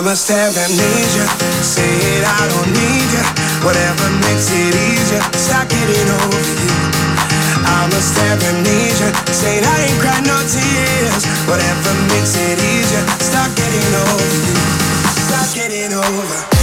Must 0.08 0.28
have 0.28 0.56
amnesia. 0.56 1.26
Say 1.60 1.84
it, 1.84 2.24
I 2.24 2.48
don't 2.48 2.72
need 2.72 3.08
you. 3.12 3.24
Whatever 3.60 4.08
makes 4.24 4.48
it 4.48 4.72
easier, 4.72 5.20
start 5.36 5.68
getting 5.68 6.08
over 6.08 6.40
you. 6.64 6.72
I 7.60 7.84
must 7.92 8.16
have 8.16 8.40
amnesia. 8.40 9.12
Saying 9.28 9.64
I 9.64 9.76
ain't 9.84 10.00
cried 10.00 10.24
no 10.24 10.38
tears. 10.48 11.24
Whatever 11.44 11.92
makes 12.08 12.32
it 12.40 12.56
easier, 12.56 13.04
start 13.20 13.52
getting 13.52 13.92
over 14.08 14.28
you. 14.48 14.56
Start 15.28 15.52
getting 15.54 15.92
over. 15.92 16.57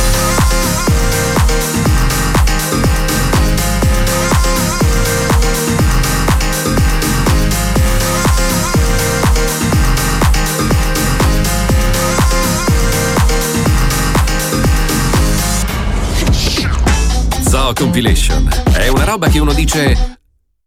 Zoo 17.66 17.74
Compilation 17.74 18.47
è 18.74 18.89
una 18.89 19.05
roba 19.05 19.28
che 19.28 19.39
uno 19.39 19.51
dice. 19.51 20.20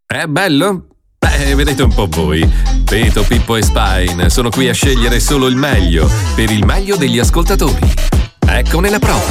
È 0.04 0.24
bello? 0.26 0.86
Beh, 1.16 1.54
vedete 1.54 1.84
un 1.84 1.94
po' 1.94 2.08
voi. 2.08 2.44
Peto, 2.84 3.22
Pippo 3.22 3.54
e 3.54 3.62
Spine 3.62 4.28
sono 4.30 4.50
qui 4.50 4.68
a 4.68 4.72
scegliere 4.74 5.20
solo 5.20 5.46
il 5.46 5.54
meglio 5.54 6.10
per 6.34 6.50
il 6.50 6.64
meglio 6.64 6.96
degli 6.96 7.20
ascoltatori. 7.20 7.94
Eccone 8.44 8.90
la 8.90 8.98
prova. 8.98 9.26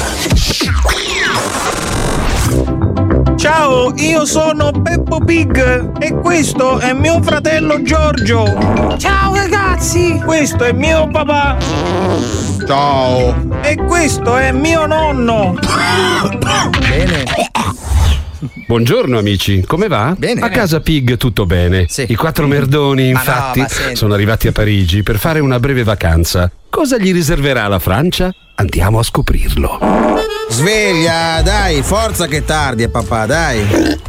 Ciao, 3.37 3.93
io 3.97 4.25
sono 4.25 4.71
Peppo 4.71 5.19
Pig 5.19 5.91
e 5.99 6.11
questo 6.15 6.79
è 6.79 6.91
mio 6.91 7.21
fratello 7.21 7.83
Giorgio. 7.83 8.97
Ciao 8.97 9.35
ragazzi! 9.35 10.19
Questo 10.25 10.63
è 10.63 10.71
mio 10.71 11.07
papà. 11.07 11.55
Ciao! 12.65 13.35
E 13.61 13.75
questo 13.85 14.35
è 14.35 14.51
mio 14.51 14.87
nonno. 14.87 15.53
Bene. 16.89 17.25
Buongiorno 18.67 19.17
amici, 19.17 19.63
come 19.65 19.87
va? 19.87 20.15
Bene. 20.17 20.41
A 20.41 20.49
casa 20.49 20.79
Pig 20.79 21.17
tutto 21.17 21.45
bene. 21.45 21.87
I 22.07 22.15
quattro 22.15 22.47
merdoni, 22.47 23.11
Ma 23.11 23.19
no, 23.23 23.25
infatti, 23.25 23.59
ma 23.59 23.67
senti. 23.67 23.95
sono 23.95 24.13
arrivati 24.13 24.47
a 24.47 24.51
Parigi 24.51 25.03
per 25.03 25.17
fare 25.17 25.39
una 25.39 25.59
breve 25.59 25.83
vacanza. 25.83 26.51
Cosa 26.69 26.97
gli 26.97 27.11
riserverà 27.11 27.67
la 27.67 27.79
Francia? 27.79 28.33
Andiamo 28.55 28.99
a 28.99 29.03
scoprirlo. 29.03 29.79
Sveglia, 30.49 31.41
dai, 31.43 31.81
forza 31.83 32.25
che 32.25 32.43
tardi, 32.45 32.83
eh, 32.83 32.89
papà, 32.89 33.25
dai. 33.25 33.59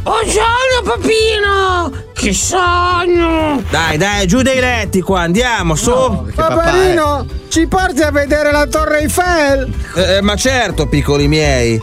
Buongiorno 0.01 0.81
papino! 0.83 1.91
Che 2.13 2.33
sogno! 2.33 3.61
Dai, 3.69 3.97
dai, 3.97 4.25
giù 4.25 4.41
dei 4.41 4.59
letti 4.59 5.01
qua, 5.01 5.21
andiamo, 5.21 5.75
su. 5.75 5.91
Paperino, 6.33 7.25
ci 7.49 7.67
porti 7.67 8.01
a 8.01 8.11
vedere 8.11 8.51
la 8.51 8.65
Torre 8.67 9.01
Eiffel? 9.01 9.71
Eh, 9.95 10.15
eh, 10.15 10.21
ma 10.21 10.35
certo, 10.35 10.87
piccoli 10.87 11.27
miei. 11.27 11.79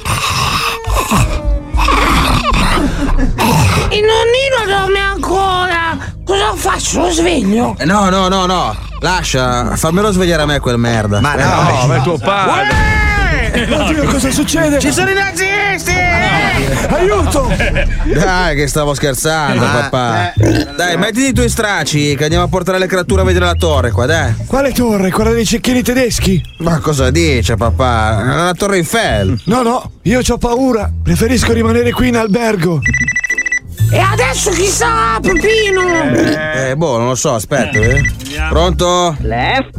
Il 3.96 4.02
nonnino 4.02 4.78
dorme 4.78 4.98
ancora! 4.98 5.96
Cosa 6.22 6.52
faccio? 6.54 7.00
Lo 7.00 7.10
sveglio? 7.10 7.74
Eh, 7.78 7.86
No, 7.86 8.10
no, 8.10 8.28
no, 8.28 8.44
no. 8.44 8.76
Lascia, 9.00 9.74
fammelo 9.74 10.10
svegliare 10.12 10.42
a 10.42 10.46
me 10.46 10.58
quel 10.60 10.76
merda. 10.76 11.20
Ma 11.22 11.34
no, 11.34 11.82
Eh, 11.82 11.86
ma 11.86 11.96
è 11.96 12.02
tuo 12.02 12.18
padre. 12.18 12.94
Oddio, 13.74 14.04
cosa 14.04 14.30
succede? 14.30 14.78
Ci 14.80 14.92
sono 14.92 15.08
i 15.08 15.14
nazisti! 15.14 15.94
Aiuto! 16.88 17.50
Dai, 18.04 18.54
che 18.54 18.66
stavo 18.66 18.92
scherzando, 18.92 19.64
Ah, 19.64 19.88
papà. 19.88 20.32
Dai, 20.76 20.98
mettiti 20.98 21.28
i 21.28 21.32
tuoi 21.32 21.48
stracci, 21.48 22.16
che 22.16 22.24
andiamo 22.24 22.44
a 22.44 22.48
portare 22.48 22.78
le 22.78 22.86
creature 22.86 23.22
a 23.22 23.24
vedere 23.24 23.46
la 23.46 23.54
torre 23.54 23.92
qua, 23.92 24.04
dai. 24.04 24.34
Quale 24.46 24.72
torre? 24.72 25.10
Quella 25.10 25.30
dei 25.32 25.46
cecchini 25.46 25.82
tedeschi? 25.82 26.42
Ma 26.58 26.80
cosa 26.80 27.10
dice, 27.10 27.56
papà? 27.56 28.22
La 28.44 28.52
torre 28.54 28.76
Eiffel. 28.76 29.40
No, 29.44 29.62
no, 29.62 29.90
io 30.02 30.20
ho 30.26 30.36
paura. 30.38 30.90
Preferisco 31.02 31.54
rimanere 31.54 31.92
qui 31.92 32.08
in 32.08 32.16
albergo. 32.18 32.80
E 33.90 33.98
adesso 33.98 34.50
chi 34.50 34.64
sarà, 34.66 35.18
Peppino? 35.20 35.82
Eh, 36.12 36.74
boh, 36.76 36.98
non 36.98 37.08
lo 37.08 37.14
so, 37.14 37.34
aspetta. 37.34 37.78
eh. 37.78 38.02
Pronto? 38.48 39.16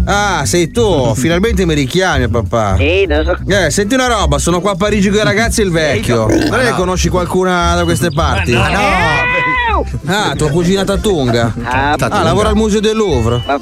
Ah, 0.05 0.43
sei 0.45 0.71
tu. 0.71 1.13
Finalmente 1.15 1.65
mi 1.65 1.73
richiami, 1.73 2.27
papà. 2.29 2.75
Sì, 2.77 3.05
lo 3.07 3.23
so. 3.23 3.37
Eh, 3.47 3.69
senti 3.69 3.95
una 3.95 4.07
roba, 4.07 4.37
sono 4.39 4.61
qua 4.61 4.71
a 4.71 4.75
Parigi 4.75 5.09
con 5.09 5.19
i 5.19 5.23
ragazzi 5.23 5.61
e 5.61 5.65
il 5.65 5.71
vecchio. 5.71 6.25
Non 6.27 6.59
è 6.59 6.63
che 6.65 6.71
conosci 6.71 7.09
qualcuna 7.09 7.75
da 7.75 7.83
queste 7.83 8.09
parti? 8.11 8.51
No. 8.53 9.85
Ah, 10.07 10.33
tua 10.35 10.49
cugina 10.49 10.83
Tatunga. 10.85 11.53
Ah, 11.63 11.95
Ah, 11.99 12.23
lavora 12.23 12.49
al 12.49 12.55
museo 12.55 12.79
del 12.79 12.95
Louvre. 12.95 13.43
No. 13.45 13.59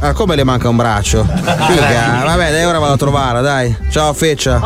Ah, 0.00 0.12
come 0.12 0.36
le 0.36 0.44
manca 0.44 0.68
un 0.68 0.76
braccio? 0.76 1.24
Figa, 1.26 2.22
vabbè, 2.24 2.50
dai, 2.52 2.64
ora 2.64 2.78
vado 2.78 2.92
a 2.92 2.96
trovarla, 2.98 3.40
dai. 3.40 3.74
Ciao, 3.90 4.12
feccia. 4.12 4.60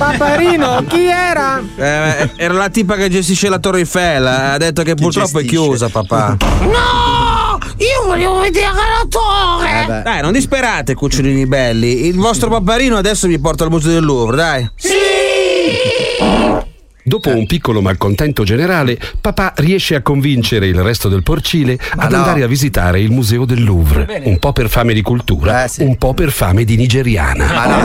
Paparino, 0.00 0.82
chi 0.88 1.04
era? 1.08 1.62
Eh, 1.76 2.30
era 2.36 2.54
la 2.54 2.70
tipa 2.70 2.96
che 2.96 3.10
gestisce 3.10 3.50
la 3.50 3.58
Torre 3.58 3.80
Eiffel. 3.80 4.26
Ha 4.26 4.56
detto 4.56 4.82
che 4.82 4.94
purtroppo 4.94 5.40
è 5.40 5.44
chiusa, 5.44 5.90
papà. 5.90 6.38
No! 6.62 7.58
Io 7.76 8.06
volevo 8.06 8.38
vedere 8.38 8.70
la 8.72 9.06
torre! 9.06 10.02
Dai, 10.02 10.22
non 10.22 10.32
disperate, 10.32 10.94
cucciolini 10.94 11.44
belli. 11.46 12.06
Il 12.06 12.16
vostro 12.16 12.48
paparino 12.48 12.96
adesso 12.96 13.26
vi 13.26 13.38
porta 13.38 13.64
al 13.64 13.70
museo 13.70 13.92
del 13.92 14.04
Louvre, 14.04 14.36
dai. 14.36 14.70
Dopo 17.10 17.30
un 17.36 17.44
piccolo 17.44 17.82
malcontento 17.82 18.44
generale, 18.44 18.96
papà 19.20 19.52
riesce 19.56 19.96
a 19.96 20.00
convincere 20.00 20.68
il 20.68 20.80
resto 20.80 21.08
del 21.08 21.24
porcile 21.24 21.76
ad 21.96 22.12
no. 22.12 22.18
andare 22.18 22.44
a 22.44 22.46
visitare 22.46 23.00
il 23.00 23.10
museo 23.10 23.44
del 23.44 23.64
Louvre. 23.64 24.20
Un 24.22 24.38
po' 24.38 24.52
per 24.52 24.68
fame 24.68 24.94
di 24.94 25.02
cultura, 25.02 25.68
un 25.78 25.96
po' 25.96 26.14
per 26.14 26.30
fame 26.30 26.62
di 26.62 26.76
nigeriana. 26.76 27.52
Ma 27.52 27.66
no, 27.66 27.84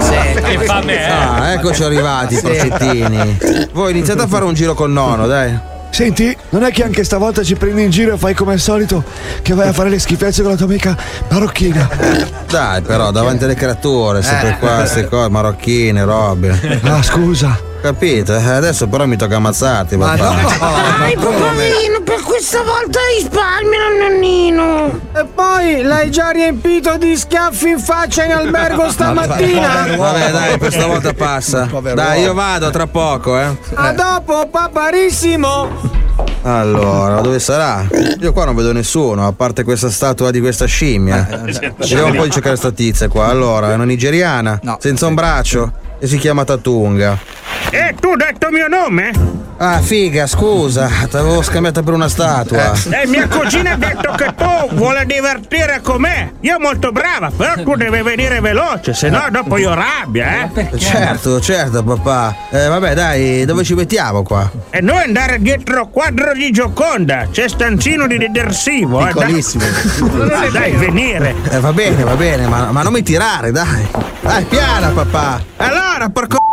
Ah, 1.10 1.54
eccoci 1.54 1.82
arrivati, 1.82 2.38
porcettini. 2.40 3.40
Voi 3.74 3.90
iniziate 3.90 4.22
a 4.22 4.28
fare 4.28 4.46
un 4.46 4.54
giro 4.54 4.76
col 4.76 4.92
nonno, 4.92 5.26
dai. 5.26 5.74
Senti, 5.96 6.36
non 6.50 6.64
è 6.66 6.74
che 6.74 6.84
anche 6.84 7.06
stavolta 7.06 7.42
ci 7.42 7.56
prendi 7.56 7.82
in 7.82 7.90
giro 7.90 8.16
e 8.16 8.18
fai 8.18 8.34
come 8.34 8.52
al 8.52 8.60
solito 8.60 9.02
che 9.42 9.54
vai 9.54 9.70
a 9.70 9.72
fare 9.72 9.88
le 9.88 9.98
schifezze 9.98 10.42
con 10.42 10.52
la 10.52 10.58
tua 10.58 10.66
amica 10.66 10.94
marocchina. 11.30 11.90
Dai, 12.50 12.82
però, 12.82 13.12
davanti 13.12 13.46
alle 13.46 13.56
creature, 13.56 14.22
sempre 14.22 14.58
qua, 14.60 14.76
queste 14.80 15.08
cose, 15.08 15.30
marocchine, 15.30 16.04
robe. 16.04 16.82
Ah, 16.84 17.02
scusa. 17.02 17.58
Capito? 17.82 18.36
Eh, 18.36 18.44
Adesso 18.44 18.88
però 18.88 19.06
mi 19.06 19.16
tocca 19.16 19.38
ammazzarti, 19.38 19.96
papà. 19.96 20.16
Dai, 20.18 21.16
Paparino, 21.16 22.02
per 22.04 22.15
questa 22.26 22.64
volta 22.64 23.00
risparmia 23.16 24.10
nonnino! 24.10 25.00
E 25.14 25.26
poi 25.26 25.84
l'hai 25.84 26.10
già 26.10 26.32
riempito 26.32 26.98
di 26.98 27.16
schiaffi 27.16 27.70
in 27.70 27.80
faccia 27.80 28.26
in 28.26 28.32
albergo 28.32 28.90
stamattina? 28.92 29.96
Vabbè, 29.96 30.32
dai, 30.32 30.58
per 30.58 30.72
stavolta 30.72 31.14
passa. 31.14 31.70
Dai, 31.94 32.24
io 32.24 32.34
vado 32.34 32.72
tra 32.72 32.88
poco, 32.88 33.40
eh. 33.40 33.56
A 33.76 33.94
dopo, 33.94 34.48
paparissimo! 34.50 35.94
Allora, 36.42 37.22
dove 37.22 37.40
sarà? 37.40 37.88
Io 38.20 38.34
qua 38.34 38.46
non 38.46 38.56
vedo 38.56 38.72
nessuno, 38.72 39.26
a 39.28 39.32
parte 39.32 39.64
questa 39.64 39.90
statua 39.90 40.32
di 40.32 40.40
questa 40.40 40.66
scimmia. 40.66 41.44
Vediamo 41.78 42.08
un 42.08 42.16
po' 42.16 42.24
di 42.24 42.32
cercare 42.32 42.56
sta 42.56 42.72
tizia 42.72 43.08
qua. 43.08 43.28
Allora, 43.28 43.72
è 43.72 43.76
una 43.76 43.86
nigeriana, 43.86 44.60
senza 44.80 45.08
un 45.08 45.14
braccio, 45.14 45.72
e 46.00 46.08
si 46.08 46.18
chiama 46.18 46.44
Tatunga. 46.44 47.18
E 47.70 47.96
tu 48.00 48.10
hai 48.10 48.18
detto 48.18 48.50
mio 48.52 48.68
nome? 48.68 49.44
Ah, 49.58 49.80
figa, 49.80 50.28
scusa, 50.28 50.90
t'avevo 51.10 51.42
scambiata 51.42 51.82
per 51.82 51.94
una 51.94 52.10
statua. 52.10 52.74
E 52.90 53.08
mia 53.08 53.26
cugina 53.30 53.72
ha 53.72 53.76
detto 53.78 54.12
che 54.12 54.34
tu 54.36 54.76
vuole 54.76 55.06
divertire 55.06 55.80
con 55.82 56.02
me. 56.02 56.34
Io 56.42 56.60
molto 56.60 56.92
brava, 56.92 57.32
però 57.36 57.54
tu 57.64 57.76
devi 57.76 58.02
venire 58.02 58.42
veloce, 58.42 58.94
se 58.94 59.10
no 59.10 59.26
dopo 59.32 59.56
io 59.58 59.74
rabbia, 59.74 60.52
eh? 60.54 60.78
Certo, 60.78 61.40
certo, 61.40 61.84
papà. 61.84 62.36
Eh, 62.50 62.68
vabbè, 62.68 62.94
dai, 62.96 63.46
dove 63.46 63.64
ci 63.64 63.76
mettiamo 63.76 64.24
qua? 64.24 64.52
E 64.70 64.82
noi 64.82 65.04
andare 65.04 65.40
dietro 65.40 65.88
quadro 65.88 66.34
di 66.34 66.52
Gioconda, 66.52 67.28
c'è 67.32 67.48
stanzino 67.48 68.08
di 68.08 68.18
detersivo, 68.18 69.04
eh? 69.04 69.08
Piccolissimo. 69.08 69.64
Dai, 70.28 70.52
dai 70.52 70.72
venire. 70.74 71.34
Eh, 71.50 71.60
va 71.62 71.72
bene, 71.72 72.04
va 72.04 72.16
bene, 72.16 72.46
ma, 72.46 72.72
ma 72.72 72.82
non 72.84 72.92
mi 72.92 73.04
tirare, 73.04 73.52
dai. 73.52 73.88
Dai, 74.20 74.44
piana, 74.44 74.90
papà. 74.90 75.42
Allora, 75.58 76.10
porco. 76.10 76.45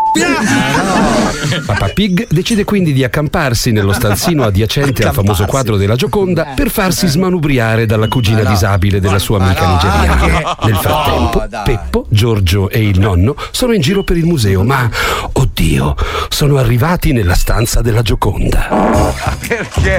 Papà 1.64 1.88
Pig 1.88 2.26
decide 2.28 2.64
quindi 2.64 2.92
di 2.92 3.02
accamparsi 3.02 3.72
nello 3.72 3.92
stanzino 3.92 4.44
adiacente 4.44 5.04
al 5.06 5.14
famoso 5.14 5.46
quadro 5.46 5.76
della 5.76 5.96
Gioconda 5.96 6.52
per 6.54 6.70
farsi 6.70 7.06
smanubriare 7.06 7.86
dalla 7.86 8.08
cugina 8.08 8.42
disabile 8.42 9.00
della 9.00 9.18
sua 9.18 9.42
amica 9.42 9.66
nigeriana. 9.66 10.56
Nel 10.64 10.76
frattempo, 10.76 11.44
Peppo, 11.64 12.06
Giorgio 12.08 12.68
e 12.68 12.86
il 12.86 12.98
nonno 12.98 13.34
sono 13.50 13.72
in 13.72 13.80
giro 13.80 14.02
per 14.02 14.16
il 14.18 14.24
museo, 14.24 14.62
ma 14.62 14.90
oddio, 15.32 15.94
sono 16.28 16.58
arrivati 16.58 17.12
nella 17.12 17.34
stanza 17.34 17.80
della 17.80 18.02
Gioconda. 18.02 18.68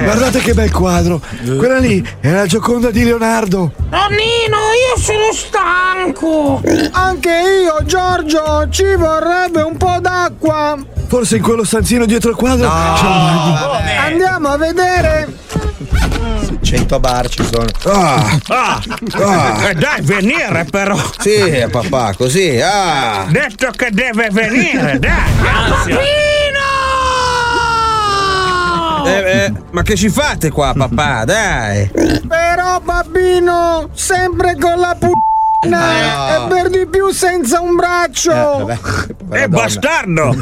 Guardate 0.02 0.38
che 0.40 0.54
bel 0.54 0.70
quadro. 0.70 1.20
Quella 1.44 1.78
lì 1.78 2.06
è 2.20 2.30
la 2.30 2.46
Gioconda 2.46 2.90
di 2.90 3.04
Leonardo. 3.04 3.72
Nonnino, 3.90 4.58
io 4.74 4.96
sono 5.00 5.32
stanco! 5.32 6.62
Anche 6.92 7.30
io, 7.30 7.84
Giorgio, 7.84 8.68
ci 8.70 8.94
vorrebbe 8.96 9.62
un 9.62 9.76
po' 9.76 9.98
d'acqua. 10.08 10.76
Forse 11.08 11.36
in 11.36 11.42
quello 11.42 11.64
stanzino 11.64 12.04
dietro 12.04 12.30
il 12.30 12.36
quadro 12.36 12.68
c'è 12.68 13.04
un 13.06 13.22
bagno. 13.22 14.00
Andiamo 14.04 14.48
a 14.48 14.56
vedere. 14.56 15.36
100 16.60 17.00
bar 17.00 17.28
ci 17.28 17.44
sono. 17.44 17.66
Ah, 17.84 18.38
Ah, 18.48 18.80
Ah. 19.22 19.68
eh, 19.68 19.74
dai, 19.74 20.00
venire 20.02 20.64
però. 20.70 20.96
sì, 21.18 21.66
papà, 21.70 22.14
così. 22.16 22.60
Ah. 22.60 23.26
Detto 23.28 23.70
che 23.76 23.88
deve 23.90 24.28
venire, 24.30 24.98
dai. 25.00 25.12
Eh, 29.06 29.10
eh, 29.44 29.52
ma 29.72 29.82
che 29.82 29.96
ci 29.96 30.08
fate 30.08 30.50
qua, 30.50 30.72
papà? 30.76 31.24
Dai. 31.24 31.90
Però, 32.26 32.80
babbino, 32.80 33.88
sempre 33.92 34.56
con 34.58 34.78
la 34.78 34.96
p***a 35.68 36.34
e 36.44 36.48
per 36.48 36.68
di 36.70 36.86
più 36.86 37.10
senza 37.10 37.60
un 37.60 37.74
braccio. 37.76 38.68
Eh, 39.32 39.48
bastardo! 39.48 40.34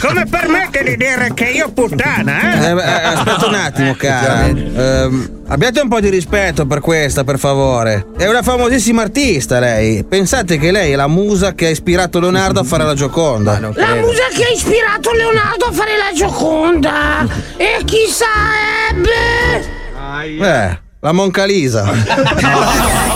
Come 0.00 0.26
permette 0.30 0.82
di 0.84 0.96
dire 0.96 1.30
che 1.34 1.44
io 1.44 1.70
puttana, 1.70 2.40
Eh, 2.40 2.70
eh? 2.70 2.76
eh, 2.76 3.04
aspetta 3.04 3.46
un 3.46 3.54
attimo, 3.54 3.94
cara. 3.94 4.44
Ehm, 4.46 5.42
abbiate 5.48 5.80
un 5.80 5.88
po' 5.88 6.00
di 6.00 6.08
rispetto 6.08 6.66
per 6.66 6.80
questa, 6.80 7.24
per 7.24 7.38
favore. 7.38 8.06
È 8.16 8.26
una 8.26 8.42
famosissima 8.42 9.02
artista, 9.02 9.58
lei. 9.58 10.04
Pensate 10.04 10.58
che 10.58 10.70
lei 10.70 10.92
è 10.92 10.96
la 10.96 11.08
musa 11.08 11.52
che 11.54 11.66
ha 11.66 11.70
ispirato 11.70 12.20
Leonardo 12.20 12.60
a 12.60 12.64
fare 12.64 12.84
la 12.84 12.94
Gioconda. 12.94 13.58
La 13.60 13.94
musa 13.94 14.24
che 14.34 14.44
ha 14.44 14.50
ispirato 14.54 15.12
Leonardo 15.12 15.66
a 15.66 15.72
fare 15.72 15.96
la 15.96 16.12
Gioconda! 16.14 17.26
E 17.56 17.82
chi 17.84 18.06
sarebbe? 18.08 19.74
Eh, 20.38 20.78
la 21.00 21.12
Moncalisa. 21.12 21.84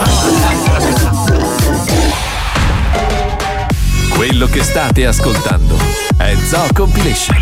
Quello 4.21 4.45
che 4.49 4.63
state 4.63 5.07
ascoltando 5.07 5.79
è 6.19 6.35
Zoo 6.35 6.67
Compilation, 6.75 7.39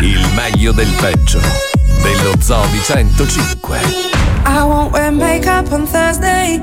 il 0.00 0.26
meglio 0.34 0.72
del 0.72 0.88
peggio 0.98 1.38
dello 2.02 2.34
Zoo 2.40 2.64
di 2.72 2.80
105. 2.82 3.78
I 4.46 4.62
won't 4.62 4.90
wear 4.90 5.12
makeup 5.12 5.70
on 5.70 5.86
Thursday. 5.86 6.58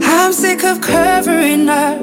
I'm 0.00 0.32
sick 0.32 0.64
of 0.64 0.80
covering 0.80 1.68
up. 1.68 2.00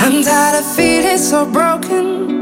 I'm 0.00 0.22
tired 0.22 0.60
of 0.60 0.64
feeling 0.74 1.18
so 1.18 1.44
broken. 1.44 2.32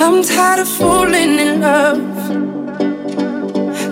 I'm 0.00 0.24
tired 0.24 0.62
of 0.62 0.68
falling 0.68 1.38
in 1.38 1.60
love. 1.60 2.02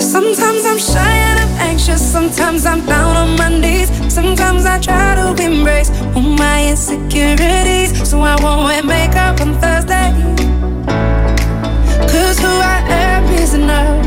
Sometimes 0.01 0.65
I'm 0.65 0.77
shy 0.77 1.34
anxious. 1.59 2.01
Sometimes 2.01 2.67
I'm 2.67 2.85
down 2.87 3.17
on 3.17 3.37
my 3.37 3.49
knees. 3.49 3.91
Sometimes 4.13 4.65
I 4.67 4.79
try 4.79 5.15
to 5.15 5.43
embrace 5.43 5.91
all 6.15 6.23
my 6.23 6.71
insecurities. 6.71 7.91
So 8.09 8.21
I 8.21 8.37
won't 8.43 8.65
wear 8.65 8.83
makeup 8.83 9.41
on 9.41 9.55
Thursday. 9.61 10.09
Cause 12.11 12.39
who 12.39 12.53
I 12.77 12.79
am 12.89 13.25
is 13.43 13.55
enough. 13.55 14.07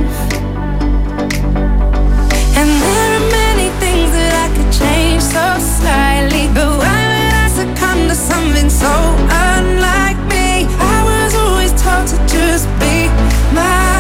And 2.60 2.70
there 2.84 3.12
are 3.18 3.26
many 3.42 3.70
things 3.82 4.10
that 4.18 4.34
I 4.46 4.48
could 4.56 4.72
change 4.82 5.22
so 5.22 5.46
slightly. 5.78 6.48
But 6.54 6.70
why 6.82 7.00
would 7.12 7.34
I 7.44 7.48
succumb 7.60 8.08
to 8.10 8.16
something 8.16 8.70
so 8.70 8.94
unlike 9.52 10.20
me? 10.34 10.66
I 10.80 10.98
was 11.10 11.36
always 11.36 11.74
taught 11.82 12.08
to 12.08 12.18
just 12.28 12.68
be 12.80 13.10
myself. 13.54 13.97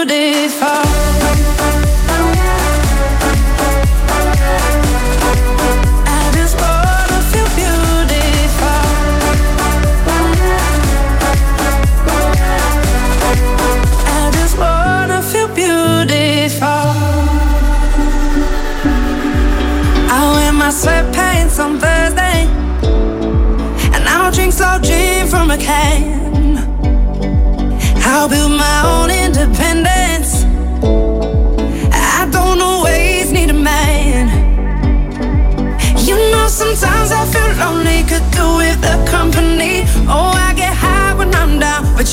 could 0.00 0.10
if 0.12 0.62
I 0.62 1.09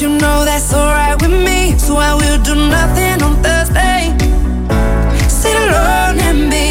you 0.02 0.10
know 0.10 0.46
that's 0.46 0.74
alright 0.74 1.20
with 1.22 1.32
me. 1.32 1.76
So 1.78 1.96
I 1.96 2.14
will 2.14 2.42
do 2.44 2.54
nothing 2.54 3.24
on 3.24 3.36
Thursday. 3.42 4.14
Sit 5.28 5.56
alone 5.56 6.20
and 6.20 6.52
be. 6.52 6.70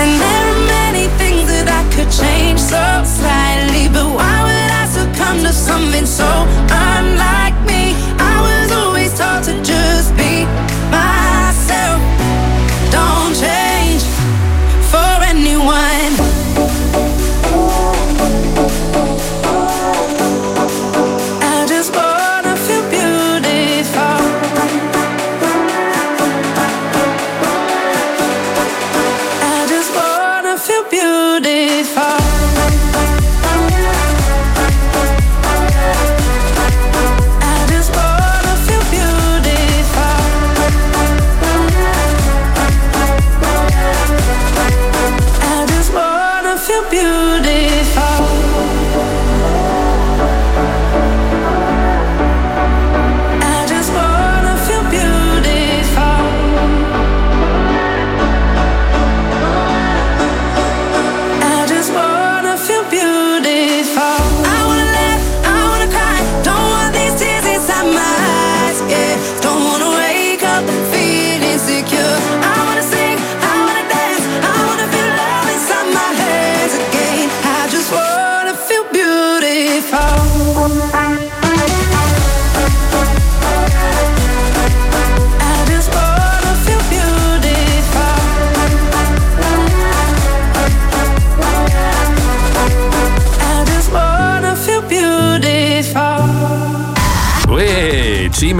And 0.00 0.10
there 0.22 0.44
are 0.50 0.66
many 0.66 1.06
things 1.20 1.46
that 1.46 1.68
I 1.68 1.82
could 1.94 2.10
change 2.10 2.58
so 2.58 2.82
slightly, 3.04 3.86
but 3.88 4.06
why 4.18 4.36
would 4.46 4.70
I 4.82 4.86
succumb 4.86 5.38
to 5.44 5.52
something 5.52 6.06
so 6.06 6.26
unlike 6.68 7.45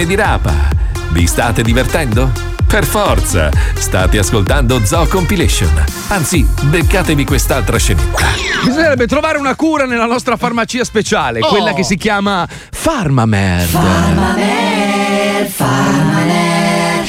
di 0.07 0.15
rapa! 0.15 0.53
Vi 1.11 1.27
state 1.27 1.63
divertendo? 1.63 2.31
Per 2.67 2.85
forza! 2.85 3.51
State 3.75 4.19
ascoltando 4.19 4.85
Zoo 4.85 5.07
Compilation. 5.07 5.71
Anzi, 6.09 6.47
beccatevi 6.63 7.25
quest'altra 7.25 7.79
scenetta. 7.79 8.27
Bisognerebbe 8.65 9.07
trovare 9.07 9.39
una 9.39 9.55
cura 9.55 9.85
nella 9.87 10.07
nostra 10.07 10.37
farmacia 10.37 10.85
speciale, 10.85 11.41
Oh. 11.41 11.49
quella 11.49 11.73
che 11.75 11.83
si 11.85 11.97
chiama. 11.97 12.47
Farmaner, 12.49 13.67
Farmaner, 13.67 15.47
Farmaner. 15.47 17.05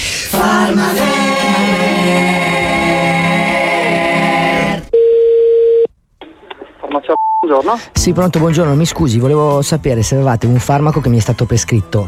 Farmacia, 6.79 7.13
buongiorno. 7.41 7.79
Sì, 7.93 8.13
pronto, 8.13 8.39
buongiorno. 8.39 8.75
Mi 8.75 8.85
scusi, 8.85 9.19
volevo 9.19 9.61
sapere 9.61 10.01
se 10.03 10.15
avevate 10.15 10.45
un 10.47 10.59
farmaco 10.59 11.01
che 11.01 11.09
mi 11.09 11.17
è 11.17 11.21
stato 11.21 11.45
prescritto. 11.45 12.07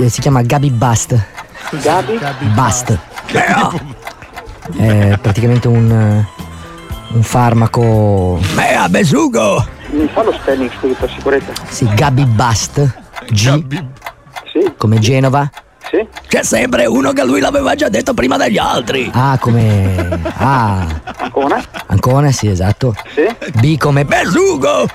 Eh, 0.00 0.08
si 0.08 0.20
chiama 0.20 0.42
Gabi 0.42 0.70
Bust. 0.70 1.18
Gabi? 1.82 2.20
Bust. 2.54 2.96
È 4.76 5.18
praticamente 5.20 5.66
un, 5.66 6.24
un 7.08 7.22
farmaco. 7.22 8.38
Mea 8.54 8.88
besugo! 8.88 9.66
Mi 9.90 10.08
fa 10.12 10.22
lo 10.22 10.32
spelling, 10.32 10.70
scusi, 10.78 10.94
per 10.94 11.10
sicurezza. 11.10 11.52
Sì, 11.68 11.88
Gabi 11.94 12.24
Bust. 12.26 12.88
G. 13.30 13.82
Sì. 14.52 14.72
Come 14.76 15.00
Genova. 15.00 15.50
Sì? 15.90 16.06
C'è 16.28 16.44
sempre 16.44 16.86
uno 16.86 17.12
che 17.12 17.24
lui 17.24 17.40
l'aveva 17.40 17.74
già 17.74 17.88
detto 17.88 18.14
prima 18.14 18.36
degli 18.36 18.58
altri. 18.58 19.10
Ah, 19.12 19.36
come. 19.40 20.20
Ah. 20.36 20.86
Ancona? 21.16 21.60
Ancona, 21.86 22.30
sì, 22.30 22.48
esatto. 22.48 22.94
Sì? 23.14 23.26
B 23.58 23.76
come 23.78 24.04
Besugo! 24.04 24.86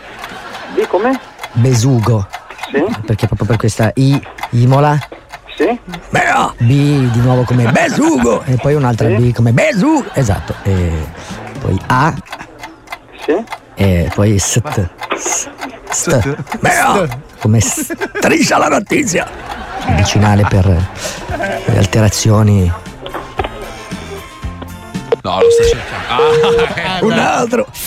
B 0.76 0.88
come? 0.88 1.20
Besugo. 1.52 2.26
Sì? 2.74 2.84
Perché 3.06 3.28
proprio 3.28 3.48
per 3.48 3.58
questa 3.58 3.92
I, 3.96 4.20
Imola. 4.52 4.98
Sì? 5.56 5.80
B 6.58 6.66
di 7.12 7.20
nuovo 7.20 7.44
come 7.44 7.72
Besugo. 7.72 8.42
E 8.46 8.56
poi 8.56 8.74
un'altra 8.74 9.08
B 9.10 9.32
come 9.32 9.52
Besu. 9.54 10.04
Esatto. 10.14 10.56
E 10.64 10.92
poi 11.60 11.80
A. 11.88 12.12
Sì? 13.24 13.44
E 13.76 14.10
poi 14.14 14.40
St. 14.40 14.90
S- 15.16 15.48
St. 15.92 16.58
Bea. 16.60 17.08
Come 17.40 17.60
striscia 17.60 18.58
la 18.58 18.70
notizia. 18.70 19.28
Medicinale 19.86 20.44
per 20.50 20.66
le 20.66 21.78
alterazioni. 21.78 22.72
No, 25.22 25.40
lo 25.40 25.50
sta 25.52 25.64
cercando. 25.64 27.06
Un 27.06 27.12
altro. 27.12 27.68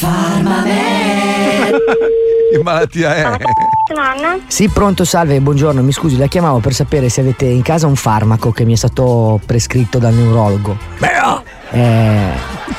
Che 2.48 2.62
malattia 2.62 3.14
è? 3.16 3.22
Nonna? 3.94 4.38
Sì, 4.48 4.68
pronto, 4.68 5.04
salve, 5.04 5.40
buongiorno. 5.40 5.82
Mi 5.82 5.92
scusi, 5.92 6.16
la 6.16 6.26
chiamavo 6.26 6.58
per 6.58 6.74
sapere 6.74 7.08
se 7.08 7.20
avete 7.20 7.44
in 7.44 7.62
casa 7.62 7.86
un 7.86 7.94
farmaco 7.94 8.50
che 8.50 8.64
mi 8.64 8.72
è 8.72 8.76
stato 8.76 9.40
prescritto 9.46 9.98
dal 9.98 10.12
neurologo. 10.12 10.76
Bea! 10.98 11.42
Eh, 11.76 12.32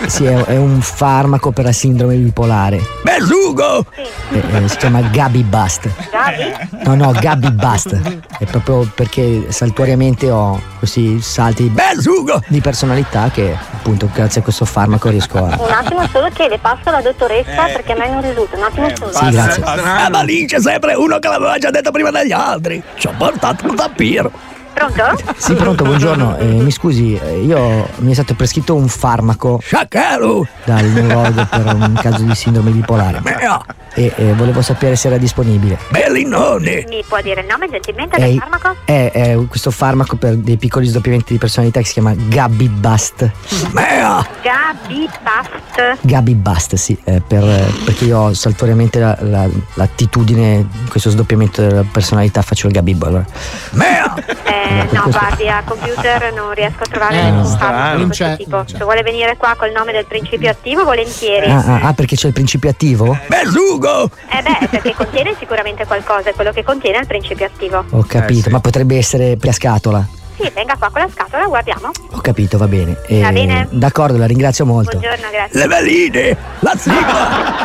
sì, 0.07 0.25
è, 0.25 0.33
è 0.45 0.57
un 0.57 0.81
farmaco 0.81 1.51
per 1.51 1.65
la 1.65 1.71
sindrome 1.71 2.15
bipolare. 2.15 2.81
Besugo! 3.03 3.85
Eh, 4.31 4.41
eh, 4.63 4.67
si 4.67 4.77
chiama 4.77 5.01
Gabi 5.01 5.43
Bust. 5.43 5.87
Gabi? 6.09 6.83
No, 6.83 6.95
no, 6.95 7.11
Gabi 7.11 7.51
Bust. 7.51 7.95
È 8.39 8.45
proprio 8.45 8.89
perché 8.95 9.51
saltuariamente 9.51 10.31
ho 10.31 10.59
questi 10.79 11.21
salti 11.21 11.69
Besugo 11.69 12.41
di 12.47 12.59
personalità 12.59 13.29
che 13.29 13.55
appunto 13.71 14.09
grazie 14.11 14.41
a 14.41 14.43
questo 14.43 14.65
farmaco 14.65 15.09
riesco 15.09 15.37
a... 15.37 15.55
Un 15.59 15.71
attimo 15.71 16.07
solo 16.07 16.29
che 16.33 16.47
le 16.49 16.57
passo 16.57 16.89
alla 16.89 17.01
dottoressa 17.01 17.65
perché 17.65 17.91
a 17.91 17.97
me 17.97 18.09
non 18.09 18.21
risulta. 18.23 18.57
Un 18.57 18.63
attimo 18.63 18.89
solo. 18.95 19.11
Sì, 19.11 19.29
grazie. 19.29 19.63
Ah, 19.63 20.09
ma 20.09 20.23
lì 20.23 20.47
c'è 20.47 20.59
sempre 20.59 20.95
uno 20.95 21.19
che 21.19 21.27
l'aveva 21.27 21.59
già 21.59 21.69
detto 21.69 21.91
prima 21.91 22.09
degli 22.09 22.31
altri. 22.31 22.81
Ci 22.95 23.05
ho 23.05 23.13
portato 23.15 23.67
un 23.69 23.75
tappiro. 23.75 24.55
Pronto? 24.77 25.33
Sì, 25.37 25.55
pronto, 25.55 25.83
buongiorno. 25.83 26.37
Eh, 26.37 26.45
mi 26.45 26.69
scusi, 26.69 27.15
eh, 27.15 27.39
io 27.39 27.87
mi 27.97 28.11
è 28.11 28.13
stato 28.13 28.35
prescritto 28.35 28.75
un 28.75 28.87
farmaco 28.87 29.59
dal 30.65 30.85
neurologo 30.85 31.45
per 31.49 31.65
un 31.73 31.93
caso 31.99 32.21
di 32.21 32.35
sindrome 32.35 32.69
bipolare. 32.69 33.21
E 33.95 34.13
eh, 34.15 34.33
volevo 34.33 34.61
sapere 34.61 34.95
se 34.95 35.07
era 35.07 35.17
disponibile. 35.17 35.79
Bellinone! 35.89 36.85
Mi 36.87 37.03
può 37.07 37.19
dire 37.21 37.41
il 37.41 37.47
nome 37.49 37.67
gentilmente 37.71 38.17
È, 38.17 38.19
del 38.19 38.37
farmaco? 38.37 38.75
è- 38.85 39.09
è 39.11 39.37
questo 39.47 39.71
farmaco 39.71 40.15
per 40.17 40.35
dei 40.35 40.57
piccoli 40.57 40.85
sdoppiamenti 40.85 41.33
di 41.33 41.39
personalità 41.39 41.79
che 41.79 41.87
si 41.87 41.93
chiama 41.93 42.13
Gabi 42.15 42.69
Bust. 42.69 43.31
Gabi 44.43 45.09
Past. 45.23 45.97
Gabi 46.01 46.35
Bust, 46.35 46.75
sì, 46.75 46.95
eh, 47.03 47.21
per- 47.27 47.73
perché 47.83 48.05
io 48.05 48.19
ho 48.19 48.33
saltuariamente 48.33 48.99
la- 48.99 49.17
la- 49.21 49.49
l'attitudine, 49.73 50.67
questo 50.89 51.09
sdoppiamento 51.09 51.61
della 51.67 51.83
personalità, 51.91 52.43
faccio 52.43 52.67
il 52.67 52.73
Gabi 52.73 52.93
Bust. 52.93 53.23
Eh, 54.43 54.66
no, 54.91 55.01
questo- 55.01 55.09
guardi, 55.19 55.47
a 55.49 55.63
computer 55.65 56.33
non 56.33 56.53
riesco 56.53 56.83
a 56.83 56.87
trovare 56.87 57.17
Eh, 57.19 57.21
nessun 57.31 57.45
strano. 57.45 57.57
farmaco 57.71 57.91
di 57.93 57.97
Non 57.99 58.07
questo 58.07 58.23
c'è, 58.25 58.35
tipo. 58.37 58.63
Se 58.67 58.77
vuole 58.83 59.01
venire 59.03 59.37
qua 59.37 59.55
col 59.57 59.71
nome 59.71 59.91
del 59.91 60.05
principio 60.05 60.49
attivo, 60.49 60.83
volentieri. 60.83 61.49
Ah, 61.49 61.63
ah, 61.65 61.79
ah, 61.87 61.93
perché 61.93 62.15
c'è 62.15 62.27
il 62.27 62.33
principio 62.33 62.69
attivo? 62.69 63.17
Besugo! 63.27 64.09
Eh 64.29 64.41
beh, 64.41 64.67
perché 64.67 64.93
contiene 64.93 65.35
sicuramente 65.39 65.85
qualcosa, 65.85 66.29
è 66.29 66.33
quello 66.33 66.51
che 66.51 66.63
contiene 66.63 66.99
il 66.99 67.07
principio 67.07 67.45
attivo. 67.45 67.83
Ho 67.91 68.03
capito, 68.07 68.49
ma 68.49 68.59
potrebbe 68.59 68.97
essere 68.97 69.35
per 69.37 69.47
la 69.47 69.51
scatola. 69.53 70.07
Sì, 70.39 70.51
venga 70.53 70.75
qua 70.77 70.89
con 70.91 71.01
la 71.01 71.09
scatola, 71.11 71.45
guardiamo. 71.45 71.89
Ho 72.11 72.19
capito, 72.21 72.59
va 72.59 72.67
bene. 72.67 72.95
Va 73.09 73.31
bene. 73.31 73.67
D'accordo, 73.71 74.17
la 74.17 74.27
ringrazio 74.27 74.65
molto. 74.67 74.97
Buongiorno, 74.99 75.29
grazie. 75.31 75.59
Le 75.59 75.67
veline! 75.67 76.37
La 76.59 76.73
sigla! 76.77 77.55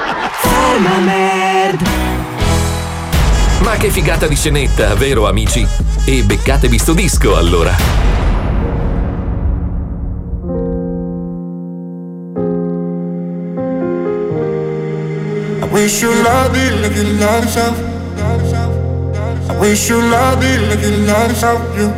Mamma 0.81 0.99
merda! 1.01 2.32
Ma 3.63 3.77
che 3.77 3.91
figata 3.91 4.27
di 4.27 4.35
scenetta, 4.35 4.95
vero 4.95 5.29
amici? 5.29 5.67
E 6.05 6.23
beccatevi 6.25 6.79
sto 6.79 6.95
disco 6.95 7.37
allora. 7.37 7.75
Wish 15.71 16.03
you 16.03 16.13
love 16.23 16.55
it 16.55 16.81
like 16.83 16.95
you 16.95 17.05
love 17.19 17.45
yourself. 17.45 17.79
I 19.49 19.59
wish 19.59 19.89
you 19.89 20.01
love 20.11 20.43
it 20.43 20.61
like 20.69 20.83
you 20.83 21.07
love 21.07 21.31
yourself. 21.31 21.61
You, 21.77 21.93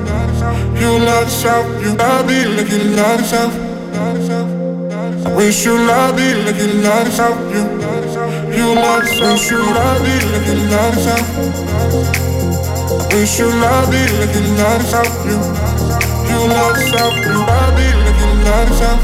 you 0.79 0.99
love 1.05 1.25
yourself. 1.25 1.67
You 1.83 1.95
love 1.97 2.31
it 2.31 2.47
like 2.57 2.71
you 2.71 2.95
love 2.95 3.21
yourself. 3.21 3.53
I 5.27 5.35
wish 5.35 5.65
you 5.65 5.77
love 5.77 6.19
it 6.19 6.47
like 6.47 6.57
you 6.57 6.83
love 6.83 7.07
yourself. 7.07 7.37
You, 7.53 8.14
you 8.57 8.75
love 8.75 9.05
yourself. 9.05 9.33
Wish 9.33 9.51
you 9.51 9.59
love 9.59 10.07
it 10.07 10.25
like 10.33 10.47
you 10.47 10.57
love 10.71 10.95
yourself. 10.95 11.27
Wish 13.13 13.39
you 13.39 13.49
love 13.49 13.95
it 13.95 14.11
like 14.19 14.35
you 14.35 14.43
love 14.59 14.81
yourself. 14.83 15.13
You, 15.25 15.39
you 16.31 16.39
love 16.49 16.77
yourself. 16.77 17.15
You 17.25 17.35
love 17.51 17.79
it 17.79 17.95
like 18.05 18.19
you 18.23 18.31
love 18.45 18.69
yourself. 18.71 19.01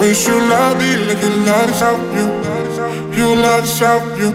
Wish 0.00 0.26
you 0.28 0.38
love 0.38 0.80
it 0.80 0.98
like 1.08 1.22
you 1.22 1.32
love 1.46 1.68
yourself. 1.68 2.00
You, 2.14 2.26
you 3.18 3.28
love 3.36 3.64
yourself. 3.64 4.02
You. 4.18 4.28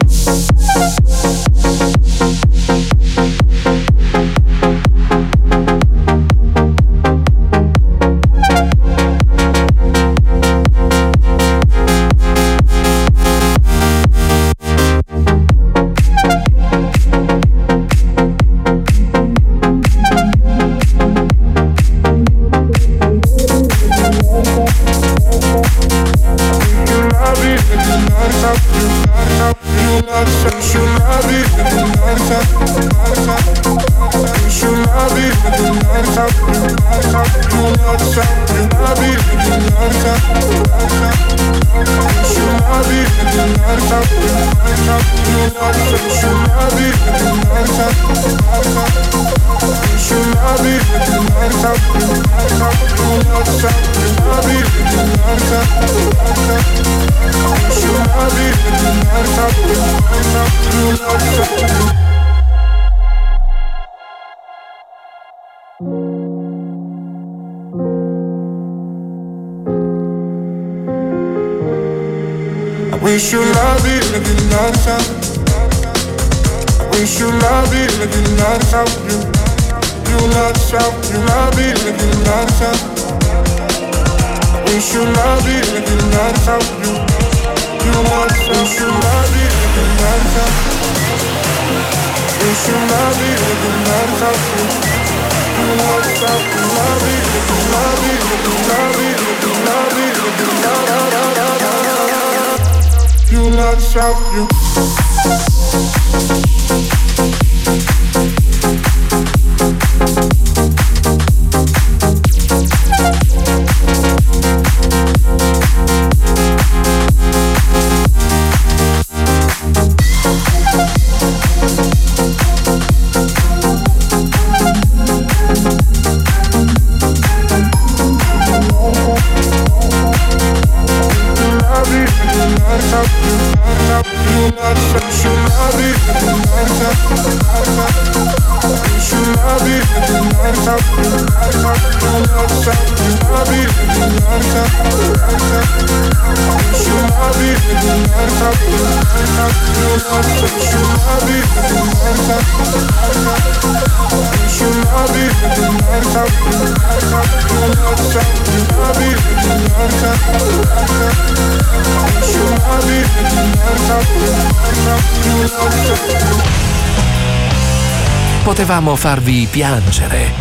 Piangere, 169.53 170.31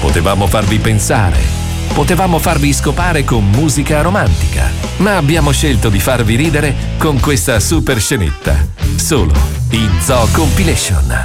potevamo 0.00 0.46
farvi 0.46 0.78
pensare, 0.78 1.36
potevamo 1.92 2.38
farvi 2.38 2.72
scopare 2.72 3.22
con 3.22 3.44
musica 3.50 4.00
romantica, 4.00 4.70
ma 4.96 5.18
abbiamo 5.18 5.50
scelto 5.50 5.90
di 5.90 6.00
farvi 6.00 6.34
ridere 6.34 6.74
con 6.96 7.20
questa 7.20 7.60
super 7.60 8.00
scenetta, 8.00 8.56
solo 8.96 9.34
in 9.72 9.90
Zoo 10.00 10.26
Compilation. 10.32 11.24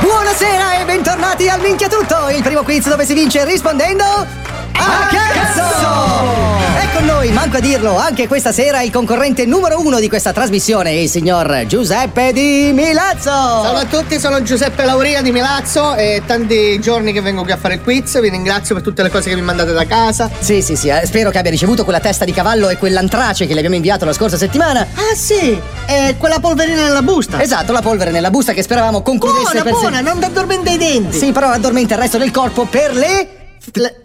Buonasera 0.00 0.78
e 0.78 0.84
bentornati 0.84 1.48
al 1.48 1.62
Minchia 1.62 1.88
Tutto, 1.88 2.28
il 2.28 2.42
primo 2.42 2.62
quiz 2.64 2.86
dove 2.86 3.06
si 3.06 3.14
vince 3.14 3.46
rispondendo 3.46 4.44
a 4.86 5.06
cazzo! 5.06 5.64
È 6.78 6.88
con 6.94 7.04
noi, 7.04 7.30
manco 7.30 7.56
a 7.56 7.60
dirlo, 7.60 7.96
anche 7.96 8.26
questa 8.28 8.52
sera 8.52 8.82
il 8.82 8.90
concorrente 8.90 9.44
numero 9.46 9.80
uno 9.80 9.98
di 9.98 10.08
questa 10.08 10.32
trasmissione, 10.32 10.92
il 10.92 11.08
signor 11.08 11.64
Giuseppe 11.66 12.32
di 12.32 12.70
Milazzo! 12.72 13.30
Salve 13.30 13.80
a 13.80 13.84
tutti, 13.84 14.18
sono 14.20 14.42
Giuseppe 14.42 14.84
Lauria 14.84 15.22
di 15.22 15.32
Milazzo 15.32 15.94
e 15.94 16.22
tanti 16.26 16.78
giorni 16.80 17.12
che 17.12 17.20
vengo 17.20 17.42
qui 17.42 17.52
a 17.52 17.56
fare 17.56 17.74
il 17.74 17.80
quiz. 17.82 18.20
Vi 18.20 18.28
ringrazio 18.28 18.74
per 18.74 18.84
tutte 18.84 19.02
le 19.02 19.10
cose 19.10 19.28
che 19.28 19.34
mi 19.34 19.42
mandate 19.42 19.72
da 19.72 19.86
casa. 19.86 20.30
Sì, 20.38 20.62
sì, 20.62 20.76
sì, 20.76 20.88
eh, 20.88 21.02
spero 21.04 21.30
che 21.30 21.38
abbia 21.38 21.50
ricevuto 21.50 21.84
quella 21.84 22.00
testa 22.00 22.24
di 22.24 22.32
cavallo 22.32 22.68
e 22.68 22.76
quell'antrace 22.76 23.46
che 23.46 23.52
le 23.52 23.58
abbiamo 23.58 23.76
inviato 23.76 24.04
la 24.04 24.12
scorsa 24.12 24.36
settimana. 24.36 24.86
Ah 24.94 25.14
sì, 25.14 25.60
è 25.86 26.14
quella 26.18 26.38
polverina 26.38 26.84
nella 26.84 27.02
busta. 27.02 27.40
Esatto, 27.40 27.72
la 27.72 27.82
polvere 27.82 28.10
nella 28.10 28.30
busta 28.30 28.52
che 28.52 28.62
speravamo 28.62 29.02
concludesse 29.02 29.42
Buona, 29.42 29.62
per 29.62 29.72
buona, 29.72 29.96
se- 29.96 30.02
non 30.02 30.18
ti 30.18 30.24
addormenta 30.24 30.70
i 30.70 30.78
denti. 30.78 31.18
Sì, 31.18 31.32
però 31.32 31.48
addormenta 31.48 31.94
il 31.94 32.00
resto 32.00 32.18
del 32.18 32.30
corpo 32.30 32.64
per 32.64 32.94
le 32.94 33.28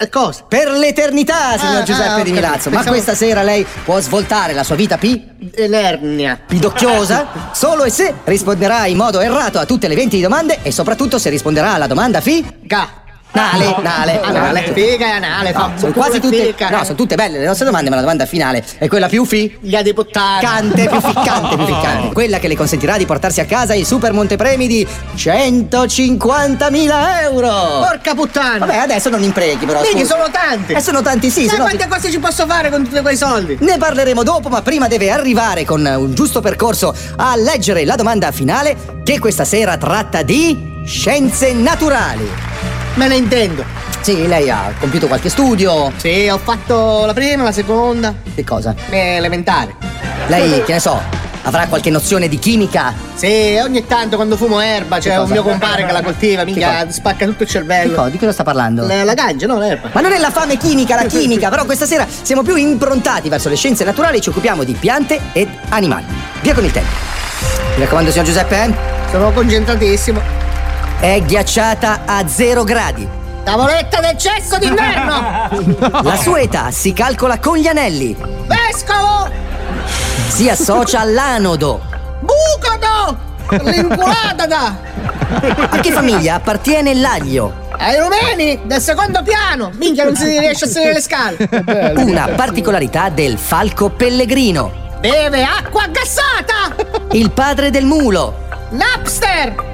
cosa? 0.09 0.43
Per 0.47 0.69
l'eternità, 0.71 1.57
signor 1.57 1.81
Ah, 1.81 1.83
Giuseppe 1.83 2.21
ah, 2.21 2.23
di. 2.23 2.31
Milazzo. 2.31 2.69
Ma 2.69 2.77
Pensavo- 2.77 2.95
questa 2.95 3.15
sera 3.15 3.41
lei 3.43 3.65
può 3.83 3.99
svoltare 3.99 4.53
la 4.53 4.63
sua 4.63 4.75
vita 4.75 4.97
P? 4.97 5.19
L'ernia. 5.55 6.39
Pidocchiosa? 6.45 7.27
Solo 7.53 7.83
e 7.83 7.89
se 7.89 8.13
risponderà 8.23 8.85
in 8.85 8.97
modo 8.97 9.19
errato 9.19 9.59
a 9.59 9.65
tutte 9.65 9.87
le 9.87 9.95
20 9.95 10.21
domande 10.21 10.59
e 10.61 10.71
soprattutto 10.71 11.17
se 11.17 11.29
risponderà 11.29 11.73
alla 11.73 11.87
domanda 11.87 12.21
Fi? 12.21 12.45
Ga. 12.61 13.00
Nale, 13.33 13.75
nale, 13.81 14.19
Anale, 14.21 14.71
figa 14.73 15.07
e 15.07 15.11
anale, 15.11 15.53
fa 15.53 15.71
sono 15.77 15.93
quasi 15.93 16.19
tutte. 16.19 16.53
No, 16.69 16.83
sono 16.83 16.95
tutte 16.95 17.15
belle 17.15 17.39
le 17.39 17.45
nostre 17.45 17.65
domande, 17.65 17.89
ma 17.89 17.95
la 17.95 18.01
domanda 18.01 18.25
finale 18.25 18.63
è 18.77 18.87
quella 18.89 19.07
più 19.07 19.23
fi. 19.25 19.57
Gli 19.61 19.77
di 19.77 19.93
puttana. 19.93 20.39
Cante, 20.41 20.87
più 20.89 20.99
ficcante, 20.99 21.55
più 21.55 21.65
ficcante. 21.65 22.13
Quella 22.13 22.39
che 22.39 22.49
le 22.49 22.57
consentirà 22.57 22.97
di 22.97 23.05
portarsi 23.05 23.39
a 23.39 23.45
casa 23.45 23.73
il 23.73 23.85
super 23.85 24.11
montepremi 24.11 24.67
di 24.67 24.85
150.000 25.15 27.21
euro. 27.23 27.49
Porca 27.87 28.13
puttana! 28.13 28.65
Vabbè, 28.65 28.77
adesso 28.77 29.09
non 29.09 29.23
imprechi, 29.23 29.65
però. 29.65 29.81
Minchia, 29.81 30.05
sono 30.05 30.25
tanti! 30.29 30.73
Eh, 30.73 30.81
sono 30.81 31.01
tanti, 31.01 31.29
sì. 31.29 31.41
Sai 31.45 31.55
sono- 31.55 31.63
quante 31.63 31.87
cose 31.87 32.11
ci 32.11 32.19
posso 32.19 32.45
fare 32.45 32.69
con 32.69 32.83
tutti 32.83 32.99
quei 33.01 33.15
soldi? 33.15 33.57
Ne 33.61 33.77
parleremo 33.77 34.23
dopo, 34.23 34.49
ma 34.49 34.61
prima 34.61 34.87
deve 34.87 35.09
arrivare 35.09 35.63
con 35.63 35.85
un 35.85 36.13
giusto 36.13 36.41
percorso 36.41 36.93
a 37.15 37.35
leggere 37.37 37.85
la 37.85 37.95
domanda 37.95 38.31
finale 38.31 38.75
che 39.03 39.19
questa 39.19 39.45
sera 39.45 39.77
tratta 39.77 40.21
di 40.21 40.83
scienze 40.85 41.53
naturali. 41.53 42.29
Me 42.95 43.07
ne 43.07 43.15
intendo. 43.15 43.63
Sì, 44.01 44.27
lei 44.27 44.49
ha 44.49 44.73
compiuto 44.79 45.07
qualche 45.07 45.29
studio. 45.29 45.91
Sì, 45.97 46.27
ho 46.29 46.37
fatto 46.37 47.05
la 47.05 47.13
prima, 47.13 47.43
la 47.43 47.51
seconda. 47.51 48.13
Che 48.35 48.43
cosa? 48.43 48.73
Eh, 48.89 49.15
elementare. 49.15 49.75
Lei, 50.27 50.63
che 50.63 50.73
ne 50.73 50.79
so, 50.79 50.99
avrà 51.43 51.67
qualche 51.67 51.89
nozione 51.89 52.27
di 52.27 52.37
chimica? 52.39 52.93
Sì, 53.13 53.57
ogni 53.63 53.85
tanto 53.85 54.15
quando 54.17 54.35
fumo 54.35 54.59
erba 54.59 54.97
c'è 54.97 55.09
Che 55.11 55.15
un 55.15 55.21
cosa? 55.21 55.33
mio 55.33 55.43
compare 55.43 55.85
che 55.85 55.91
la 55.91 56.01
coltiva, 56.01 56.43
minchia, 56.43 56.69
cosa? 56.85 56.91
spacca 56.91 57.25
tutto 57.25 57.43
il 57.43 57.49
cervello. 57.49 57.95
co- 57.95 58.09
di 58.09 58.17
cosa 58.17 58.31
sta 58.33 58.43
parlando? 58.43 58.85
La, 58.85 59.03
la 59.03 59.13
ganja, 59.13 59.47
no, 59.47 59.57
l'erba. 59.59 59.89
Ma 59.93 60.01
non 60.01 60.11
è 60.11 60.17
la 60.17 60.31
fame 60.31 60.57
chimica, 60.57 60.95
la 60.95 61.05
chimica, 61.05 61.49
però 61.49 61.63
questa 61.65 61.85
sera 61.85 62.05
siamo 62.21 62.41
più 62.43 62.55
improntati 62.55 63.29
verso 63.29 63.47
le 63.49 63.55
scienze 63.55 63.83
naturali 63.83 64.17
e 64.17 64.21
ci 64.21 64.29
occupiamo 64.29 64.63
di 64.63 64.73
piante 64.73 65.19
ed 65.31 65.47
animali. 65.69 66.05
Via 66.41 66.53
con 66.53 66.65
il 66.65 66.71
tempo. 66.71 66.89
Mi 67.75 67.83
raccomando, 67.83 68.11
signor 68.11 68.25
Giuseppe, 68.25 68.63
eh? 68.63 68.73
Sono 69.11 69.31
concentratissimo. 69.31 70.39
È 71.01 71.19
ghiacciata 71.23 72.01
a 72.05 72.27
zero 72.27 72.63
gradi. 72.63 73.09
Tavoletta 73.43 74.01
del 74.01 74.15
cesso 74.19 74.59
d'inverno! 74.59 75.49
La 76.03 76.15
sua 76.15 76.41
età 76.41 76.69
si 76.69 76.93
calcola 76.93 77.39
con 77.39 77.57
gli 77.57 77.65
anelli. 77.65 78.15
Vescovo! 78.45 79.27
Si 80.27 80.47
associa 80.47 80.99
all'anodo. 80.99 81.81
Bucodo! 82.19 83.17
L'inculata 83.63 84.45
da! 84.45 84.75
A 85.71 85.79
che 85.79 85.91
famiglia 85.91 86.35
appartiene 86.35 86.93
l'aglio? 86.93 87.69
Ai 87.79 87.97
rumeni 87.97 88.59
del 88.65 88.79
secondo 88.79 89.23
piano! 89.23 89.71
Minchia, 89.77 90.03
non 90.03 90.15
si 90.15 90.37
riesce 90.37 90.65
a 90.65 90.67
salire 90.67 90.93
le 90.93 91.01
scale! 91.01 91.93
Una 91.97 92.27
particolarità 92.27 93.09
del 93.09 93.39
falco 93.39 93.89
pellegrino. 93.89 94.71
Beve 94.99 95.43
acqua 95.43 95.87
gassata! 95.87 96.75
Il 97.13 97.31
padre 97.31 97.71
del 97.71 97.85
mulo. 97.85 98.47
Napster! 98.69 99.69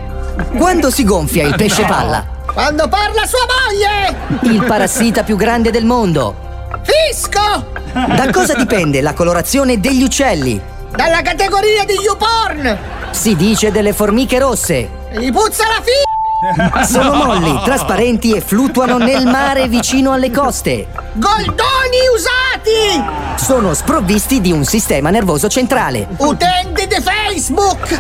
Quando 0.58 0.90
si 0.90 1.04
gonfia 1.04 1.46
il 1.46 1.56
pesce 1.56 1.84
palla? 1.84 2.26
Quando 2.46 2.88
parla 2.88 3.26
sua 3.26 3.46
moglie! 3.68 4.54
Il 4.54 4.64
parassita 4.64 5.24
più 5.24 5.36
grande 5.36 5.72
del 5.72 5.86
mondo. 5.86 6.36
Fisco! 6.84 7.72
Da 7.94 8.30
cosa 8.32 8.54
dipende 8.54 9.02
la 9.02 9.14
colorazione 9.14 9.80
degli 9.80 10.04
uccelli? 10.04 10.60
Dalla 10.92 11.22
categoria 11.22 11.84
di 11.86 11.94
YouPorn! 11.94 12.78
Si 13.12 13.36
dice 13.36 13.72
delle 13.72 13.94
formiche 13.94 14.40
rosse. 14.40 14.90
Gli 15.12 15.32
puzza 15.32 15.64
la 15.68 15.82
fi... 15.82 16.86
Sono 16.86 17.14
molli, 17.16 17.60
trasparenti 17.64 18.34
e 18.34 18.42
fluttuano 18.42 18.98
nel 18.98 19.26
mare 19.26 19.68
vicino 19.68 20.12
alle 20.12 20.30
coste. 20.30 20.88
Goldoni 21.14 21.98
usati! 22.16 23.44
Sono 23.44 23.74
sprovvisti 23.74 24.40
di 24.40 24.52
un 24.52 24.64
sistema 24.64 25.10
nervoso 25.10 25.48
centrale. 25.48 26.08
Utenti 26.18 26.86
di 26.88 27.02
Facebook! 27.02 28.00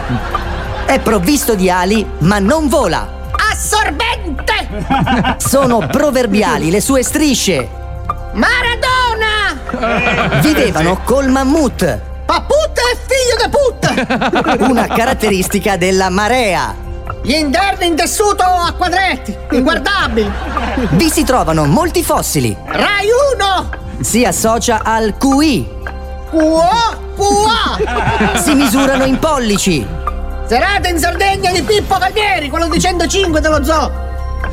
È 0.88 1.00
provvisto 1.02 1.54
di 1.54 1.70
ali, 1.70 2.10
ma 2.20 2.40
non 2.40 2.70
vola. 2.70 3.10
Assorbente! 3.52 5.36
Sono 5.36 5.86
proverbiali 5.86 6.72
le 6.72 6.80
sue 6.80 7.04
strisce. 7.04 7.68
Maradona! 8.32 10.40
Vivevano 10.40 11.02
col 11.04 11.28
mammut. 11.28 12.00
Paputta 12.26 12.82
e 12.90 12.96
figlio 13.06 13.36
di 13.44 13.50
putta! 13.50 13.90
Una 14.70 14.88
caratteristica 14.88 15.76
della 15.76 16.10
marea. 16.10 16.74
Gli 17.22 17.34
interni 17.34 17.88
in 17.88 17.98
tessuto 17.98 18.44
a 18.44 18.72
quadretti, 18.72 19.36
inguardabili! 19.52 20.32
Vi 20.92 21.10
si 21.10 21.26
trovano 21.26 21.66
molti 21.66 22.02
fossili. 22.02 22.56
Rai 22.66 23.10
1! 23.36 23.70
Si 24.00 24.24
associa 24.24 24.84
al 24.84 25.18
QI. 25.18 25.68
Qua! 26.30 26.96
Qua! 27.14 27.78
Si 28.42 28.54
misurano 28.54 29.04
in 29.04 29.20
pollici. 29.20 30.06
Serata 30.48 30.88
in 30.88 30.98
Sardegna 30.98 31.52
di 31.52 31.62
Pippo 31.62 31.98
Palmieri, 31.98 32.50
quello 32.50 32.70
di 32.70 32.80
105 32.80 33.42
dello 33.42 33.66
zoo! 33.66 33.92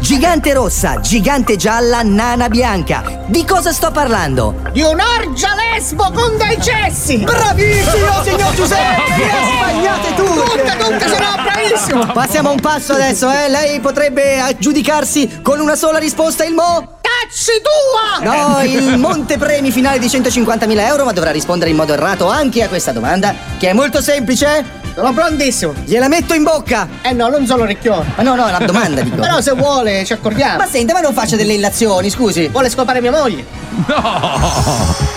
Gigante 0.01 0.53
rossa, 0.53 0.99
gigante 0.99 1.55
gialla, 1.55 2.03
nana 2.03 2.49
bianca. 2.49 3.23
Di 3.27 3.45
cosa 3.45 3.73
sto 3.73 3.93
parlando? 3.93 4.57
Di 4.73 4.83
un'orgia 4.83 5.55
lesbo 5.55 6.11
con 6.11 6.37
dei 6.37 6.61
cessi! 6.61 7.19
Bravissimo, 7.19 8.25
signor 8.25 8.55
Giuseppe! 8.55 9.03
Le 9.19 9.31
sbagliate 9.55 10.15
tutte! 10.17 10.51
Tutte, 10.51 10.77
tutte, 10.79 11.09
sono 11.09 11.27
bravissimo! 11.45 12.07
Passiamo 12.13 12.49
a 12.49 12.53
un 12.53 12.61
passo 12.61 12.95
adesso, 12.95 13.31
eh? 13.31 13.49
Lei 13.49 13.79
potrebbe 13.79 14.41
aggiudicarsi 14.41 15.43
con 15.43 15.61
una 15.61 15.77
sola 15.77 15.99
risposta 15.99 16.43
il 16.43 16.55
mo? 16.55 16.99
Tacci 17.01 17.63
tua! 17.63 18.59
No, 18.59 18.65
il 18.65 18.99
montepremi 18.99 19.71
finale 19.71 20.01
di 20.01 20.07
150.000 20.07 20.77
euro, 20.89 21.05
ma 21.05 21.13
dovrà 21.13 21.31
rispondere 21.31 21.71
in 21.71 21.77
modo 21.77 21.93
errato 21.93 22.29
anche 22.29 22.65
a 22.65 22.69
questa 22.69 22.91
domanda, 22.91 23.33
che 23.59 23.71
è 23.71 23.73
molto 23.73 24.03
semplice. 24.03 24.83
Sono 24.95 25.13
prontissimo! 25.13 25.75
Gliela 25.85 26.07
metto 26.07 26.35
in 26.35 26.45
bocca! 26.45 26.89
Eh 27.03 27.13
no, 27.13 27.29
non 27.29 27.47
sono 27.47 27.65
orecchione! 27.65 28.13
Ma 28.15 28.23
no, 28.23 28.37
no, 28.37 28.47
è 28.47 28.55
una 28.55 28.65
domanda, 28.65 29.01
dico. 29.01 29.17
Però 29.17 29.41
se 29.41 29.53
vuole 29.53 30.05
ci 30.05 30.13
accordiamo! 30.13 30.59
Ma 30.59 30.67
senta, 30.67 30.93
ma 30.93 31.01
non 31.01 31.13
faccia 31.13 31.35
delle 31.35 31.55
illazioni, 31.55 32.09
scusi. 32.11 32.47
Vuole 32.47 32.71
scopare 32.71 33.01
mia 33.01 33.11
moglie? 33.11 33.45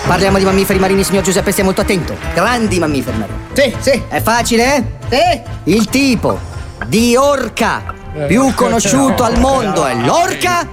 Parliamo 0.06 0.38
di 0.38 0.44
mammiferi 0.44 0.80
marini, 0.80 1.04
signor 1.04 1.22
Giuseppe, 1.22 1.52
stia 1.52 1.62
molto 1.62 1.82
attento. 1.82 2.16
Grandi 2.34 2.80
mammiferi 2.80 3.18
marini. 3.18 3.38
Sì, 3.52 3.76
sì! 3.78 4.02
È 4.08 4.20
facile, 4.20 4.76
eh? 4.76 4.84
Sì! 5.08 5.70
Il 5.70 5.88
tipo 5.88 6.40
di 6.86 7.14
orca 7.14 7.94
più 8.26 8.52
conosciuto 8.54 9.22
al 9.22 9.38
mondo 9.38 9.86
è 9.86 9.94
l'orca 9.94 10.66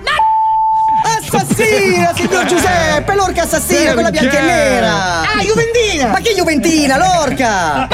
assassina, 1.04 2.12
signor 2.18 2.46
Giuseppe, 2.46 3.14
l'orca 3.14 3.44
assassina, 3.44 3.94
quella 3.94 4.10
bianca 4.10 4.40
e 4.40 4.42
nera. 4.42 5.22
Ah, 5.22 5.42
Juventina! 5.44 6.08
Ma 6.08 6.20
che 6.22 6.34
Juventina, 6.34 6.98
l'orca? 6.98 7.88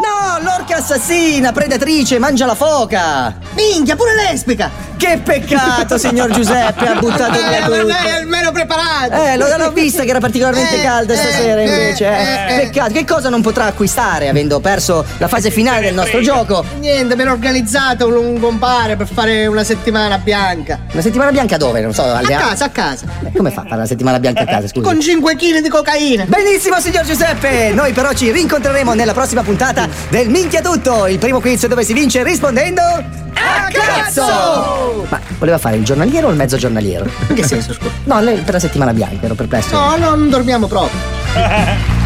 No, 0.00 0.42
l'orca 0.42 0.76
assassina, 0.76 1.52
predatrice, 1.52 2.18
mangia 2.18 2.46
la 2.46 2.54
foca. 2.54 3.34
Minchia, 3.54 3.96
pure 3.96 4.14
lesbica! 4.14 4.70
Che 4.96 5.20
peccato, 5.24 5.96
signor 5.98 6.28
Giuseppe, 6.32 6.86
ha 6.86 6.94
buttato 6.98 7.32
via 7.32 7.58
Eh, 7.58 7.68
per 7.68 7.80
tutto. 7.80 7.86
lei 7.86 8.06
è 8.06 8.10
almeno 8.20 8.52
preparato! 8.52 9.12
Eh, 9.14 9.36
lo- 9.36 9.56
l'ho 9.56 9.70
vista 9.72 10.02
che 10.04 10.10
era 10.10 10.20
particolarmente 10.20 10.78
Eh, 10.78 10.82
calda 10.82 11.12
eh, 11.14 11.16
stasera 11.16 11.60
eh, 11.60 11.64
invece. 11.64 12.06
eh. 12.06 12.54
eh. 12.54 12.60
Peccato, 12.66 12.92
che 12.92 13.04
cosa 13.04 13.28
non 13.30 13.40
potrà 13.42 13.64
acquistare 13.66 14.28
avendo 14.28 14.60
perso 14.60 15.04
la 15.18 15.28
fase 15.28 15.50
finale 15.50 15.80
del 15.82 15.94
nostro 15.94 16.20
gioco? 16.20 16.64
Niente, 16.78 17.14
mi 17.16 17.22
ero 17.22 17.32
organizzato 17.32 18.06
un, 18.08 18.14
un 18.34 18.40
compare 18.40 18.96
per 18.96 19.08
fare 19.10 19.46
una 19.46 19.64
settimana 19.64 20.18
bianca. 20.18 20.78
Una 20.92 21.02
settimana 21.02 21.30
bianca 21.30 21.56
dove? 21.56 21.80
Non 21.80 21.94
so, 21.94 22.02
alle 22.04 22.34
A 22.34 22.38
casa, 22.38 22.64
a 22.66 22.70
casa. 22.70 23.04
Eh, 23.24 23.32
Come 23.36 23.50
fa 23.50 23.62
a 23.62 23.64
fare 23.64 23.80
la 23.80 23.86
settimana 23.86 24.18
bianca 24.18 24.42
a 24.42 24.46
casa, 24.46 24.68
scusi? 24.68 24.80
Con 24.84 25.00
5 25.00 25.34
kg 25.36 25.60
di 25.60 25.68
cocaina. 25.68 26.24
Benissimo, 26.26 26.78
signor 26.80 27.04
Giuseppe! 27.04 27.70
Noi 27.72 27.92
però 27.92 28.12
ci 28.12 28.30
rincontreremo 28.30 28.92
nella 28.92 29.12
prossima 29.14 29.42
puntata 29.42 29.88
del 30.08 30.28
Minchia 30.28 30.60
Tutto, 30.60 31.06
il 31.06 31.18
primo 31.18 31.40
quiz 31.40 31.66
dove 31.66 31.84
si 31.84 31.92
vince 31.92 32.22
rispondendo... 32.22 32.80
A 32.82 33.68
cazzo! 33.70 35.06
Ma 35.08 35.20
voleva 35.38 35.58
fare 35.58 35.76
il 35.76 35.84
giornaliero 35.84 36.28
o 36.28 36.30
il 36.30 36.36
mezzo 36.36 36.56
giornaliero? 36.56 37.08
In 37.28 37.34
che 37.34 37.44
senso, 37.44 37.72
scusa? 37.72 37.90
No, 38.04 38.20
lei 38.20 38.38
per 38.38 38.54
la 38.54 38.60
settimana 38.60 38.92
bianca, 38.92 39.24
ero 39.24 39.34
perplesso. 39.34 39.74
No, 39.74 39.96
no, 39.96 40.14
non 40.14 40.28
dormiamo 40.28 40.66
proprio. 40.66 40.98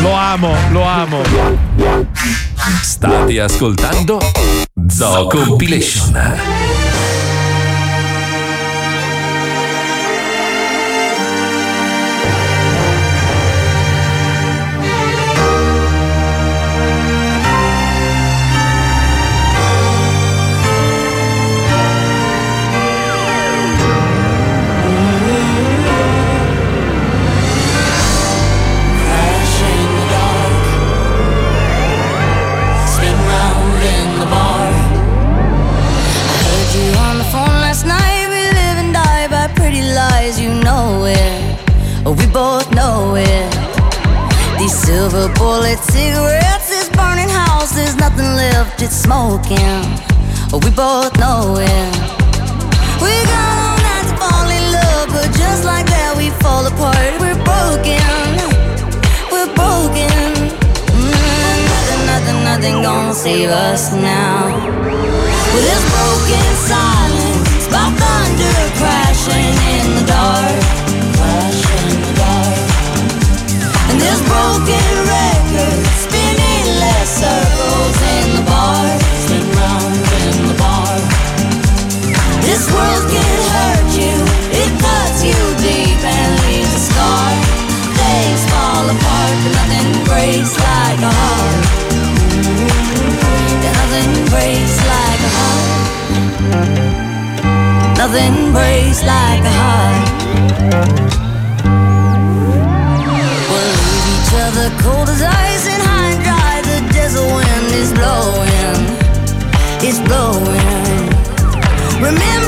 Lo 0.00 0.12
amo, 0.12 0.54
lo 0.70 0.82
amo. 0.84 1.20
State 2.82 3.40
ascoltando 3.40 4.20
Zoo 4.86 5.26
Compilation. 5.26 6.87
smoking. 49.08 49.88
We 50.52 50.70
both 50.76 51.16
know 51.16 51.56
it. 51.56 51.92
We 53.00 53.12
got 53.32 53.54
all 53.64 53.78
night 53.88 54.06
to 54.10 54.14
fall 54.20 54.48
in 54.52 54.64
love, 54.76 55.08
but 55.16 55.28
just 55.32 55.64
like 55.64 55.86
that, 55.86 56.12
we 56.20 56.28
fall 56.44 56.68
apart. 56.68 57.12
We're 57.16 57.40
broken. 57.40 58.28
We're 59.32 59.52
broken. 59.56 60.28
Mm, 60.92 61.58
nothing, 61.72 62.02
nothing, 62.12 62.38
nothing 62.50 62.76
gonna 62.84 63.14
save 63.14 63.48
us 63.48 63.92
now. 63.94 64.44
Well, 65.52 65.64
this 65.68 65.84
broken 65.96 66.48
silence 66.68 67.64
by 67.72 67.88
thunder 68.00 68.60
crashing 68.76 69.56
in 69.72 69.86
the 69.96 70.04
dark. 70.04 70.60
Crashing 71.16 71.84
in 71.92 72.00
the 72.04 72.14
dark. 72.20 72.60
And 73.88 73.96
this 74.04 74.20
broken. 74.28 75.17
This 82.58 82.74
world 82.74 83.06
can 83.06 83.38
hurt 83.54 83.90
you, 83.94 84.18
it 84.50 84.70
cuts 84.82 85.22
you 85.22 85.38
deep 85.62 86.02
and 86.02 86.30
leaves 86.42 86.74
a 86.74 86.82
scar. 86.90 87.30
Things 87.94 88.42
fall 88.50 88.82
apart, 88.82 89.36
but 89.46 89.52
nothing 89.54 89.90
breaks 90.02 90.58
like 90.58 90.98
a 90.98 91.12
heart. 91.20 91.62
Nothing 93.62 94.10
breaks 94.34 94.76
like 94.90 95.20
a 95.22 95.32
heart. 95.38 95.70
Nothing 97.96 98.50
breaks 98.50 99.06
like 99.06 99.44
a 99.46 99.54
heart. 99.62 100.06
We'll 103.50 103.70
leave 103.86 104.06
each 104.18 104.34
other 104.34 104.66
cold 104.82 105.08
as 105.14 105.22
ice 105.22 105.66
and 105.68 105.78
desert 106.90 107.22
wind 107.22 107.70
is 107.70 107.92
blowing, 107.92 108.82
it's 109.80 110.00
blowing. 110.10 110.98
Remember 112.00 112.47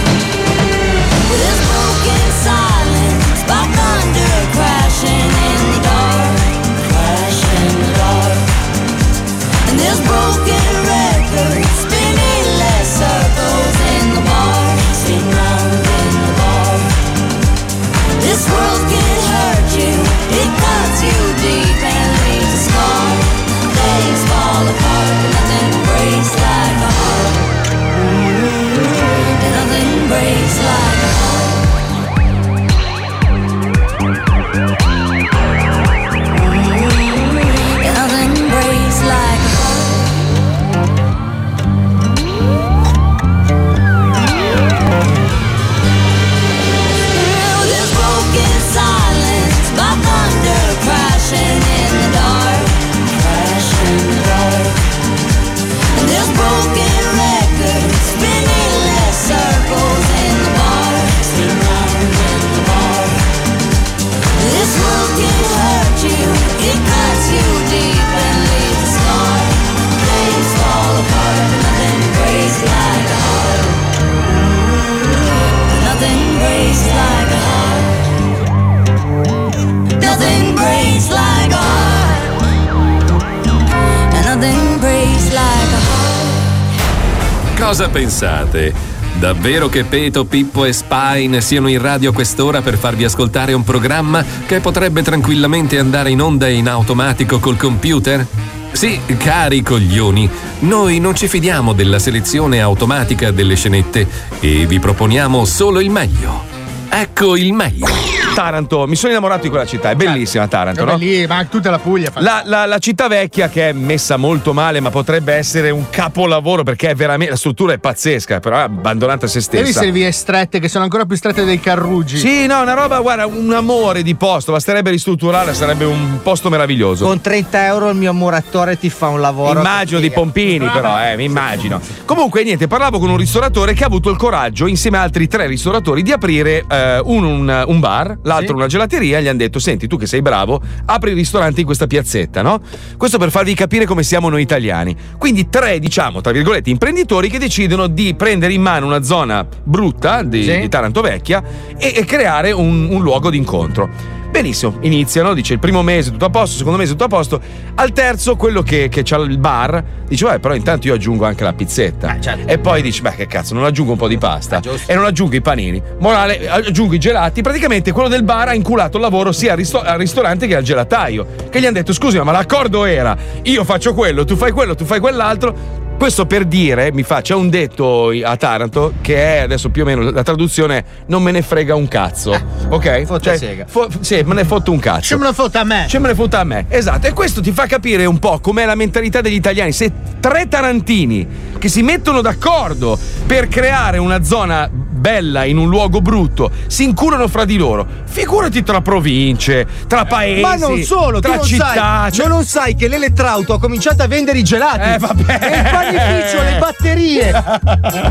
Cosa 87.71 87.87
pensate? 87.87 88.90
Davvero 89.21 89.69
che 89.69 89.83
Peto, 89.83 90.25
Pippo 90.25 90.65
e 90.65 90.73
Spine 90.73 91.41
siano 91.41 91.67
in 91.67 91.79
radio 91.79 92.11
quest'ora 92.11 92.63
per 92.63 92.75
farvi 92.75 93.03
ascoltare 93.03 93.53
un 93.53 93.63
programma 93.63 94.25
che 94.47 94.61
potrebbe 94.61 95.03
tranquillamente 95.03 95.77
andare 95.77 96.09
in 96.09 96.19
onda 96.19 96.47
in 96.47 96.67
automatico 96.67 97.37
col 97.37 97.55
computer? 97.55 98.25
Sì, 98.71 98.99
cari 99.19 99.61
coglioni, 99.61 100.27
noi 100.61 100.99
non 100.99 101.13
ci 101.13 101.27
fidiamo 101.27 101.73
della 101.73 101.99
selezione 101.99 102.61
automatica 102.61 103.29
delle 103.29 103.55
scenette 103.55 104.07
e 104.39 104.65
vi 104.65 104.79
proponiamo 104.79 105.45
solo 105.45 105.81
il 105.81 105.91
meglio. 105.91 106.43
Ecco 106.89 107.37
il 107.37 107.53
meglio. 107.53 108.10
Taranto, 108.33 108.87
mi 108.87 108.95
sono 108.95 109.11
innamorato 109.11 109.43
di 109.43 109.49
quella 109.49 109.65
città, 109.65 109.89
è 109.89 109.95
bellissima 109.95 110.47
Taranto, 110.47 110.85
no? 110.85 110.95
lì, 110.95 111.25
ma 111.27 111.43
tutta 111.45 111.69
la 111.69 111.79
Puglia. 111.79 112.11
La, 112.15 112.41
la- 112.45 112.65
la 112.65 112.77
città 112.79 113.07
vecchia 113.07 113.49
che 113.49 113.69
è 113.69 113.73
messa 113.73 114.15
molto 114.17 114.53
male, 114.53 114.79
ma 114.79 114.89
potrebbe 114.89 115.33
essere 115.33 115.69
un 115.69 115.89
capolavoro 115.89 116.63
perché 116.63 116.89
è 116.91 116.95
veramente 116.95 117.31
la 117.33 117.37
struttura 117.37 117.73
è 117.73 117.77
pazzesca, 117.77 118.39
però 118.39 118.57
è 118.57 118.61
abbandonata 118.61 119.25
a 119.25 119.29
se 119.29 119.41
stessa. 119.41 119.81
le 119.81 119.91
vie 119.91 120.11
strette 120.11 120.59
che 120.59 120.69
sono 120.69 120.83
ancora 120.85 121.05
più 121.05 121.15
strette 121.17 121.43
dei 121.43 121.59
carruggi? 121.59 122.17
Sì, 122.17 122.45
no, 122.47 122.61
una 122.61 122.73
roba, 122.73 122.99
guarda, 122.99 123.25
un 123.27 123.51
amore 123.53 124.01
di 124.01 124.15
posto, 124.15 124.53
basterebbe 124.53 124.89
ristrutturare, 124.91 125.53
sarebbe 125.53 125.85
un 125.85 126.19
posto 126.23 126.49
meraviglioso. 126.49 127.05
Con 127.05 127.19
30 127.21 127.65
euro 127.65 127.89
il 127.89 127.97
mio 127.97 128.13
muratore 128.13 128.77
ti 128.79 128.89
fa 128.89 129.07
un 129.09 129.19
lavoro. 129.21 129.59
Immagino 129.59 129.99
di 129.99 130.09
pompini, 130.09 130.67
però, 130.69 131.03
eh, 131.03 131.15
mi 131.17 131.25
immagino. 131.25 131.79
Comunque, 132.05 132.43
niente, 132.43 132.67
parlavo 132.67 132.97
con 132.99 133.09
un 133.09 133.17
ristoratore 133.17 133.73
che 133.73 133.83
ha 133.83 133.87
avuto 133.87 134.09
il 134.09 134.17
coraggio, 134.17 134.67
insieme 134.67 134.97
a 134.97 135.01
altri 135.01 135.27
tre 135.27 135.47
ristoratori, 135.47 136.01
di 136.01 136.11
aprire 136.11 136.63
eh, 136.69 136.99
un, 137.03 137.23
un- 137.23 137.63
un 137.67 137.79
bar, 137.79 138.17
l'altro 138.23 138.55
una 138.55 138.67
gelateria. 138.67 139.17
E 139.17 139.23
gli 139.23 139.27
hanno 139.27 139.37
detto: 139.37 139.59
Senti, 139.59 139.87
tu 139.87 139.97
che 139.97 140.05
sei 140.05 140.21
bravo, 140.21 140.61
apri 140.85 141.11
il 141.11 141.15
ristorante 141.15 141.59
in 141.61 141.65
questa 141.65 141.87
piazzetta, 141.87 142.41
no? 142.41 142.61
Questo 142.97 143.17
per 143.17 143.31
farvi 143.31 143.53
capire 143.53 143.85
come 143.85 144.03
siamo 144.03 144.29
noi 144.29 144.41
italiani. 144.41 144.95
Quindi, 145.17 145.49
tre, 145.49 145.79
diciamo, 145.79 146.21
tra 146.21 146.31
virgolette, 146.31 146.69
imprenditori 146.69 147.29
che 147.29 147.39
decidono 147.39 147.87
di 147.87 148.13
prendere 148.15 148.53
in 148.53 148.61
mano 148.61 148.85
una 148.85 149.03
zona 149.03 149.45
brutta 149.63 150.23
di, 150.23 150.43
Sì. 150.43 150.59
di 150.59 150.69
Taranto 150.69 151.01
Vecchia 151.01 151.43
e, 151.77 151.93
e 151.95 152.05
creare 152.05 152.51
un, 152.51 152.87
un 152.89 153.01
luogo 153.01 153.29
d'incontro. 153.29 154.19
Benissimo, 154.31 154.77
iniziano, 154.79 155.33
dice 155.33 155.53
il 155.53 155.59
primo 155.59 155.83
mese 155.83 156.09
tutto 156.09 156.23
a 156.23 156.29
posto, 156.29 156.51
il 156.51 156.57
secondo 156.59 156.77
mese 156.77 156.91
tutto 156.91 157.03
a 157.03 157.07
posto. 157.09 157.41
Al 157.75 157.91
terzo, 157.91 158.37
quello 158.37 158.61
che, 158.61 158.87
che 158.87 159.03
c'ha 159.03 159.17
il 159.17 159.37
bar 159.37 159.83
dice: 160.07 160.23
Vabbè, 160.25 160.39
però 160.39 160.55
intanto 160.55 160.87
io 160.87 160.93
aggiungo 160.93 161.25
anche 161.25 161.43
la 161.43 161.51
pizzetta. 161.51 162.17
E 162.45 162.57
poi 162.57 162.81
dice: 162.81 163.01
Beh, 163.01 163.15
che 163.15 163.27
cazzo, 163.27 163.53
non 163.53 163.65
aggiungo 163.65 163.91
un 163.91 163.97
po' 163.97 164.07
di 164.07 164.17
pasta 164.17 164.61
e 164.85 164.95
non 164.95 165.03
aggiungo 165.03 165.35
i 165.35 165.41
panini. 165.41 165.81
Morale, 165.99 166.49
aggiungo 166.49 166.93
i 166.93 166.97
gelati. 166.97 167.41
Praticamente 167.41 167.91
quello 167.91 168.07
del 168.07 168.23
bar 168.23 168.47
ha 168.47 168.53
inculato 168.53 168.95
il 168.95 169.03
lavoro 169.03 169.33
sia 169.33 169.51
al, 169.51 169.57
risto- 169.57 169.81
al 169.81 169.97
ristorante 169.97 170.47
che 170.47 170.55
al 170.55 170.63
gelataio. 170.63 171.27
Che 171.49 171.59
gli 171.59 171.65
hanno 171.65 171.73
detto: 171.73 171.91
Scusi, 171.91 172.17
ma 172.19 172.31
l'accordo 172.31 172.85
era: 172.85 173.15
io 173.43 173.65
faccio 173.65 173.93
quello, 173.93 174.23
tu 174.23 174.37
fai 174.37 174.51
quello, 174.51 174.75
tu 174.75 174.85
fai 174.85 175.01
quell'altro. 175.01 175.80
Questo 176.01 176.25
per 176.25 176.45
dire, 176.45 176.91
mi 176.91 177.03
fa, 177.03 177.21
c'è 177.21 177.35
un 177.35 177.47
detto 177.47 178.09
a 178.23 178.35
Taranto 178.35 178.93
che 179.01 179.35
è 179.35 179.41
adesso 179.41 179.69
più 179.69 179.83
o 179.83 179.85
meno 179.85 180.09
la 180.09 180.23
traduzione 180.23 180.83
non 181.05 181.21
me 181.21 181.29
ne 181.29 181.43
frega 181.43 181.75
un 181.75 181.87
cazzo. 181.87 182.31
Ok? 182.69 183.03
Fotte 183.03 183.23
Cioè, 183.23 183.37
sega. 183.37 183.65
fo- 183.67 183.87
sì, 183.99 184.19
me 184.25 184.33
ne 184.33 184.43
fotto 184.43 184.71
un 184.71 184.79
cazzo. 184.79 185.01
Ce 185.01 185.15
me 185.17 185.25
lo 185.25 185.33
fotta 185.33 185.59
a 185.59 185.63
me. 185.63 185.85
Ce 185.87 185.99
me 185.99 186.07
ne 186.07 186.15
fotta 186.15 186.39
a 186.39 186.43
me. 186.43 186.65
Esatto. 186.69 187.05
E 187.05 187.13
questo 187.13 187.39
ti 187.39 187.51
fa 187.51 187.67
capire 187.67 188.05
un 188.05 188.17
po' 188.17 188.39
com'è 188.39 188.65
la 188.65 188.73
mentalità 188.73 189.21
degli 189.21 189.35
italiani. 189.35 189.71
Se 189.73 189.91
tre 190.19 190.47
tarantini 190.47 191.27
che 191.59 191.67
si 191.67 191.83
mettono 191.83 192.21
d'accordo 192.21 192.97
per 193.27 193.47
creare 193.47 193.99
una 193.99 194.23
zona 194.23 194.67
bella 195.01 195.45
in 195.45 195.57
un 195.57 195.67
luogo 195.67 195.99
brutto 195.99 196.51
si 196.67 196.83
incurano 196.83 197.27
fra 197.27 197.43
di 197.43 197.57
loro, 197.57 197.87
figurati 198.05 198.61
tra 198.61 198.81
province, 198.81 199.65
tra 199.87 200.05
paesi, 200.05 200.41
Ma 200.41 200.53
non 200.55 200.79
solo, 200.83 201.19
tu 201.19 201.27
tra 201.27 201.35
non 201.37 201.45
città. 201.45 201.71
sai, 201.73 202.11
cioè- 202.11 202.25
tu 202.25 202.31
non 202.31 202.43
sai 202.45 202.75
che 202.75 202.87
l'elettrauto 202.87 203.53
ha 203.53 203.59
cominciato 203.59 204.03
a 204.03 204.07
vendere 204.07 204.37
i 204.39 204.43
gelati. 204.43 204.89
Eh, 204.93 204.97
vabbè. 204.99 205.39
E 205.41 205.57
il 205.57 205.63
panificio, 205.93 206.41
le 206.43 206.57
batterie. 206.59 207.43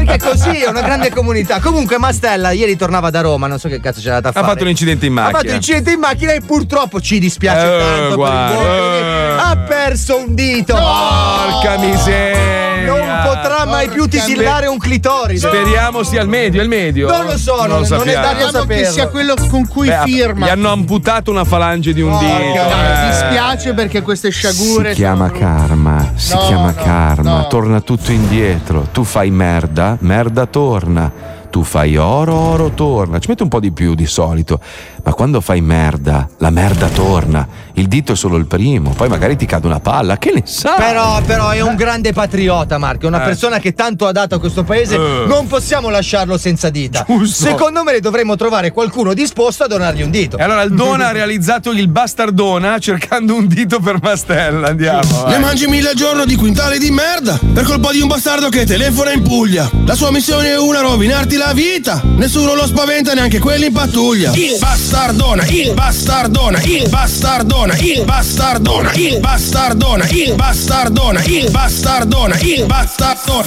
Perché 0.04 0.18
così 0.18 0.62
è 0.62 0.68
una 0.68 0.80
grande 0.82 1.10
comunità. 1.10 1.60
Comunque, 1.60 1.98
Mastella 1.98 2.50
ieri 2.52 2.76
tornava 2.76 3.10
da 3.10 3.20
Roma, 3.20 3.46
non 3.46 3.58
so 3.58 3.68
che 3.68 3.80
cazzo 3.80 4.00
c'era 4.00 4.20
da 4.20 4.28
Ha 4.30 4.32
fare. 4.32 4.46
fatto 4.46 4.62
un 4.64 4.68
incidente 4.70 5.06
in 5.06 5.12
Ha 5.12 5.14
macchina. 5.22 5.38
fatto 5.38 5.50
un 5.50 5.56
incidente 5.56 5.90
in 5.92 5.98
macchina 5.98 6.32
e 6.32 6.40
purtroppo 6.40 7.00
ci 7.00 7.18
dispiace 7.18 7.66
Eh, 7.76 7.78
tanto 7.78 8.14
guarda, 8.16 8.60
eh. 8.60 9.36
Ha 9.40 9.56
perso 9.68 10.18
un 10.18 10.34
dito. 10.34 10.74
Porca 10.74 11.78
miseria! 11.78 12.69
Non 12.86 13.20
potrà 13.24 13.64
mai 13.66 13.88
più 13.88 14.06
tisillare 14.06 14.66
un 14.66 14.78
clitoride. 14.78 15.38
Speriamo 15.38 16.02
sia 16.02 16.22
il 16.22 16.28
medio, 16.28 16.60
è 16.60 16.62
il 16.62 16.68
medio. 16.68 17.08
Non 17.08 17.24
lo 17.26 17.38
so, 17.38 17.66
non- 17.66 17.82
lo 17.82 17.96
non 17.96 18.08
è 18.08 18.12
dato 18.14 18.48
Speriamo 18.48 18.66
che 18.66 18.84
sia 18.86 19.08
quello 19.08 19.34
con 19.48 19.66
cui 19.66 19.88
Beh, 19.88 20.00
firma. 20.04 20.46
Gli 20.46 20.50
hanno 20.50 20.70
amputato 20.70 21.30
una 21.30 21.44
falange 21.44 21.92
di 21.92 22.00
un 22.00 22.16
dito. 22.18 22.32
Mi 22.32 22.56
eh. 22.56 23.06
dispiace 23.08 23.74
perché 23.74 24.02
queste 24.02 24.30
sciagure. 24.30 24.90
Si 24.90 24.96
chiama 24.96 25.30
karma, 25.30 26.12
si 26.14 26.34
No, 26.34 26.40
chiama 26.46 26.66
no, 26.66 26.82
karma, 26.82 27.36
no. 27.38 27.46
torna 27.48 27.80
tutto 27.80 28.12
indietro. 28.12 28.88
Tu 28.92 29.04
fai 29.04 29.30
merda, 29.30 29.96
merda 30.00 30.46
torna. 30.46 31.29
Tu 31.50 31.64
fai 31.64 31.96
oro, 31.96 32.32
oro 32.32 32.70
torna. 32.70 33.18
Ci 33.18 33.28
mette 33.28 33.42
un 33.42 33.48
po' 33.48 33.58
di 33.58 33.72
più 33.72 33.94
di 33.96 34.06
solito. 34.06 34.60
Ma 35.02 35.12
quando 35.14 35.40
fai 35.40 35.60
merda, 35.60 36.28
la 36.38 36.50
merda 36.50 36.86
torna. 36.88 37.46
Il 37.74 37.88
dito 37.88 38.12
è 38.12 38.16
solo 38.16 38.36
il 38.36 38.46
primo, 38.46 38.90
poi 38.90 39.08
magari 39.08 39.36
ti 39.36 39.46
cade 39.46 39.66
una 39.66 39.80
palla. 39.80 40.16
Che 40.16 40.30
ne 40.32 40.42
sai? 40.44 40.76
Però, 40.76 41.20
però 41.22 41.48
è 41.50 41.60
un 41.60 41.74
grande 41.74 42.12
patriota, 42.12 42.78
Marco. 42.78 43.06
È 43.06 43.08
una 43.08 43.22
Eh. 43.22 43.26
persona 43.26 43.58
che 43.58 43.74
tanto 43.74 44.06
ha 44.06 44.12
dato 44.12 44.36
a 44.36 44.38
questo 44.38 44.62
paese. 44.62 44.94
Eh. 44.94 45.24
Non 45.26 45.48
possiamo 45.48 45.88
lasciarlo 45.90 46.38
senza 46.38 46.70
dita. 46.70 47.04
Secondo 47.24 47.82
me 47.82 47.98
dovremmo 47.98 48.36
trovare 48.36 48.70
qualcuno 48.70 49.12
disposto 49.12 49.64
a 49.64 49.66
donargli 49.66 50.02
un 50.02 50.10
dito. 50.10 50.36
E 50.36 50.42
allora 50.44 50.62
il 50.62 50.72
Dona 50.74 51.08
ha 51.08 51.12
realizzato 51.12 51.72
il 51.72 51.88
bastardona 51.88 52.78
cercando 52.78 53.34
un 53.34 53.48
dito 53.48 53.80
per 53.80 53.98
Mastella. 54.00 54.68
Andiamo. 54.68 55.24
Ne 55.26 55.32
vai. 55.32 55.40
mangi 55.40 55.66
mille 55.66 55.88
al 55.90 55.94
giorno 55.96 56.24
di 56.24 56.36
quintali 56.36 56.78
di 56.78 56.90
merda 56.92 57.38
per 57.52 57.64
colpa 57.64 57.90
di 57.90 58.00
un 58.00 58.06
bastardo 58.08 58.48
che 58.50 58.64
telefona 58.66 59.10
in 59.12 59.22
Puglia. 59.22 59.68
La 59.84 59.94
sua 59.94 60.12
missione 60.12 60.50
è 60.50 60.58
una, 60.58 60.80
rovinarti 60.80 61.38
la 61.40 61.52
vita. 61.54 62.02
Nessuno 62.04 62.54
lo 62.54 62.66
spaventa, 62.66 63.14
neanche 63.14 63.38
quelli 63.38 63.66
in 63.66 63.72
pattuglia. 63.72 64.30
Il 64.34 64.58
bastardona, 64.60 65.46
il 65.46 65.72
bastardona, 65.72 66.60
il 66.62 66.88
bastardona, 66.88 67.76
il 67.78 68.04
bastardona, 68.04 68.92
il 68.94 69.18
bastardona, 69.18 70.06
il 70.10 70.34
bastardona, 70.34 71.24
il 71.24 71.50
bastardona, 71.50 72.38
il 72.40 72.66
bastardona. 72.66 73.46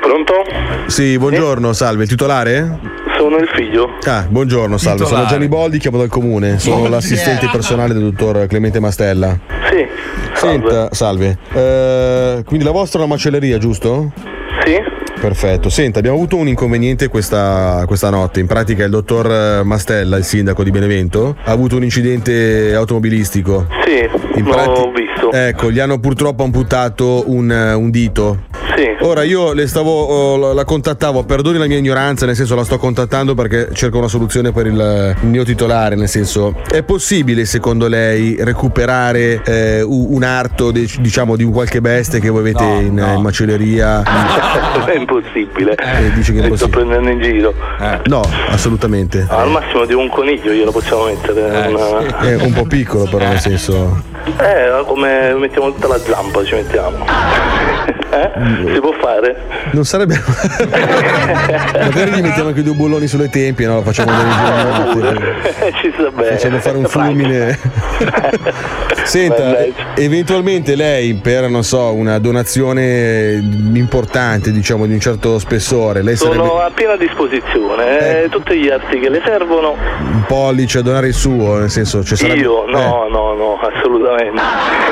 Pronto? 0.00 0.34
Sì, 0.88 1.16
buongiorno, 1.16 1.72
salve, 1.72 2.02
il 2.02 2.08
titolare? 2.08 2.80
Sono 3.16 3.36
il 3.38 3.48
figlio. 3.54 3.94
Ah, 4.06 4.26
buongiorno, 4.28 4.76
salve, 4.76 4.98
sono 4.98 5.08
Titolare. 5.08 5.28
Gianni 5.28 5.48
Boldi, 5.48 5.78
chiamo 5.78 5.96
dal 5.98 6.08
comune, 6.08 6.58
sono 6.58 6.76
Buongiorno. 6.76 6.94
l'assistente 6.96 7.48
personale 7.50 7.94
del 7.94 8.10
dottor 8.12 8.46
Clemente 8.46 8.78
Mastella. 8.80 9.38
Sì. 9.70 9.86
Senta, 10.34 10.88
salve, 10.92 11.38
eh, 11.52 12.42
quindi 12.44 12.64
la 12.64 12.72
vostra 12.72 13.00
è 13.00 13.04
una 13.04 13.14
macelleria, 13.14 13.56
giusto? 13.58 14.12
Sì. 14.64 14.74
Perfetto, 15.20 15.70
senta, 15.70 15.98
abbiamo 15.98 16.16
avuto 16.16 16.36
un 16.36 16.46
inconveniente 16.46 17.08
questa, 17.08 17.82
questa 17.86 18.10
notte. 18.10 18.40
In 18.40 18.46
pratica 18.46 18.84
il 18.84 18.90
dottor 18.90 19.64
Mastella, 19.64 20.16
il 20.16 20.24
sindaco 20.24 20.62
di 20.62 20.70
Benevento, 20.70 21.36
ha 21.42 21.50
avuto 21.50 21.76
un 21.76 21.82
incidente 21.84 22.74
automobilistico. 22.74 23.66
Sì, 23.84 24.38
In 24.38 24.44
l'ho 24.44 24.50
prati- 24.50 24.90
visto. 24.94 25.32
Ecco, 25.32 25.70
gli 25.70 25.78
hanno 25.80 25.98
purtroppo 25.98 26.44
amputato 26.44 27.24
un, 27.26 27.50
eh, 27.50 27.72
un 27.72 27.90
dito. 27.90 28.44
Sì. 28.76 29.04
Ora 29.06 29.22
io 29.22 29.54
le 29.54 29.66
stavo, 29.66 29.90
oh, 29.90 30.52
la- 30.52 30.64
contattavo, 30.64 31.24
perdoni 31.24 31.56
la 31.56 31.66
mia 31.66 31.78
ignoranza, 31.78 32.26
nel 32.26 32.34
senso 32.34 32.54
la 32.54 32.64
sto 32.64 32.76
contattando 32.76 33.34
perché 33.34 33.70
cerco 33.72 33.96
una 33.96 34.08
soluzione 34.08 34.52
per 34.52 34.66
il, 34.66 35.16
mio 35.20 35.44
titolare, 35.44 35.94
nel 35.94 36.08
senso 36.08 36.54
è 36.70 36.82
possibile 36.82 37.46
secondo 37.46 37.88
lei 37.88 38.36
recuperare 38.38 39.40
eh, 39.44 39.82
un 39.82 40.22
arto 40.22 40.72
de- 40.72 40.86
diciamo 41.00 41.36
di 41.36 41.44
un 41.44 41.52
qualche 41.52 41.80
bestia 41.80 42.18
che 42.18 42.28
voi 42.28 42.40
avete 42.40 42.64
in, 42.64 43.14
in 43.16 43.20
macelleria? 43.22 44.02
è 44.84 44.94
impossibile. 45.06 45.74
Eh, 45.76 46.12
dice 46.14 46.32
che 46.32 46.40
è 46.42 46.48
Mi 46.48 46.56
sto 46.56 46.66
impossibile. 46.66 46.84
prendendo 46.96 47.10
in 47.10 47.20
giro. 47.20 47.54
No, 48.06 48.22
assolutamente. 48.50 49.26
Al 49.28 49.48
massimo 49.50 49.84
di 49.84 49.94
un 49.94 50.08
coniglio 50.08 50.52
glielo 50.52 50.72
possiamo 50.72 51.04
mettere. 51.04 51.68
una- 51.68 52.18
È 52.18 52.34
un 52.42 52.52
po' 52.52 52.64
piccolo 52.66 53.04
però 53.04 53.26
nel 53.26 53.38
senso... 53.38 54.02
Eh, 54.38 54.82
come 54.86 55.34
mettiamo 55.34 55.72
tutta 55.72 55.86
la 55.86 55.98
zampa 55.98 56.44
ci 56.44 56.54
mettiamo. 56.54 57.04
Eh? 58.10 58.30
Si 58.72 58.80
può 58.80 58.92
fare? 59.00 59.36
Non 59.72 59.84
sarebbe. 59.84 60.14
Magari 61.80 62.10
gli 62.12 62.22
mettiamo 62.22 62.48
anche 62.48 62.62
due 62.62 62.74
bulloni 62.74 63.06
sulle 63.06 63.28
tempie, 63.28 63.66
no? 63.66 63.82
Facciamo 63.82 64.10
andare 64.10 64.28
in 64.28 64.92
giro. 64.92 65.20
ci 65.80 65.92
sta 65.96 66.10
bene. 66.10 66.36
Facciamo 66.36 66.58
fare 66.58 66.76
un 66.78 66.84
fulmine. 66.86 67.58
Senta, 69.06 69.64
eventualmente 69.94 70.74
lei 70.74 71.14
per, 71.14 71.48
non 71.48 71.62
so, 71.62 71.92
una 71.94 72.18
donazione 72.18 73.40
importante, 73.72 74.50
diciamo, 74.50 74.84
di 74.84 74.94
un 74.94 75.00
certo 75.00 75.38
spessore, 75.38 76.02
lei 76.02 76.16
Sono 76.16 76.32
sarebbe 76.32 76.62
a 76.62 76.70
piena 76.70 76.96
disposizione, 76.96 78.24
eh, 78.24 78.28
tutti 78.28 78.56
gli 78.58 78.68
arti 78.68 78.98
che 78.98 79.08
le 79.08 79.22
servono. 79.24 79.76
un 80.00 80.24
pollice 80.26 80.78
a 80.78 80.82
donare 80.82 81.06
il 81.06 81.14
suo, 81.14 81.58
nel 81.58 81.70
senso, 81.70 82.02
ci 82.02 82.16
sarebbe... 82.16 82.40
Io 82.40 82.66
no, 82.66 83.06
no, 83.08 83.34
no, 83.34 83.60
assolutamente. 83.60 84.40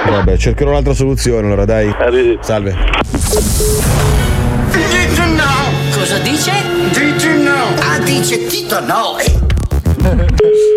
Eh, 0.07 0.11
vabbè, 0.11 0.37
cercherò 0.37 0.71
un'altra 0.71 0.95
soluzione 0.95 1.47
allora, 1.47 1.65
dai. 1.65 1.93
Salve. 2.41 2.77
Dice 4.71 5.27
no! 5.27 5.99
Cosa 5.99 6.19
dice? 6.19 6.53
Dice 6.93 7.35
no! 7.35 7.75
Ah, 7.81 7.99
dice 7.99 8.47
Tito 8.47 8.81
no! 8.81 9.17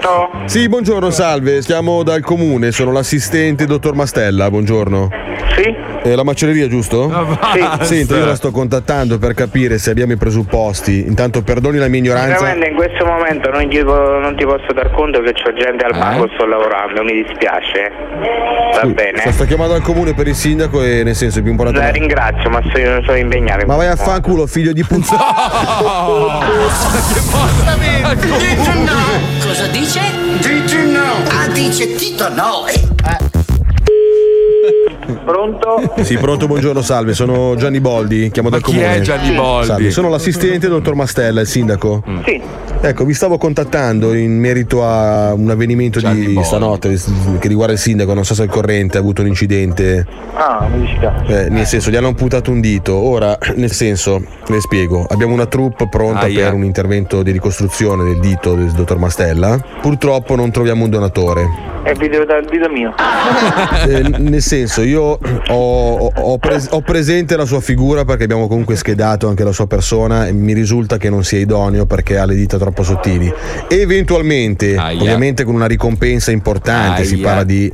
Pronto? 0.00 0.30
Sì, 0.46 0.68
buongiorno, 0.68 1.10
salve, 1.10 1.60
chiamo 1.60 2.02
dal 2.02 2.20
comune, 2.20 2.70
sono 2.70 2.92
l'assistente 2.92 3.64
dottor 3.64 3.94
Mastella, 3.94 4.50
buongiorno. 4.50 5.10
Sì? 5.56 5.94
la 6.14 6.22
macelleria, 6.22 6.68
giusto? 6.68 7.08
basta. 7.08 7.82
Senta, 7.84 8.16
io 8.16 8.26
la 8.26 8.36
sto 8.36 8.52
contattando 8.52 9.18
per 9.18 9.34
capire 9.34 9.76
se 9.78 9.90
abbiamo 9.90 10.12
i 10.12 10.16
presupposti. 10.16 11.00
Intanto 11.00 11.42
perdoni 11.42 11.78
la 11.78 11.88
mia 11.88 11.98
ignoranza. 11.98 12.38
Veramente 12.38 12.68
in 12.68 12.76
questo 12.76 13.04
momento 13.04 13.50
non, 13.50 13.62
gli 13.62 13.82
po- 13.82 14.18
non 14.20 14.36
ti 14.36 14.44
posso 14.44 14.72
dar 14.72 14.92
conto 14.92 15.20
che 15.22 15.32
c'ho 15.32 15.52
gente 15.54 15.84
al 15.84 15.98
banco 15.98 16.28
sto 16.34 16.46
lavorando, 16.46 17.02
mi 17.02 17.24
dispiace. 17.24 17.90
Va 18.74 18.80
Scusi, 18.82 18.92
bene. 18.92 19.18
Sto, 19.18 19.32
sto 19.32 19.44
chiamando 19.46 19.74
al 19.74 19.82
comune 19.82 20.14
per 20.14 20.28
il 20.28 20.36
sindaco 20.36 20.80
e 20.82 21.02
nel 21.02 21.16
senso 21.16 21.40
è 21.40 21.42
più 21.42 21.50
importante. 21.50 21.84
La 21.84 21.90
ringrazio, 21.92 22.50
ma 22.50 22.60
sono, 22.72 23.02
sono 23.02 23.16
impegnato. 23.16 23.62
in 23.62 23.66
Ma 23.66 23.74
vai 23.74 23.88
a 23.88 23.96
fanculo, 23.96 24.46
figlio 24.46 24.72
di. 24.72 24.84
Dice 24.88 25.16
no! 28.84 29.44
Cosa 29.44 29.66
dice? 29.86 30.00
Dice 30.40 30.84
no! 30.84 31.04
Ah, 31.28 31.46
dice 31.52 31.94
Tito 31.94 32.28
no! 32.30 32.64
Pronto? 35.24 35.92
Sì, 36.02 36.16
pronto, 36.18 36.48
buongiorno, 36.48 36.82
salve. 36.82 37.14
Sono 37.14 37.54
Gianni 37.56 37.80
Boldi, 37.80 38.30
chiamo 38.32 38.50
dal 38.50 38.60
chi 38.60 38.72
comune. 38.72 38.96
è 38.96 39.00
Gianni 39.00 39.32
Boldi? 39.32 39.66
Salve, 39.66 39.90
sono 39.90 40.08
l'assistente 40.08 40.66
dottor 40.66 40.94
Mastella, 40.96 41.40
il 41.40 41.46
sindaco. 41.46 42.02
Sì. 42.24 42.42
Ecco, 42.86 43.04
vi 43.04 43.14
stavo 43.14 43.36
contattando 43.36 44.14
in 44.14 44.38
merito 44.38 44.84
a 44.86 45.32
un 45.34 45.50
avvenimento 45.50 45.98
di 45.98 46.38
stanotte 46.40 46.96
che 47.40 47.48
riguarda 47.48 47.72
il 47.72 47.80
sindaco, 47.80 48.14
non 48.14 48.24
so 48.24 48.32
se 48.32 48.42
è 48.42 48.44
al 48.46 48.50
corrente, 48.52 48.96
ha 48.96 49.00
avuto 49.00 49.22
un 49.22 49.26
incidente. 49.26 50.06
Ah, 50.34 50.68
mi 50.72 50.86
dispiace. 50.86 51.46
Eh, 51.46 51.50
nel 51.50 51.66
senso, 51.66 51.90
gli 51.90 51.96
hanno 51.96 52.06
amputato 52.06 52.52
un 52.52 52.60
dito. 52.60 52.94
Ora, 52.94 53.36
nel 53.56 53.72
senso, 53.72 54.22
le 54.46 54.60
spiego, 54.60 55.04
abbiamo 55.08 55.32
una 55.32 55.46
troupe 55.46 55.88
pronta 55.88 56.26
Aia. 56.26 56.44
per 56.44 56.54
un 56.54 56.62
intervento 56.62 57.24
di 57.24 57.32
ricostruzione 57.32 58.04
del 58.04 58.20
dito 58.20 58.54
del 58.54 58.70
dottor 58.70 58.98
Mastella. 58.98 59.58
Purtroppo 59.80 60.36
non 60.36 60.52
troviamo 60.52 60.84
un 60.84 60.90
donatore. 60.90 61.74
È 61.82 61.90
il 61.90 61.98
video 61.98 62.24
dal 62.24 62.44
dito 62.44 62.68
mio. 62.68 62.94
Eh, 63.86 64.02
nel 64.18 64.42
senso, 64.42 64.82
io 64.82 65.02
ho, 65.02 65.96
ho- 65.96 66.12
ho 66.14 66.38
pres- 66.38 66.68
ho 66.70 66.80
presente 66.80 67.36
la 67.36 67.44
sua 67.44 67.60
figura 67.60 68.04
perché 68.04 68.24
abbiamo 68.24 68.48
comunque 68.48 68.74
schedato 68.74 69.28
anche 69.28 69.44
la 69.44 69.52
sua 69.52 69.66
persona 69.68 70.26
e 70.26 70.32
mi 70.32 70.52
risulta 70.52 70.96
che 70.96 71.10
non 71.10 71.22
sia 71.22 71.38
idoneo 71.38 71.86
perché 71.86 72.18
ha 72.18 72.24
le 72.24 72.34
dita 72.34 72.58
troppo 72.58 72.75
sottili. 72.82 73.32
Eventualmente, 73.68 74.76
ovviamente 74.76 75.44
con 75.44 75.54
una 75.54 75.66
ricompensa 75.66 76.30
importante, 76.30 77.04
si 77.04 77.14
Aia. 77.14 77.22
parla 77.24 77.44
di 77.44 77.70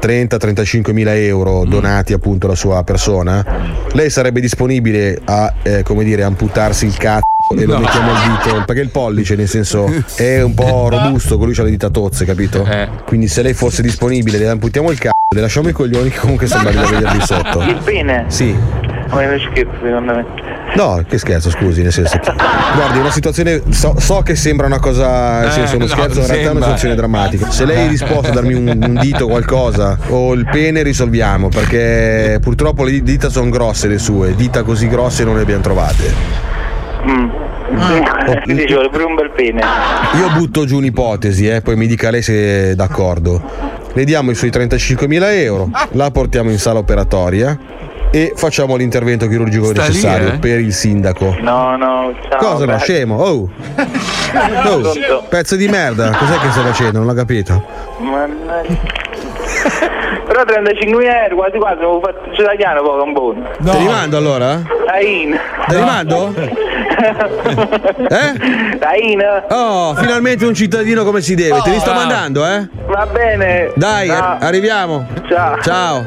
30-35 0.00 0.92
mila 0.92 1.14
euro 1.16 1.64
donati 1.64 2.12
appunto 2.12 2.46
alla 2.46 2.54
sua 2.56 2.82
persona, 2.82 3.44
lei 3.92 4.10
sarebbe 4.10 4.40
disponibile 4.40 5.18
a, 5.24 5.52
eh, 5.62 5.82
come 5.82 6.04
dire, 6.04 6.24
amputarsi 6.24 6.86
il 6.86 6.96
cazzo 6.96 7.20
e 7.56 7.64
lo 7.64 7.74
No. 7.74 7.80
mettiamo 7.80 8.10
al 8.12 8.16
dito 8.22 8.62
perché 8.64 8.80
il 8.82 8.90
pollice 8.90 9.34
nel 9.36 9.48
senso 9.48 9.86
è 10.16 10.40
un 10.42 10.54
po' 10.54 10.88
robusto 10.90 11.36
con 11.36 11.46
lui 11.46 11.54
c'ha 11.54 11.62
le 11.64 11.70
dita 11.70 11.90
tozze 11.90 12.24
capito 12.24 12.66
quindi 13.04 13.26
se 13.28 13.42
lei 13.42 13.52
fosse 13.52 13.82
disponibile 13.82 14.38
le 14.38 14.48
amputiamo 14.48 14.90
il 14.90 14.98
cazzo 14.98 15.16
le 15.34 15.40
lasciamo 15.40 15.68
i 15.68 15.72
coglioni 15.72 16.08
che 16.08 16.18
comunque 16.18 16.46
sembra 16.46 16.70
di 16.70 16.78
vederli 16.78 17.20
sotto 17.20 17.60
Il 17.62 17.78
pene? 17.84 18.24
sì 18.28 18.54
Ma 19.10 19.22
è 19.22 19.38
scherzo 19.50 19.72
secondo 19.82 20.14
me. 20.14 20.24
No, 20.74 21.04
che 21.06 21.18
scherzo, 21.18 21.50
scusi, 21.50 21.82
nel 21.82 21.92
senso 21.92 22.18
che. 22.18 22.32
Guardi, 22.74 22.98
è 22.98 23.00
una 23.00 23.10
situazione. 23.10 23.62
So, 23.70 23.94
so 23.98 24.22
che 24.22 24.34
sembra 24.34 24.66
una 24.66 24.78
cosa. 24.78 25.40
Nel 25.40 25.48
Eh, 25.48 25.52
senso, 25.52 25.76
uno 25.76 25.84
no, 25.84 25.90
scherzo, 25.90 26.20
in 26.20 26.26
realtà 26.26 26.48
è 26.48 26.50
una 26.50 26.60
situazione 26.60 26.94
drammatica. 26.94 27.50
Se 27.50 27.64
lei 27.64 27.86
è 27.86 27.88
disposto 27.88 28.30
a 28.30 28.34
darmi 28.34 28.54
un, 28.54 28.68
un 28.68 28.98
dito 29.00 29.24
o 29.24 29.28
qualcosa, 29.28 29.98
o 30.08 30.32
il 30.32 30.46
pene, 30.50 30.82
risolviamo. 30.82 31.48
Perché 31.48 32.38
purtroppo 32.40 32.84
le 32.84 33.02
dita 33.02 33.28
sono 33.28 33.50
grosse 33.50 33.86
le 33.88 33.98
sue, 33.98 34.34
dita 34.34 34.62
così 34.62 34.88
grosse 34.88 35.24
non 35.24 35.36
le 35.36 35.42
abbiamo 35.42 35.62
trovate. 35.62 36.14
Mm. 37.06 37.28
Quindi 38.44 38.66
ci 38.66 38.72
vuole 38.74 38.88
pure 38.90 39.04
un 39.04 39.14
bel 39.14 39.30
pene. 39.34 39.62
Io 40.18 40.30
butto 40.38 40.64
giù 40.64 40.76
un'ipotesi, 40.76 41.48
eh, 41.48 41.60
poi 41.60 41.76
mi 41.76 41.86
dica 41.86 42.10
lei 42.10 42.22
se 42.22 42.70
è 42.70 42.74
d'accordo. 42.74 43.42
Le 43.92 44.04
diamo 44.04 44.30
i 44.30 44.34
suoi 44.34 44.50
35.000 44.50 45.22
euro, 45.42 45.70
la 45.92 46.10
portiamo 46.10 46.50
in 46.50 46.58
sala 46.58 46.78
operatoria 46.78 47.58
e 48.12 48.32
facciamo 48.36 48.76
l'intervento 48.76 49.26
chirurgico 49.26 49.64
Sta 49.66 49.82
lì, 49.82 49.88
necessario 49.88 50.32
eh? 50.34 50.38
per 50.38 50.60
il 50.60 50.72
sindaco. 50.72 51.34
No, 51.40 51.76
no, 51.76 52.14
ciao. 52.28 52.38
Cosa 52.38 52.66
no, 52.66 52.78
scemo? 52.78 53.16
Oh! 53.16 53.48
Oh, 54.64 54.94
pezzo 55.28 55.56
di 55.56 55.68
merda, 55.68 56.10
cos'è 56.16 56.38
che 56.38 56.50
stai 56.52 56.64
facendo? 56.64 56.98
Non 56.98 57.06
l'ho 57.06 57.12
capito. 57.12 57.62
mannaggia. 57.98 58.78
Però 60.26 60.42
35 60.44 61.04
euro, 61.04 61.36
quasi 61.36 61.58
quasi, 61.58 61.74
avevo 61.76 62.00
fatto 62.02 62.30
il 62.30 62.40
italiano 62.40 62.80
poco 62.80 63.02
un 63.02 63.12
buono. 63.12 63.50
Te 63.62 63.76
li 63.78 63.86
mando 63.86 64.16
allora? 64.16 64.62
Dain. 64.86 65.38
Te 65.66 65.74
li 65.76 65.82
mando? 65.84 66.34
Eh? 68.08 68.78
Dain. 68.78 69.20
Oh, 69.50 69.94
finalmente 69.96 70.46
un 70.46 70.54
cittadino 70.54 71.04
come 71.04 71.20
si 71.20 71.34
deve. 71.34 71.60
Te 71.62 71.70
li 71.70 71.78
sto 71.80 71.90
Oh. 71.90 71.94
mandando, 71.94 72.46
eh? 72.46 72.68
Va 72.86 73.06
bene. 73.12 73.72
Dai, 73.74 74.06
Ciao. 74.08 74.36
arriviamo. 74.40 75.06
Ciao. 75.28 75.60
Ciao. 75.60 76.06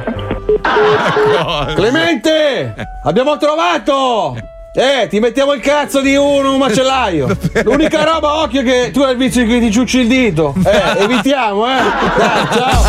Clemente! 1.76 2.74
Abbiamo 3.04 3.38
trovato! 3.38 4.36
Eh, 4.78 5.08
ti 5.08 5.20
mettiamo 5.20 5.54
il 5.54 5.62
cazzo 5.62 6.02
di 6.02 6.16
uno, 6.16 6.52
un 6.52 6.60
macellaio. 6.60 7.30
L'unica 7.64 8.04
roba, 8.04 8.42
occhio, 8.42 8.62
che 8.62 8.92
tu 8.92 9.02
hai 9.02 9.12
il 9.12 9.18
vizio 9.18 9.46
che 9.46 9.60
ti 9.60 9.72
ciucci 9.72 10.00
il 10.00 10.08
dito. 10.08 10.54
Eh, 10.66 11.04
evitiamo, 11.04 11.66
eh. 11.66 11.80
Dai, 12.18 12.48
ciao. 12.52 12.84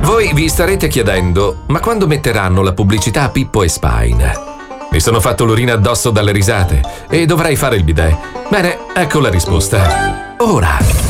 Voi 0.00 0.32
vi 0.34 0.48
starete 0.48 0.88
chiedendo, 0.88 1.62
ma 1.66 1.78
quando 1.78 2.08
metteranno 2.08 2.62
la 2.62 2.72
pubblicità 2.72 3.22
a 3.22 3.28
Pippo 3.28 3.62
e 3.62 3.68
Spine? 3.68 4.54
Mi 4.90 5.00
sono 5.00 5.20
fatto 5.20 5.44
l'urina 5.44 5.74
addosso 5.74 6.10
dalle 6.10 6.32
risate 6.32 6.80
e 7.08 7.24
dovrei 7.26 7.54
fare 7.54 7.76
il 7.76 7.84
bidet. 7.84 8.16
Bene, 8.48 8.78
ecco 8.92 9.20
la 9.20 9.30
risposta. 9.30 10.34
Ora. 10.38 11.05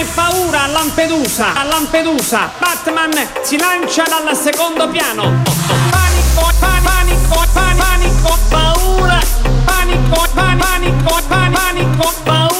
Panico 0.00 0.02
e 0.02 0.04
paura 0.14 0.62
a 0.64 0.66
Lampedusa, 0.68 1.52
a 1.54 1.64
Lampedusa. 1.64 2.50
Batman 2.58 3.10
si 3.42 3.58
lancia 3.58 4.04
dal 4.04 4.34
secondo 4.34 4.88
piano. 4.88 5.42
Panico, 5.90 6.50
pa- 6.58 6.80
panico, 6.82 7.46
pa- 7.52 7.74
panico, 7.76 8.38
paura. 8.48 9.20
Panico, 9.66 10.26
pa- 10.34 10.56
panico, 10.58 11.22
pa- 11.28 11.50
panico, 11.52 12.12
paura. 12.24 12.59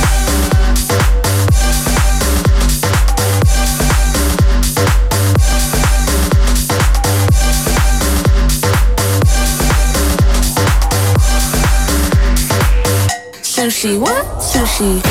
Sushi, 13.81 13.97
what? 13.97 14.39
Sushi. 14.39 15.01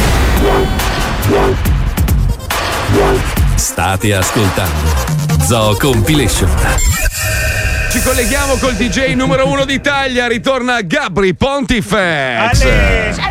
State 3.56 4.14
ascoltando 4.14 4.94
Zoo 5.44 5.76
Compilation. 5.76 6.48
Ci 7.90 8.00
colleghiamo 8.00 8.54
col 8.58 8.74
DJ 8.74 9.14
numero 9.14 9.48
uno 9.48 9.64
d'Italia, 9.64 10.28
ritorna 10.28 10.82
Gabri 10.82 11.34
Pontifex. 11.34 12.60
C'hai 12.60 13.29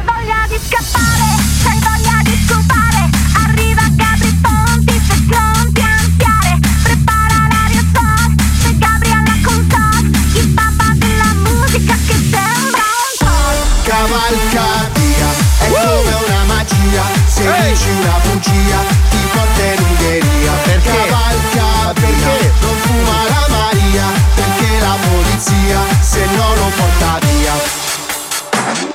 bugia, 18.40 18.80
ti 19.10 19.18
porta 19.34 19.64
in 19.64 19.84
Ungheria. 19.84 20.52
Perché? 20.64 20.90
Cavalca 20.90 21.94
via, 21.94 22.52
non 22.62 22.76
fuma 22.78 23.24
la 23.28 23.46
Maria, 23.50 24.06
perché 24.36 24.80
la 24.80 24.98
polizia 25.10 25.80
se 26.00 26.26
no 26.26 26.54
via. 26.56 26.69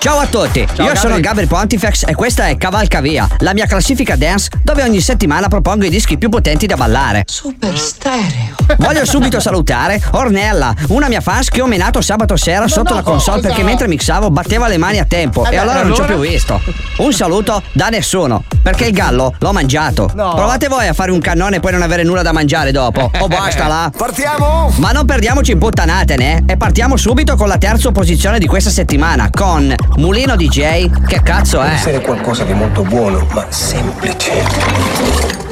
Ciao 0.04 0.18
a 0.18 0.26
tutti, 0.26 0.58
io 0.58 0.66
Gabri. 0.76 0.96
sono 0.98 1.18
Gabri 1.18 1.46
Pontifex 1.46 2.04
e 2.06 2.14
questa 2.14 2.48
è 2.48 2.58
Cavalca 2.58 3.00
Via, 3.00 3.26
la 3.38 3.54
mia 3.54 3.64
classifica 3.64 4.16
dance 4.16 4.50
dove 4.62 4.82
ogni 4.82 5.00
settimana 5.00 5.48
propongo 5.48 5.86
i 5.86 5.88
dischi 5.88 6.18
più 6.18 6.28
potenti 6.28 6.66
da 6.66 6.76
ballare. 6.76 7.22
Super 7.24 7.78
stereo. 7.78 8.54
Voglio 8.76 9.06
subito 9.06 9.40
salutare 9.40 9.98
Ornella, 10.10 10.74
una 10.88 11.08
mia 11.08 11.22
fans 11.22 11.48
che 11.48 11.62
ho 11.62 11.66
menato 11.66 12.02
sabato 12.02 12.36
sera 12.36 12.68
sotto 12.68 12.92
la 12.92 13.00
console 13.00 13.40
perché 13.40 13.62
mentre 13.62 13.88
mixavo 13.88 14.30
batteva 14.30 14.68
le 14.68 14.76
mani 14.76 14.98
a 14.98 15.06
tempo 15.06 15.44
Eh 15.44 15.48
e 15.48 15.50
beh, 15.52 15.56
allora 15.56 15.82
non 15.82 15.94
ci 15.94 16.00
ho 16.02 16.04
allora? 16.04 16.20
più 16.20 16.30
visto. 16.30 16.60
Un 16.98 17.12
saluto 17.14 17.62
da 17.72 17.88
nessuno, 17.88 18.44
perché 18.62 18.84
il 18.84 18.92
gallo 18.92 19.34
l'ho 19.38 19.52
mangiato. 19.52 20.10
No. 20.14 20.34
Provate 20.34 20.68
voi 20.68 20.86
a 20.86 20.92
fare 20.92 21.12
un 21.12 21.20
cannone 21.20 21.56
e 21.56 21.60
poi 21.60 21.72
non 21.72 21.80
avere 21.80 22.02
nulla 22.02 22.20
da 22.20 22.32
mangiare 22.32 22.72
dopo. 22.72 23.10
O 23.24 23.26
basta 23.26 23.66
là. 23.68 23.90
Partiamo? 23.96 24.70
Ma 24.76 24.90
non 24.92 25.06
perdiamoci 25.06 25.52
in 25.52 25.58
puttanatene 25.58 26.44
eh? 26.46 26.52
e 26.52 26.56
partiamo 26.58 26.98
subito 26.98 27.36
con 27.36 27.48
la 27.48 27.56
terza 27.56 27.90
posizione 27.90 28.38
di 28.38 28.46
questa 28.46 28.68
settimana 28.68 29.30
con 29.30 29.74
Mulino 29.96 30.34
DJ. 30.34 30.90
Che 31.06 31.22
cazzo 31.22 31.60
è? 31.60 31.68
essere 31.68 32.00
qualcosa 32.00 32.42
di 32.42 32.52
molto 32.52 32.82
buono, 32.82 33.26
ma 33.32 33.46
semplice. 33.48 34.44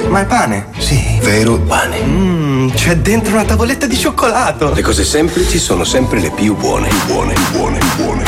Ma 0.09 0.21
è 0.21 0.25
pane? 0.25 0.67
Sì. 0.77 1.17
Vero 1.21 1.57
pane. 1.59 1.99
Mmm, 2.01 2.71
c'è 2.71 2.97
dentro 2.97 3.33
una 3.33 3.45
tavoletta 3.45 3.85
di 3.85 3.95
cioccolato. 3.95 4.73
Le 4.73 4.81
cose 4.81 5.05
semplici 5.05 5.57
sono 5.57 5.85
sempre 5.85 6.19
le 6.19 6.31
più 6.31 6.57
buone. 6.57 6.89
Più 6.89 7.05
buone, 7.05 7.33
più 7.33 7.51
buone, 7.51 7.77
più 7.77 8.03
buone, 8.03 8.23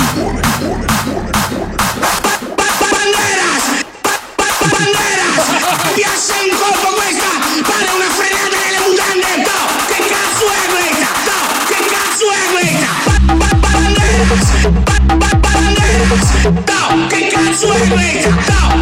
Quem 17.10 17.30
quer 17.30 17.54
sua 17.56 17.74
replay? 17.74 18.24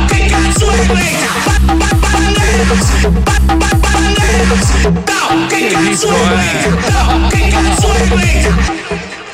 Quem 0.07 0.29
quer 0.29 0.53
sua 0.59 0.71
replay? 0.71 1.13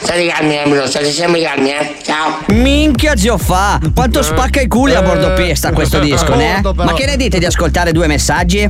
State 0.02 0.26
calmi, 0.28 0.56
Embro, 0.56 0.88
state 0.88 1.12
sempre 1.12 1.42
calmi, 1.42 1.72
eh? 1.72 1.96
Ciao! 2.02 2.40
Minchia 2.48 3.16
zio 3.16 3.38
fa! 3.38 3.80
Quanto 3.94 4.24
spacca 4.24 4.62
i 4.62 4.68
culi 4.68 4.96
a 4.96 5.02
bordo 5.02 5.34
pista 5.34 5.72
questo 5.72 6.00
disco, 6.00 6.36
né? 6.36 6.54
Molto, 6.54 6.74
però. 6.74 6.86
Ma 6.86 6.94
che 6.94 7.06
ne 7.06 7.18
dite 7.18 7.38
di 7.38 7.46
ascoltare 7.46 7.92
due 7.92 8.08
messaggi? 8.08 8.70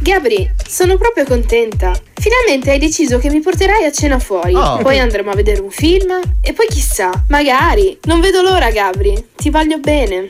Gabri, 0.00 0.50
sono 0.66 0.96
proprio 0.96 1.24
contenta. 1.24 1.92
Finalmente 2.14 2.70
hai 2.70 2.78
deciso 2.78 3.18
che 3.18 3.30
mi 3.30 3.40
porterai 3.40 3.84
a 3.84 3.92
cena 3.92 4.18
fuori. 4.18 4.54
Oh. 4.54 4.78
Poi 4.78 4.98
andremo 4.98 5.30
a 5.30 5.34
vedere 5.34 5.60
un 5.60 5.70
film. 5.70 6.20
E 6.40 6.52
poi 6.52 6.66
chissà, 6.66 7.10
magari. 7.28 7.98
Non 8.04 8.20
vedo 8.20 8.42
l'ora, 8.42 8.70
Gabri. 8.70 9.28
Ti 9.36 9.50
voglio 9.50 9.78
bene. 9.78 10.26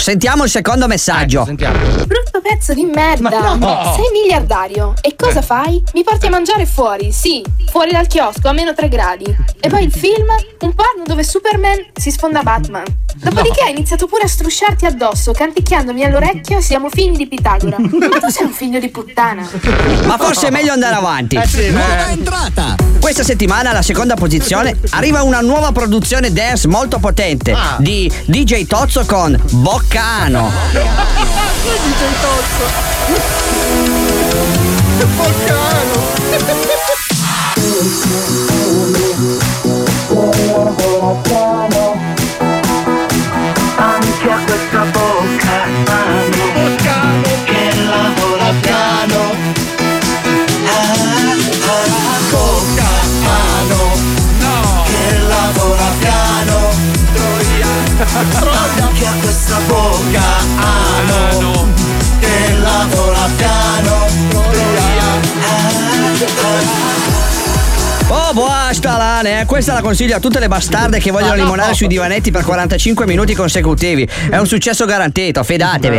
Sentiamo 0.00 0.44
il 0.44 0.50
secondo 0.50 0.86
messaggio. 0.86 1.44
Brutto 1.44 2.40
pezzo 2.40 2.72
di 2.72 2.84
merda. 2.84 3.28
Ma 3.28 3.54
no. 3.54 3.92
Sei 3.94 4.10
miliardario. 4.12 4.94
E 5.02 5.14
cosa 5.16 5.42
fai? 5.42 5.82
Mi 5.92 6.02
porti 6.04 6.26
a 6.26 6.30
mangiare 6.30 6.64
fuori, 6.66 7.12
sì. 7.12 7.44
Fuori 7.70 7.90
dal 7.90 8.06
chiosco 8.06 8.48
a 8.48 8.52
meno 8.52 8.72
3 8.72 8.88
gradi. 8.88 9.36
E 9.60 9.68
poi 9.68 9.84
il 9.84 9.92
film? 9.92 10.28
Un 10.60 10.74
porno 10.74 11.02
dove 11.04 11.24
Superman 11.24 11.88
si 11.94 12.10
sfonda 12.10 12.42
Batman. 12.42 12.84
Dopodiché 13.16 13.62
hai 13.62 13.72
iniziato 13.72 14.06
pure 14.06 14.22
a 14.22 14.28
strusciarti 14.28 14.86
addosso, 14.86 15.32
canticchiandomi 15.32 16.04
all'orecchio 16.04 16.60
siamo 16.60 16.88
figli 16.88 17.16
di 17.16 17.26
Pitagora. 17.26 17.76
Ma 17.80 18.18
tu 18.20 18.28
sei 18.28 18.46
un 18.46 18.52
figlio 18.52 18.78
di 18.78 18.88
puttana. 18.90 19.46
Ma 20.04 20.16
forse 20.16 20.46
è 20.46 20.50
meglio 20.50 20.72
andare 20.72 20.94
avanti. 20.94 21.36
Nuova 21.70 22.10
entrata. 22.10 22.76
Questa 23.00 23.24
settimana 23.24 23.70
alla 23.70 23.82
seconda 23.82 24.14
posizione 24.14 24.78
arriva 24.90 25.22
una 25.22 25.40
nuova 25.40 25.72
produzione 25.72 26.32
dance 26.32 26.68
molto 26.68 26.98
potente 26.98 27.56
di 27.78 28.10
DJ 28.26 28.66
Tozzo 28.66 29.04
con 29.04 29.36
Boccano. 29.88 30.52
Anche 41.20 41.57
Lane, 69.28 69.40
eh. 69.42 69.44
questa 69.44 69.74
la 69.74 69.82
consiglio 69.82 70.16
a 70.16 70.20
tutte 70.20 70.38
le 70.38 70.48
bastarde 70.48 70.98
che 70.98 71.10
vogliono 71.10 71.34
limonare 71.34 71.74
sui 71.74 71.86
divanetti 71.86 72.30
per 72.30 72.44
45 72.44 73.06
minuti 73.06 73.34
consecutivi. 73.34 74.08
È 74.30 74.36
un 74.38 74.46
successo 74.46 74.86
garantito, 74.86 75.42
fidatevi. 75.42 75.98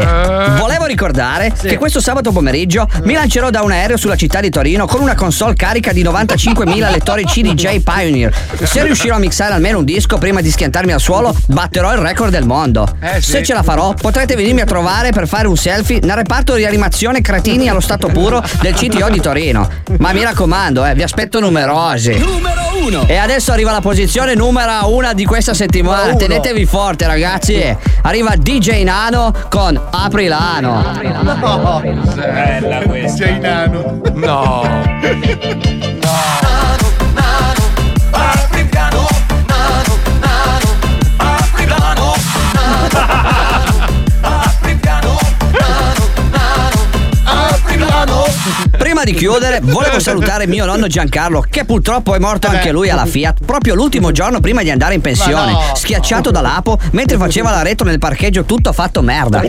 Volevo 0.57 0.85
ricordare 0.85 1.53
che 1.53 1.77
questo 1.77 2.01
sabato 2.01 2.31
pomeriggio 2.31 2.87
mi 3.03 3.13
lancerò 3.13 3.49
da 3.49 3.61
un 3.61 3.71
aereo 3.71 3.97
sulla 3.97 4.15
città 4.15 4.39
di 4.39 4.49
Torino 4.49 4.87
con 4.87 5.01
una 5.01 5.15
console 5.15 5.53
carica 5.53 5.91
di 5.91 6.03
95.000 6.03 6.89
lettori 6.91 7.25
CDJ 7.25 7.81
Pioneer. 7.81 8.33
Se 8.63 8.83
riuscirò 8.83 9.15
a 9.15 9.19
mixare 9.19 9.53
almeno 9.53 9.79
un 9.79 9.85
disco 9.85 10.17
prima 10.17 10.41
di 10.41 10.49
schiantarmi 10.49 10.91
al 10.91 10.99
suolo, 10.99 11.35
batterò 11.47 11.93
il 11.93 11.99
record 11.99 12.31
del 12.31 12.45
mondo. 12.45 12.87
Se 13.19 13.43
ce 13.43 13.53
la 13.53 13.63
farò, 13.63 13.93
potrete 13.93 14.35
venirmi 14.35 14.61
a 14.61 14.65
trovare 14.65 15.11
per 15.11 15.27
fare 15.27 15.47
un 15.47 15.57
selfie 15.57 15.99
nel 16.01 16.15
reparto 16.15 16.55
di 16.55 16.65
animazione 16.65 17.21
cretini 17.21 17.69
allo 17.69 17.81
stato 17.81 18.07
puro 18.07 18.43
del 18.61 18.73
CTO 18.73 19.09
di 19.09 19.19
Torino. 19.19 19.69
Ma 19.99 20.13
mi 20.13 20.23
raccomando, 20.23 20.85
eh, 20.85 20.93
vi 20.93 21.03
aspetto 21.03 21.39
numerosi. 21.39 22.17
Numero 22.17 22.68
uno. 22.81 23.05
E 23.07 23.15
adesso 23.15 23.51
arriva 23.51 23.71
la 23.71 23.81
posizione 23.81 24.35
numero 24.35 24.93
uno 24.93 25.13
di 25.13 25.25
questa 25.25 25.53
settimana. 25.53 26.15
Tenetevi 26.15 26.65
forte, 26.65 27.05
ragazzi. 27.05 27.75
Arriva 28.01 28.35
DJ 28.35 28.83
Nano 28.83 29.33
con 29.49 29.79
Aprilano. 29.91 30.81
No, 31.01 31.81
bella 31.81 32.81
questa. 32.85 33.25
DJ 33.25 33.39
Nano. 33.39 34.01
No. 34.13 35.77
Apri 36.49 36.58
Prima 48.89 49.03
di 49.03 49.13
chiudere, 49.13 49.59
volevo 49.61 49.99
salutare 49.99 50.47
mio 50.47 50.65
nonno 50.65 50.87
Giancarlo, 50.87 51.45
che 51.47 51.63
purtroppo 51.63 52.15
è 52.15 52.17
morto 52.17 52.47
anche 52.47 52.71
lui 52.71 52.89
alla 52.89 53.05
Fiat 53.05 53.45
proprio 53.45 53.75
l'ultimo 53.75 54.11
giorno 54.11 54.39
prima 54.39 54.63
di 54.63 54.71
andare 54.71 54.95
in 54.95 55.01
pensione, 55.01 55.51
no. 55.51 55.61
schiacciato 55.75 56.31
dall'apo 56.31 56.75
mentre 56.93 57.17
faceva 57.17 57.51
la 57.51 57.61
retro 57.61 57.85
nel 57.85 57.99
parcheggio 57.99 58.45
tutto 58.45 58.73
fatto 58.73 59.03
merda. 59.03 59.43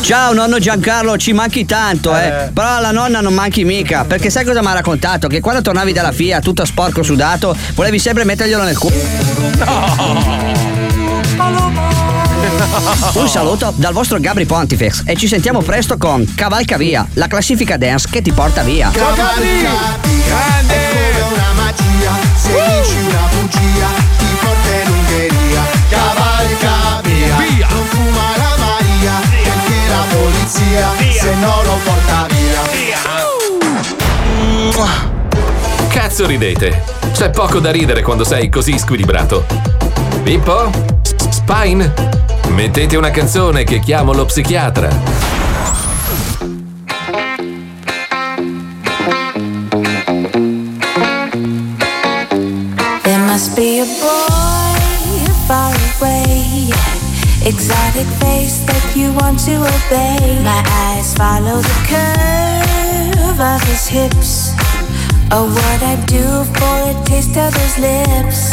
Ciao 0.00 0.34
nonno 0.34 0.58
Giancarlo, 0.58 1.16
ci 1.18 1.32
manchi 1.32 1.64
tanto, 1.66 2.16
eh. 2.16 2.50
Però 2.52 2.78
alla 2.78 2.90
nonna 2.90 3.20
non 3.20 3.32
manchi 3.32 3.62
mica. 3.62 4.04
Perché 4.04 4.28
sai 4.28 4.44
cosa 4.44 4.60
mi 4.60 4.66
ha 4.66 4.72
raccontato? 4.72 5.28
Che 5.28 5.38
quando 5.38 5.62
tornavi 5.62 5.92
dalla 5.92 6.10
FIA 6.10 6.40
tutto 6.40 6.64
sporco 6.64 7.04
sudato, 7.04 7.56
volevi 7.74 8.00
sempre 8.00 8.24
metterglielo 8.24 8.64
nel 8.64 8.76
culo. 8.76 8.96
Un 13.14 13.28
saluto 13.28 13.72
dal 13.76 13.92
vostro 13.92 14.18
Gabri 14.20 14.44
Pontifex 14.44 15.02
e 15.06 15.16
ci 15.16 15.26
sentiamo 15.26 15.60
presto 15.60 15.96
con 15.96 16.32
Cavalca 16.34 16.76
Via, 16.76 17.06
la 17.14 17.26
classifica 17.26 17.76
dance 17.76 18.08
che 18.10 18.22
ti 18.22 18.32
porta 18.32 18.62
via. 18.62 18.90
Ciao 18.92 19.14
Gabri! 19.14 19.62
Grande! 20.26 20.74
È 20.74 21.20
come 21.20 21.32
una 21.32 21.52
magia, 21.54 22.12
se 22.36 22.52
dici 22.52 22.96
una 22.98 23.28
bugia, 23.30 23.88
ti 24.18 24.26
porta 24.40 24.74
in 24.74 24.90
Ungheria. 24.90 25.62
Cavalca 25.88 27.00
via, 27.02 27.68
non 27.68 27.84
fuma 27.86 28.36
la 28.36 28.54
Maria, 28.58 29.20
perché 29.28 29.88
la 29.88 30.04
polizia, 30.14 30.90
se 31.20 31.34
no 31.34 31.62
lo 31.64 31.78
porta 31.84 32.26
via. 32.30 32.60
Cazzo 35.88 36.26
ridete? 36.26 36.84
C'è 37.12 37.30
poco 37.30 37.58
da 37.58 37.70
ridere 37.70 38.02
quando 38.02 38.24
sei 38.24 38.48
così 38.48 38.78
squilibrato. 38.78 39.44
Pippo? 40.22 40.70
Spine? 41.30 42.21
Mettete 42.52 42.96
una 42.96 43.10
canzone 43.10 43.64
che 43.64 43.80
chiamo 43.80 44.12
lo 44.12 44.26
psichiatra. 44.26 44.90
Must 53.32 53.56
be 53.56 53.80
a 53.80 53.84
boy 53.84 55.26
far 55.46 55.74
away, 55.98 56.68
exotic 57.44 58.06
face 58.20 58.62
that 58.66 58.94
you 58.94 59.10
want 59.14 59.42
to 59.46 59.56
obey. 59.56 60.38
My 60.42 60.62
eyes 60.92 61.14
follow 61.14 61.60
the 61.60 61.78
curve 61.88 63.40
of 63.40 63.62
his 63.64 63.86
hips, 63.88 64.52
Oh, 65.30 65.48
what 65.48 65.82
I 65.82 65.96
do 66.04 66.44
for 66.54 66.90
a 66.90 67.04
taste 67.04 67.36
of 67.38 67.54
those 67.54 67.78
lips. 67.78 68.52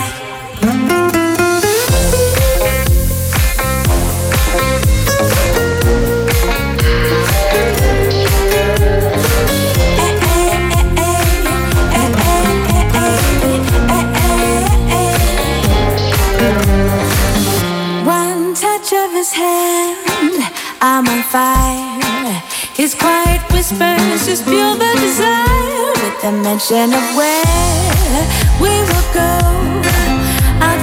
just 24.31 24.45
feel 24.45 24.75
the 24.75 24.91
desire. 25.01 25.91
With 26.03 26.21
the 26.21 26.31
mention 26.31 26.93
of 26.93 27.05
where 27.19 28.23
we 28.63 28.71
will 28.87 29.07
go, 29.11 29.31
I'll 30.63 30.79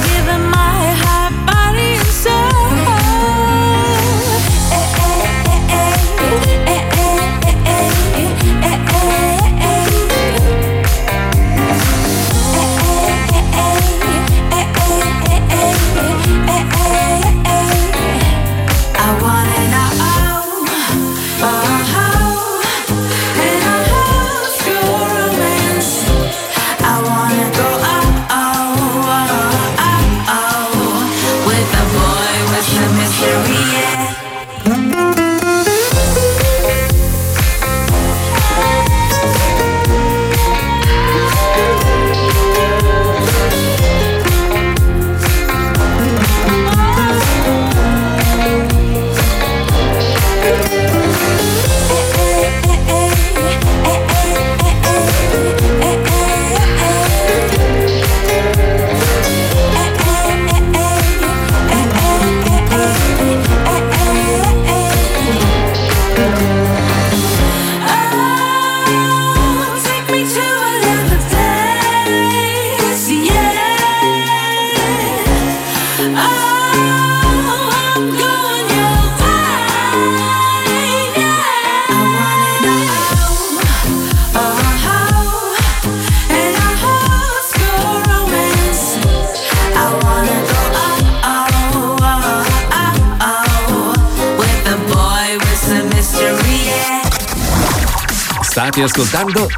State 98.78 98.82
ascoltando 98.82 99.48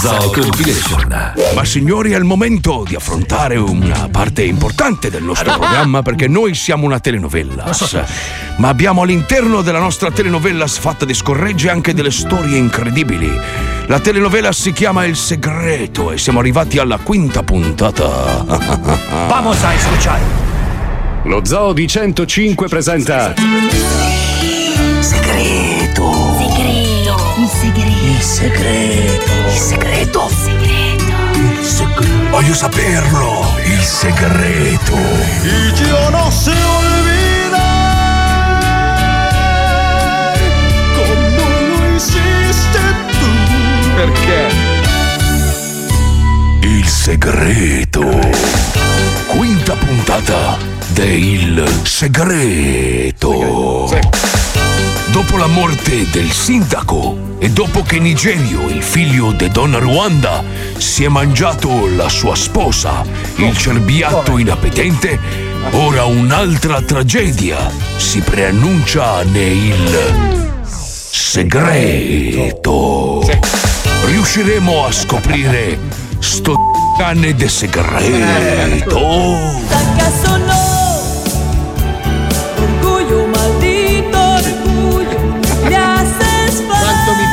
Zoo 0.00 0.30
Compilation. 0.30 1.32
Ma 1.54 1.64
signori, 1.64 2.12
è 2.12 2.16
il 2.16 2.24
momento 2.24 2.84
di 2.86 2.94
affrontare 2.94 3.56
una 3.56 4.08
parte 4.10 4.42
importante 4.42 5.08
del 5.08 5.22
nostro 5.22 5.50
programma 5.56 6.02
perché 6.02 6.28
noi 6.28 6.54
siamo 6.54 6.84
una 6.84 7.00
telenovelas. 7.00 7.98
Ma 8.56 8.68
abbiamo 8.68 9.02
all'interno 9.02 9.62
della 9.62 9.78
nostra 9.78 10.10
telenovelas 10.10 10.76
fatta 10.78 11.06
di 11.06 11.14
scorregge 11.14 11.70
anche 11.70 11.94
delle 11.94 12.10
storie 12.10 12.58
incredibili. 12.58 13.30
La 13.86 14.00
telenovela 14.00 14.52
si 14.52 14.72
chiama 14.72 15.04
Il 15.04 15.16
segreto 15.16 16.10
e 16.10 16.18
siamo 16.18 16.40
arrivati 16.40 16.78
alla 16.78 16.98
quinta 16.98 17.42
puntata. 17.42 18.44
Vamos 19.28 19.62
a 19.62 19.72
escuchar. 19.72 20.20
Lo 21.24 21.44
Zoo 21.44 21.72
di 21.72 21.86
105 21.86 22.68
presenta 22.68 23.34
Segreto. 25.00 25.04
Segreto. 26.38 26.95
Il 28.16 28.22
segreto. 28.22 29.32
Il 29.44 29.52
segreto. 29.52 30.26
Il 30.26 30.34
segreto. 30.34 31.12
Il 31.34 31.64
segreto. 31.64 32.30
Voglio 32.30 32.54
saperlo. 32.54 33.46
Il 33.62 33.82
segreto. 33.82 34.94
Y 35.44 35.74
yo 35.74 36.10
no 36.10 36.30
sé 36.30 36.52
olvidar 36.52 37.58
cómo 40.96 41.44
lo 41.68 41.94
hiciste 41.94 42.80
tú. 43.20 43.28
Perché? 43.96 44.48
Il 46.62 46.88
segreto. 46.88 48.00
Quinta 49.26 49.74
puntata 49.74 50.56
de 50.94 51.18
Il 51.18 51.62
segreto. 51.84 53.30
Dopo 55.08 55.36
la 55.36 55.48
morte 55.48 56.08
del 56.10 56.30
sindaco 56.32 57.25
e 57.38 57.50
dopo 57.50 57.82
che 57.82 57.98
Nigerio, 57.98 58.68
il 58.68 58.82
figlio 58.82 59.32
di 59.32 59.48
Donna 59.48 59.78
Ruanda, 59.78 60.42
si 60.76 61.04
è 61.04 61.08
mangiato 61.08 61.88
la 61.94 62.08
sua 62.08 62.34
sposa, 62.34 63.04
il 63.36 63.56
cerbiatto 63.56 64.38
inappetente, 64.38 65.18
ora 65.72 66.04
un'altra 66.04 66.80
tragedia 66.80 67.70
si 67.96 68.20
preannuncia 68.20 69.22
nel 69.24 70.14
segreto. 70.64 71.60
Riusciremo 74.04 74.86
a 74.86 74.92
scoprire 74.92 75.78
sto 76.18 76.56
cane 76.98 77.34
de 77.34 77.48
segreto. 77.48 78.98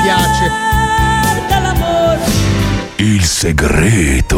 Piace. 0.03 0.51
Il 2.97 3.23
segreto. 3.23 4.38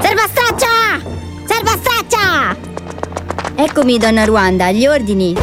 Servastaccia! 0.00 1.00
Servastaccia! 1.46 2.56
Eccomi, 3.54 3.98
donna 3.98 4.24
Ruanda, 4.24 4.66
agli 4.66 4.86
ordini. 4.86 5.36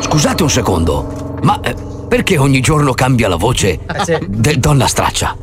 Scusate 0.00 0.42
un 0.42 0.50
secondo, 0.50 1.36
ma 1.42 1.60
eh, 1.62 1.74
perché 2.08 2.38
ogni 2.38 2.60
giorno 2.60 2.92
cambia 2.94 3.28
la 3.28 3.36
voce 3.36 3.80
del 4.26 4.58
donna 4.58 4.86
straccia? 4.86 5.36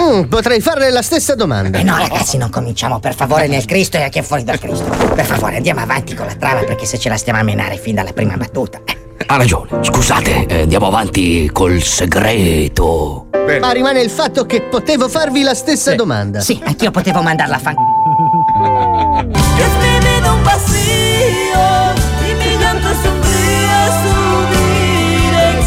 Mm, 0.00 0.22
potrei 0.24 0.60
farle 0.60 0.90
la 0.90 1.02
stessa 1.02 1.34
domanda. 1.36 1.78
Eh 1.78 1.82
no, 1.84 1.96
ragazzi, 1.96 2.36
non 2.38 2.50
cominciamo, 2.50 2.98
per 2.98 3.14
favore, 3.14 3.46
nel 3.46 3.64
Cristo 3.64 3.96
e 3.96 4.02
a 4.02 4.08
chi 4.08 4.18
è 4.18 4.22
fuori 4.22 4.42
dal 4.42 4.58
Cristo. 4.58 4.84
Per 5.14 5.24
favore, 5.24 5.56
andiamo 5.56 5.80
avanti 5.80 6.14
con 6.14 6.26
la 6.26 6.34
trama, 6.34 6.60
perché 6.64 6.86
se 6.86 6.98
ce 6.98 7.08
la 7.08 7.16
stiamo 7.16 7.38
a 7.38 7.42
menare 7.42 7.76
fin 7.76 7.94
dalla 7.94 8.12
prima 8.12 8.36
battuta. 8.36 8.80
eh. 8.84 9.05
Ha 9.28 9.36
ragione, 9.36 9.82
scusate, 9.82 10.46
eh, 10.46 10.60
andiamo 10.62 10.86
avanti 10.86 11.50
col 11.52 11.82
segreto. 11.82 13.26
Ma 13.60 13.72
rimane 13.72 14.00
il 14.00 14.08
fatto 14.08 14.46
che 14.46 14.62
potevo 14.62 15.08
farvi 15.08 15.42
la 15.42 15.54
stessa 15.54 15.96
domanda. 15.96 16.38
Sì, 16.40 16.60
anch'io 16.64 16.92
potevo 16.92 17.22
mandarla 17.22 17.56
a 17.56 17.58
fan. 17.58 17.74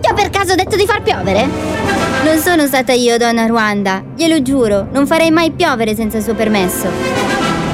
Ti 0.00 0.10
ho 0.10 0.14
per 0.14 0.30
caso 0.30 0.56
detto 0.56 0.74
di 0.74 0.86
far 0.86 1.02
piovere? 1.02 1.85
Non 2.24 2.38
sono 2.38 2.66
stata 2.66 2.92
io, 2.92 3.16
donna 3.18 3.46
Ruanda. 3.46 4.02
Glielo 4.16 4.42
giuro, 4.42 4.88
non 4.90 5.06
farei 5.06 5.30
mai 5.30 5.52
piovere 5.52 5.94
senza 5.94 6.16
il 6.16 6.22
suo 6.24 6.34
permesso. 6.34 6.88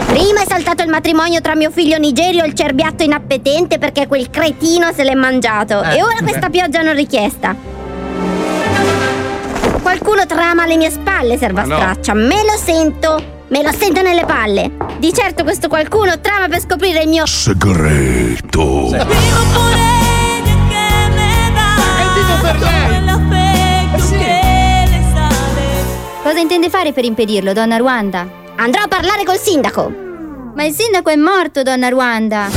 Prima 0.06 0.42
è 0.42 0.44
saltato 0.46 0.82
il 0.82 0.90
matrimonio 0.90 1.40
tra 1.40 1.54
mio 1.54 1.70
figlio 1.70 1.96
Nigerio 1.96 2.44
e 2.44 2.48
il 2.48 2.54
cerbiatto 2.54 3.02
inappetente 3.02 3.78
perché 3.78 4.06
quel 4.06 4.28
cretino 4.28 4.92
se 4.92 5.04
l'è 5.04 5.14
mangiato. 5.14 5.82
Eh, 5.82 5.96
e 5.96 6.02
ora 6.02 6.16
questa 6.22 6.48
beh. 6.48 6.58
pioggia 6.58 6.82
non 6.82 6.94
richiesta. 6.94 7.54
Qualcuno 9.80 10.26
trama 10.26 10.64
alle 10.64 10.76
mie 10.76 10.90
spalle, 10.90 11.38
serva 11.38 11.62
Ma 11.62 11.68
no. 11.68 11.76
straccia. 11.76 12.14
Me 12.14 12.44
lo 12.44 12.56
sento. 12.62 13.40
Me 13.48 13.62
lo 13.62 13.72
sento 13.72 14.02
nelle 14.02 14.24
palle. 14.24 14.72
Di 14.98 15.12
certo 15.12 15.44
questo 15.44 15.68
qualcuno 15.68 16.20
trama 16.20 16.48
per 16.48 16.60
scoprire 16.60 17.02
il 17.02 17.08
mio 17.08 17.26
Segreto. 17.26 18.90
Cosa 26.22 26.38
intende 26.38 26.70
fare 26.70 26.92
per 26.92 27.04
impedirlo, 27.04 27.52
donna 27.52 27.76
Ruanda? 27.76 28.24
Andrò 28.54 28.82
a 28.82 28.88
parlare 28.88 29.24
col 29.24 29.38
sindaco. 29.38 29.92
Ma 30.54 30.62
il 30.62 30.72
sindaco 30.72 31.10
è 31.10 31.16
morto, 31.16 31.64
donna 31.64 31.88
Ruanda. 31.88 32.46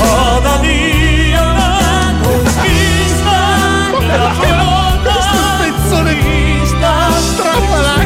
Questo 5.02 5.40
spezzone 5.58 6.16
strappa 6.66 8.04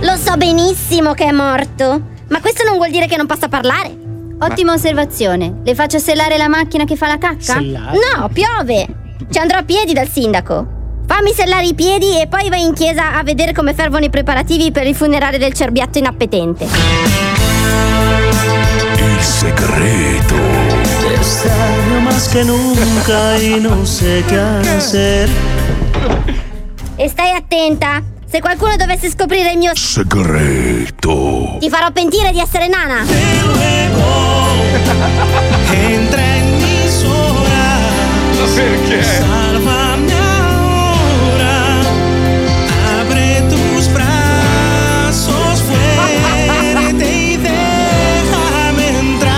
Lo 0.00 0.16
so 0.16 0.36
benissimo 0.36 1.12
che 1.12 1.26
è 1.26 1.32
morto. 1.32 2.02
Ma 2.30 2.40
questo 2.40 2.64
non 2.64 2.76
vuol 2.76 2.90
dire 2.90 3.06
che 3.06 3.16
non 3.16 3.26
possa 3.26 3.48
parlare. 3.48 3.96
Ottima 4.40 4.72
osservazione. 4.72 5.60
Le 5.62 5.74
faccio 5.76 6.00
sellare 6.00 6.36
la 6.36 6.48
macchina 6.48 6.82
che 6.84 6.96
fa 6.96 7.06
la 7.06 7.18
cacca? 7.18 7.54
Sellare? 7.54 7.96
No, 8.16 8.28
piove. 8.28 9.06
Ci 9.30 9.38
andrò 9.38 9.58
a 9.58 9.62
piedi 9.62 9.92
dal 9.92 10.08
sindaco. 10.08 10.76
Fammi 11.06 11.32
sellare 11.32 11.66
i 11.66 11.74
piedi 11.74 12.20
e 12.20 12.28
poi 12.28 12.48
vai 12.48 12.62
in 12.64 12.74
chiesa 12.74 13.16
a 13.16 13.22
vedere 13.22 13.52
come 13.52 13.74
fervono 13.74 14.04
i 14.04 14.10
preparativi 14.10 14.70
per 14.70 14.86
il 14.86 14.94
funerale 14.94 15.38
del 15.38 15.52
cerbiatto 15.54 15.98
inappetente. 15.98 16.64
Il 18.96 19.20
segreto. 19.20 20.34
Te 21.00 21.14
extraño 21.14 22.00
más 22.02 22.28
que 22.28 22.44
nunca 22.44 23.36
y 23.38 23.58
no 23.60 23.84
sé 23.84 24.22
qué 24.28 24.38
hacer. 24.38 25.28
E 26.96 27.08
stai 27.08 27.34
attenta. 27.34 28.02
Se 28.30 28.40
qualcuno 28.40 28.76
dovesse 28.76 29.08
scoprire 29.08 29.52
il 29.52 29.58
mio 29.58 29.72
Segreto. 29.74 31.56
ti 31.58 31.70
farò 31.70 31.90
pentire 31.90 32.30
di 32.30 32.40
essere 32.40 32.68
nana. 32.68 33.04
En 35.70 36.08
mis 36.10 36.37
horas. 38.38 38.50
Perché? 38.54 39.02
Sálvame 39.02 40.12
ahora. 40.12 41.80
Abre 43.00 43.42
tus 43.48 43.92
brazos 43.92 45.60
fuerte 45.62 47.32
y 47.32 47.36
déjame 47.36 48.98
entrar. 48.98 49.28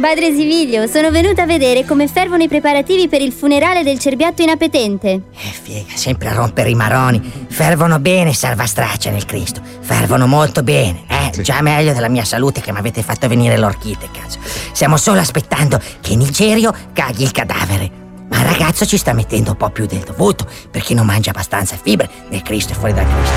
Padre 0.00 0.32
Siviglio, 0.32 0.86
sono 0.86 1.10
venuta 1.10 1.42
a 1.42 1.46
vedere 1.46 1.84
come 1.84 2.08
fervono 2.08 2.42
i 2.42 2.48
preparativi 2.48 3.08
per 3.08 3.20
il 3.20 3.32
funerale 3.32 3.82
del 3.82 3.98
cerbiatto 3.98 4.42
inappetente. 4.42 5.22
Figa, 5.62 5.94
sempre 5.94 6.28
a 6.28 6.32
rompere 6.32 6.70
i 6.70 6.74
maroni. 6.74 7.20
Fervono 7.48 7.98
bene, 7.98 8.32
salvastraccia 8.32 9.10
nel 9.10 9.24
Cristo. 9.24 9.60
Fervono 9.80 10.26
molto 10.26 10.62
bene, 10.62 11.02
eh? 11.06 11.19
Già 11.30 11.60
meglio 11.62 11.92
della 11.92 12.08
mia 12.08 12.24
salute 12.24 12.60
che 12.60 12.72
mi 12.72 12.78
avete 12.78 13.02
fatto 13.02 13.28
venire 13.28 13.56
l'orchite, 13.56 14.08
cazzo. 14.12 14.38
Stiamo 14.72 14.96
solo 14.96 15.20
aspettando 15.20 15.80
che 16.00 16.16
Nigerio 16.16 16.74
caghi 16.92 17.22
il 17.22 17.30
cadavere. 17.32 17.90
Ma 18.28 18.38
il 18.40 18.44
ragazzo 18.44 18.84
ci 18.86 18.96
sta 18.96 19.12
mettendo 19.12 19.50
un 19.50 19.56
po' 19.56 19.70
più 19.70 19.86
del 19.86 20.00
dovuto, 20.00 20.46
perché 20.70 20.94
non 20.94 21.06
mangia 21.06 21.30
abbastanza 21.30 21.76
fibre 21.80 22.08
nel 22.28 22.42
Cristo 22.42 22.72
e 22.72 22.76
fuori 22.76 22.92
dal 22.92 23.06
Cristo. 23.06 23.34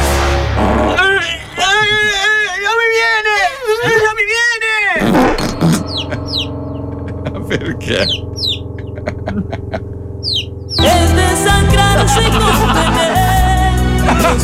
Non 2.64 2.76
mi 2.80 2.88
viene! 2.94 3.34
Non 4.04 4.14
mi 4.16 4.26
viene! 4.30 4.52
Perché? 7.58 8.00
Es 10.80 11.14
desangrarse 11.14 12.24
con 12.32 12.42
Ah, 14.06 14.36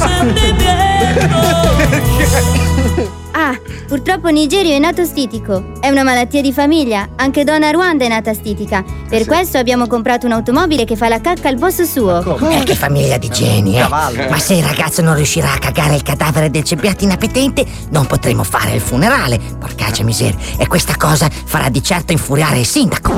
purtroppo 3.90 4.30
Nigerio 4.30 4.76
è 4.76 4.80
nato 4.80 5.03
stitico. 5.03 5.72
È 5.82 5.90
una 5.90 6.03
malattia 6.03 6.41
di 6.41 6.53
famiglia. 6.53 7.10
Anche 7.16 7.44
Donna 7.44 7.72
Ruanda 7.72 8.06
è 8.06 8.07
nata 8.07 8.36
stitica. 8.36 8.86
Per 9.10 9.26
questo 9.26 9.57
abbiamo 9.57 9.88
comprato 9.88 10.28
un'automobile 10.28 10.86
che 10.86 10.95
fa 10.95 11.10
la 11.10 11.20
cacca 11.20 11.49
al 11.49 11.57
posto 11.57 11.86
suo. 11.86 12.38
Eh, 12.52 12.64
che 12.64 12.76
famiglia 12.76 13.18
di 13.18 13.30
geni, 13.30 13.80
eh? 13.80 13.88
Ma 13.88 14.38
se 14.38 14.53
il 14.53 14.64
ragazzo 14.64 15.02
non 15.02 15.16
riuscirà 15.16 15.53
a 15.53 15.57
cagare 15.57 15.95
il 15.95 16.03
cadavere 16.03 16.52
del 16.52 16.64
cerbiatto 16.64 17.03
inappetente, 17.03 17.66
non 17.90 18.06
potremo 18.06 18.44
fare 18.44 18.76
il 18.76 18.82
funerale. 18.82 19.40
Porcaccia 19.60 20.03
miseria. 20.03 20.38
E 20.60 20.68
questa 20.68 20.95
cosa 20.95 21.28
farà 21.28 21.70
di 21.70 21.82
certo 21.82 22.11
infuriare 22.11 22.60
il 22.60 22.68
sindaco. 22.68 23.11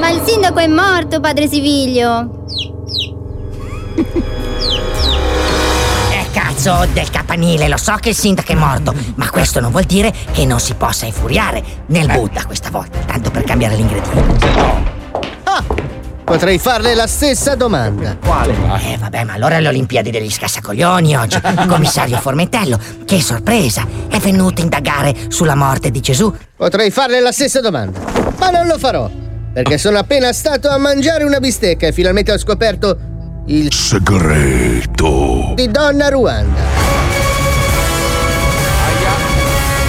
Ma 0.00 0.10
il 0.10 0.20
sindaco 0.26 0.58
è 0.58 0.66
morto, 0.66 1.20
padre 1.20 1.46
Siviglio. 1.46 2.44
Eh, 6.58 6.60
cazzo, 6.60 6.86
del 6.92 7.08
campanile, 7.10 7.68
lo 7.68 7.76
so 7.76 7.94
che 8.00 8.08
il 8.08 8.16
sindaco 8.16 8.50
è 8.50 8.56
morto, 8.56 8.92
ma 9.14 9.30
questo 9.30 9.60
non 9.60 9.70
vuol 9.70 9.84
dire 9.84 10.12
che 10.32 10.44
non 10.44 10.58
si 10.58 10.74
possa 10.74 11.06
infuriare 11.06 11.62
nel 11.86 12.08
Buddha 12.08 12.44
questa 12.44 12.68
volta, 12.70 12.98
tanto 13.06 13.30
per 13.30 13.44
cambiare 13.44 13.76
l'ingrediente. 13.76 14.86
Potrei 16.24 16.58
farle 16.58 16.94
la 16.94 17.06
stessa 17.06 17.54
domanda. 17.54 18.16
Quale? 18.16 18.54
Eh, 18.82 18.98
vabbè, 18.98 19.24
ma 19.24 19.34
allora 19.34 19.60
le 19.60 19.68
Olimpiadi 19.68 20.10
degli 20.10 20.30
scassacoglioni 20.30 21.16
oggi. 21.16 21.40
Commissario 21.66 22.18
Formentello, 22.18 22.78
che 23.06 23.22
sorpresa! 23.22 23.86
È 24.08 24.18
venuto 24.18 24.60
a 24.60 24.64
indagare 24.64 25.14
sulla 25.28 25.54
morte 25.54 25.90
di 25.90 26.00
Gesù. 26.00 26.34
Potrei 26.54 26.90
farle 26.90 27.20
la 27.20 27.32
stessa 27.32 27.60
domanda, 27.60 28.00
ma 28.38 28.50
non 28.50 28.66
lo 28.66 28.76
farò. 28.78 29.08
Perché 29.54 29.78
sono 29.78 29.96
appena 29.96 30.32
stato 30.32 30.68
a 30.68 30.76
mangiare 30.76 31.24
una 31.24 31.38
bistecca 31.38 31.86
e 31.86 31.92
finalmente 31.92 32.32
ho 32.32 32.38
scoperto 32.38 33.16
il 33.50 33.72
Segreto. 33.72 35.52
di 35.54 35.70
Donna 35.70 36.10
Ruanda. 36.10 36.60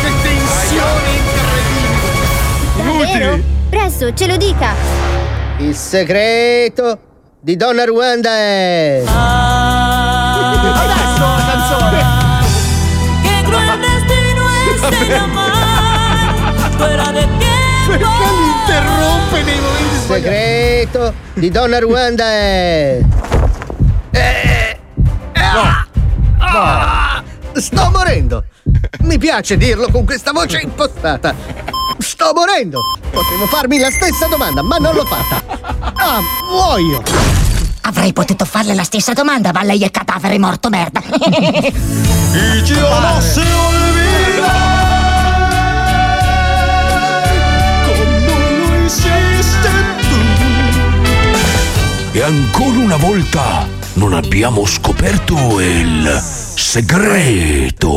Che 0.01 0.11
tensione 0.21 1.09
incredibile! 1.17 1.97
Davvero? 2.77 3.43
Presto, 3.69 4.13
ce 4.13 4.27
lo 4.27 4.37
dica. 4.37 4.73
Il 5.57 5.75
segreto 5.75 6.99
di 7.41 7.57
Donna 7.57 7.83
Ruanda 7.83 8.29
è. 8.29 9.03
Adesso 9.05 9.11
la 11.19 11.43
canzone! 11.51 12.03
Qué 13.23 13.43
cruel 13.43 13.79
destino 13.81 14.47
es 14.71 14.81
amar 15.19 16.71
fuera 16.77 17.11
de 17.11 17.27
tiempo. 17.37 17.89
Perché 17.89 18.05
mi 18.07 18.47
interrompe 18.61 19.43
nei 19.43 19.59
momenti 19.59 19.83
Il 19.83 19.99
segreto 20.07 21.13
di 21.33 21.49
Donna 21.49 21.79
Ruanda 21.79 22.23
è. 22.23 22.99
Ah! 26.41 27.23
Sto 27.53 27.89
morendo! 27.91 28.45
Mi 29.01 29.17
piace 29.17 29.57
dirlo 29.57 29.89
con 29.91 30.05
questa 30.05 30.31
voce 30.31 30.61
impostata. 30.61 31.35
Sto 31.97 32.31
morendo! 32.33 32.81
Potevo 33.09 33.45
farmi 33.47 33.77
la 33.79 33.89
stessa 33.89 34.27
domanda, 34.27 34.61
ma 34.61 34.77
non 34.77 34.95
l'ho 34.95 35.05
fatta. 35.05 35.43
Ah, 35.95 36.21
muoio! 36.49 37.01
Avrei 37.81 38.13
potuto 38.13 38.45
farle 38.45 38.75
la 38.75 38.83
stessa 38.83 39.13
domanda, 39.13 39.51
ma 39.51 39.63
lei 39.63 39.83
è 39.83 39.91
cadavere 39.91 40.37
morto 40.37 40.69
merda. 40.69 41.01
No 41.01 41.17
olvidar 43.61 44.39
lo 48.57 48.85
hiciste 48.85 49.69
E 52.11 52.21
ancora 52.21 52.77
una 52.77 52.97
volta 52.97 53.78
non 53.99 54.13
abbiamo 54.13 54.65
scoperto 54.65 55.59
il 55.59 56.21
segreto. 56.55 57.91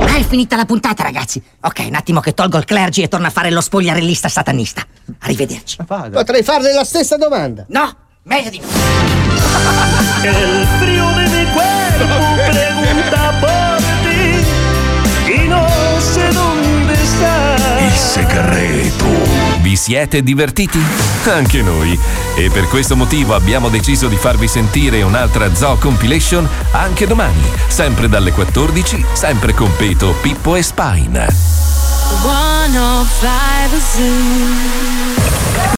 Ah, 0.00 0.18
è 0.18 0.22
finita 0.22 0.54
la 0.54 0.66
puntata, 0.66 1.02
ragazzi. 1.02 1.42
Ok, 1.62 1.86
un 1.88 1.94
attimo 1.94 2.20
che 2.20 2.34
tolgo 2.34 2.58
il 2.58 2.66
clergy 2.66 3.00
e 3.00 3.08
torno 3.08 3.26
a 3.26 3.30
fare 3.30 3.50
lo 3.50 3.62
spogliarellista 3.62 4.28
satanista. 4.28 4.82
Arrivederci. 5.20 5.78
Potrei 5.86 6.42
farle 6.42 6.74
la 6.74 6.84
stessa 6.84 7.16
domanda. 7.16 7.64
No, 7.68 7.90
meglio 8.24 8.50
di 8.50 8.58
no. 8.60 8.66
El 10.24 10.66
frío 10.78 11.08
de 11.16 11.26
mi 11.26 11.44
cuerpo 11.54 12.14
pregunta 12.50 13.32
por 13.40 13.78
ti 14.04 14.44
y 15.32 15.48
no 15.48 15.66
sé 16.00 16.28
dónde 16.34 16.92
estás. 16.92 17.80
Il 17.80 17.92
segreto. 17.96 19.37
Vi 19.68 19.76
siete 19.76 20.22
divertiti? 20.22 20.82
Anche 21.26 21.60
noi. 21.60 21.98
E 22.36 22.48
per 22.48 22.68
questo 22.68 22.96
motivo 22.96 23.34
abbiamo 23.34 23.68
deciso 23.68 24.08
di 24.08 24.16
farvi 24.16 24.48
sentire 24.48 25.02
un'altra 25.02 25.54
Zoo 25.54 25.76
Compilation 25.76 26.48
anche 26.70 27.06
domani, 27.06 27.42
sempre 27.66 28.08
dalle 28.08 28.32
14, 28.32 29.04
sempre 29.12 29.52
con 29.52 29.70
Peto, 29.76 30.14
Pippo 30.22 30.56
e 30.56 30.62
Spine. 30.62 31.26
105 32.22 33.78
Zoo. 33.78 35.58